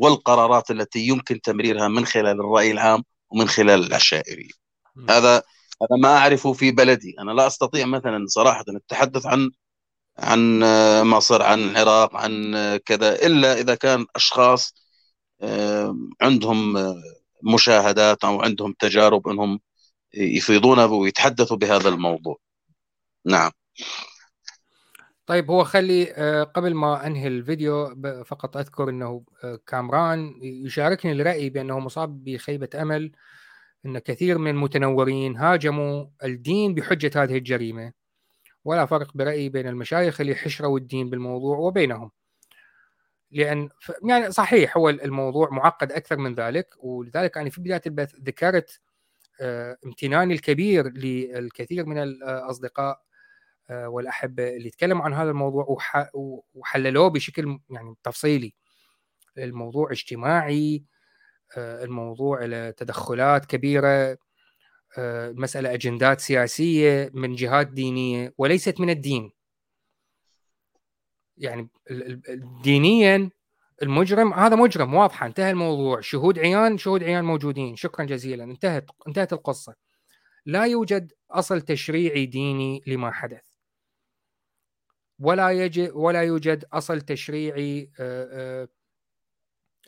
[0.00, 4.50] والقرارات التي يمكن تمريرها من خلال الرأي العام ومن خلال العشائرية.
[5.08, 5.42] هذا
[5.82, 7.14] هذا ما أعرفه في بلدي.
[7.18, 9.50] أنا لا أستطيع مثلا صراحة التحدث عن
[10.18, 10.60] عن
[11.02, 12.52] مصر عن العراق عن
[12.86, 14.74] كذا إلا إذا كان أشخاص
[16.22, 16.74] عندهم
[17.42, 19.60] مشاهدات أو عندهم تجارب إنهم
[20.14, 22.36] يفيضون ويتحدثوا بهذا الموضوع.
[23.26, 23.50] نعم.
[25.26, 27.94] طيب هو خلي آه، قبل ما أنهي الفيديو
[28.24, 33.12] فقط أذكر إنه آه، كامران يشاركني الرأي بأنه مصاب بخيبة أمل
[33.86, 37.92] إن كثير من المتنورين هاجموا الدين بحجة هذه الجريمة.
[38.64, 42.10] ولا فرق برأيي بين المشايخ اللي حشروا الدين بالموضوع وبينهم.
[43.30, 43.68] لأن
[44.08, 46.68] يعني صحيح هو الموضوع معقد أكثر من ذلك.
[46.78, 48.80] ولذلك أنا في بداية البث ذكرت
[49.40, 53.00] آه، امتناني الكبير للكثير من الاصدقاء
[53.70, 55.78] والاحبه اللي تكلموا عن هذا الموضوع
[56.54, 58.54] وحللوه بشكل يعني تفصيلي.
[59.38, 60.84] الموضوع اجتماعي
[61.56, 64.18] آه، الموضوع له تدخلات كبيرة
[65.38, 69.32] مسألة أجندات سياسية من جهات دينية وليست من الدين.
[71.36, 71.68] يعني
[72.62, 73.30] دينيا
[73.82, 76.00] المجرم هذا مجرم واضحة انتهى الموضوع.
[76.00, 77.76] شهود عيان شهود عيان موجودين.
[77.76, 79.74] شكرا جزيلا انتهت انتهت القصة.
[80.46, 83.53] لا يوجد أصل تشريعي ديني لما حدث.
[85.18, 88.68] ولا يجد ولا يوجد أصل تشريعي آه،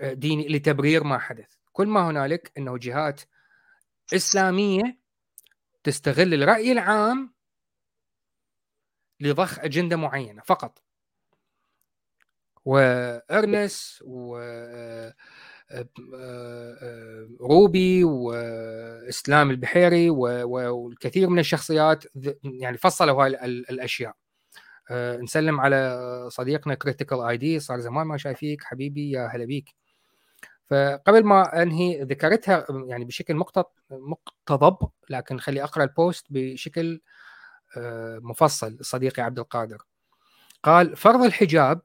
[0.01, 1.55] آه، ديني لتبرير ما حدث.
[1.73, 3.21] كل ما هنالك إنه جهات
[4.15, 4.99] إسلامية
[5.85, 7.35] تستغل الرأي العام
[9.21, 10.83] لضخ أجندة معينة فقط.
[12.65, 15.15] وإرنس و آه،
[15.71, 22.05] آه، آه، روبي وإسلام البحيري والكثير من الشخصيات
[22.45, 24.17] يعني فصلوا هاي الأشياء.
[24.93, 26.01] نسلم على
[26.31, 29.75] صديقنا Critical ID صار زمان ما شايفيك حبيبي يا هلا بيك.
[30.71, 33.43] فقبل ما أنهي ذكرتها يعني بشكل
[33.91, 37.01] مقتضب لكن خلي أقرأ البوست بشكل
[38.21, 39.83] مفصل صديقي عبد القادر.
[40.63, 41.81] قال فرض الحجاب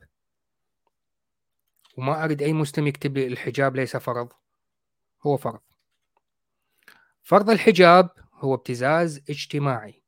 [1.98, 4.30] وما أريد أي مسلم يكتب لي الحجاب ليس فرض
[5.24, 5.60] هو فرض.
[7.24, 10.01] فرض الحجاب هو ابتزاز اجتماعي.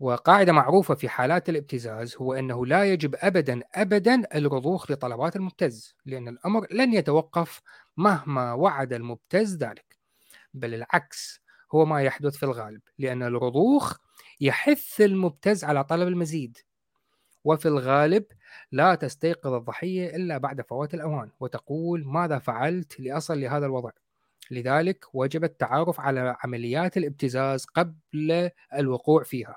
[0.00, 6.28] وقاعدة معروفة في حالات الابتزاز هو أنه لا يجب أبدا أبدا الرضوخ لطلبات المبتز لأن
[6.28, 7.62] الأمر لن يتوقف
[7.96, 9.98] مهما وعد المبتز ذلك
[10.54, 11.40] بل العكس
[11.74, 13.96] هو ما يحدث في الغالب لأن الرضوخ
[14.40, 16.58] يحث المبتز على طلب المزيد
[17.44, 18.24] وفي الغالب
[18.72, 23.90] لا تستيقظ الضحية إلا بعد فوات الأوان وتقول ماذا فعلت لأصل لهذا الوضع؟
[24.50, 29.56] لذلك وجب التعرف على عمليات الابتزاز قبل الوقوع فيها.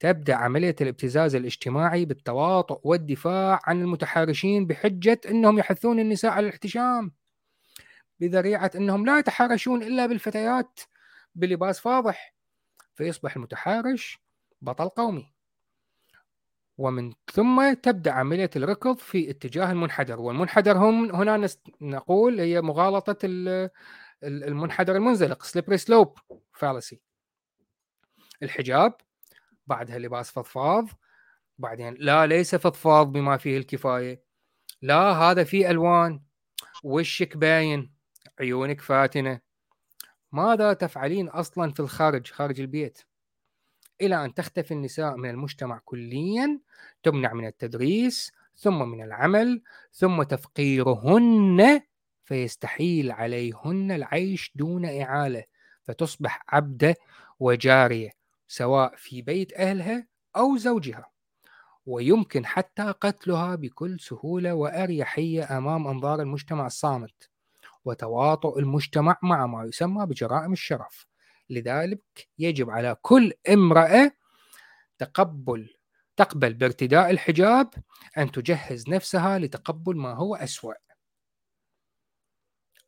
[0.00, 7.12] تبدأ عملية الابتزاز الاجتماعي بالتواطؤ والدفاع عن المتحارشين بحجة أنهم يحثون النساء على الاحتشام.
[8.20, 10.80] بذريعة أنهم لا يتحارشون إلا بالفتيات
[11.34, 12.34] بلباس فاضح
[12.94, 14.20] فيصبح المتحارش
[14.62, 15.32] بطل قومي.
[16.78, 21.48] ومن ثم تبدأ عملية الركض في اتجاه المنحدر والمنحدر هم هنا
[21.80, 23.18] نقول هي مغالطة
[24.22, 26.18] المنحدر المنزلق slippery slope
[26.52, 27.00] fallacy
[28.42, 28.94] الحجاب
[29.68, 30.88] بعدها لباس فضفاض.
[31.58, 34.22] بعدين لا ليس فضفاض بما فيه الكفاية.
[34.82, 36.22] لا هذا فيه ألوان.
[36.82, 37.92] وشك باين.
[38.40, 39.40] عيونك فاتنة.
[40.32, 43.02] ماذا تفعلين أصلا في الخارج خارج البيت؟
[44.00, 46.60] إلى أن تختفي النساء من المجتمع كليا
[47.02, 49.62] تمنع من التدريس ثم من العمل
[49.92, 51.80] ثم تفقيرهن
[52.24, 55.44] فيستحيل عليهن العيش دون إعالة
[55.82, 56.94] فتصبح عبدة
[57.40, 58.17] وجارية.
[58.48, 60.06] سواء في بيت أهلها
[60.36, 61.10] أو زوجها
[61.86, 67.30] ويمكن حتى قتلها بكل سهولة وأريحية أمام أنظار المجتمع الصامت
[67.84, 71.06] وتواطؤ المجتمع مع ما يسمى بجرائم الشرف.
[71.50, 72.02] لذلك
[72.38, 74.12] يجب على كل امرأة
[74.98, 75.74] تقبل
[76.16, 77.70] تقبل بارتداء الحجاب
[78.18, 80.74] أن تجهز نفسها لتقبل ما هو أسوأ.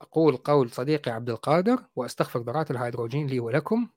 [0.00, 3.88] أقول قول صديقي عبد القادر وأستغفر ذرات الهيدروجين لي ولكم.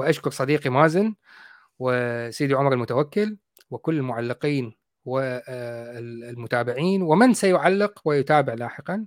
[0.00, 1.14] وأشكر صديقي مازن
[1.78, 3.36] وسيدي عمر المتوكل
[3.70, 9.06] وكل المعلقين والمتابعين ومن سيعلق ويتابع لاحقا.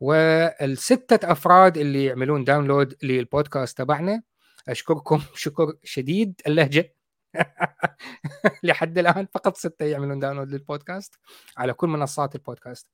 [0.00, 4.22] والستة أفراد اللي يعملون download للبودكاست تبعنا
[4.68, 6.94] أشكركم شكر شديد اللهجة.
[8.64, 11.14] لحد الآن فقط ستة يعملون download للبودكاست
[11.56, 12.88] على كل منصات البودكاست.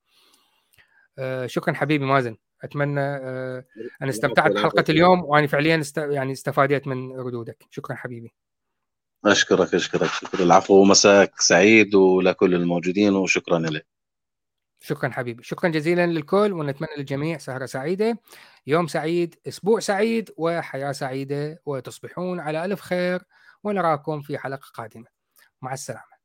[1.18, 2.36] آه شكرا حبيبي مازن.
[2.64, 3.64] أتمنى آه
[4.02, 5.98] ان استمتعت بحلقة اليوم وأنا فعليا است...
[5.98, 7.64] يعني استفادت من ردودك.
[7.70, 8.34] شكرا حبيبي.
[9.24, 10.10] أشكرك أشكرك.
[10.10, 10.42] شكرا.
[10.42, 13.86] العفو ومساك سعيد ولكل الموجودين وشكرا لك
[14.80, 15.42] شكرا حبيبي.
[15.42, 18.18] شكرا جزيلا للكل ونتمنى للجميع سهرة سعيدة
[18.66, 23.22] يوم سعيد أسبوع سعيد وحياة سعيدة وتصبحون على ألف خير
[23.64, 25.06] ونراكم في حلقة قادمة.
[25.62, 26.17] مع السلامة.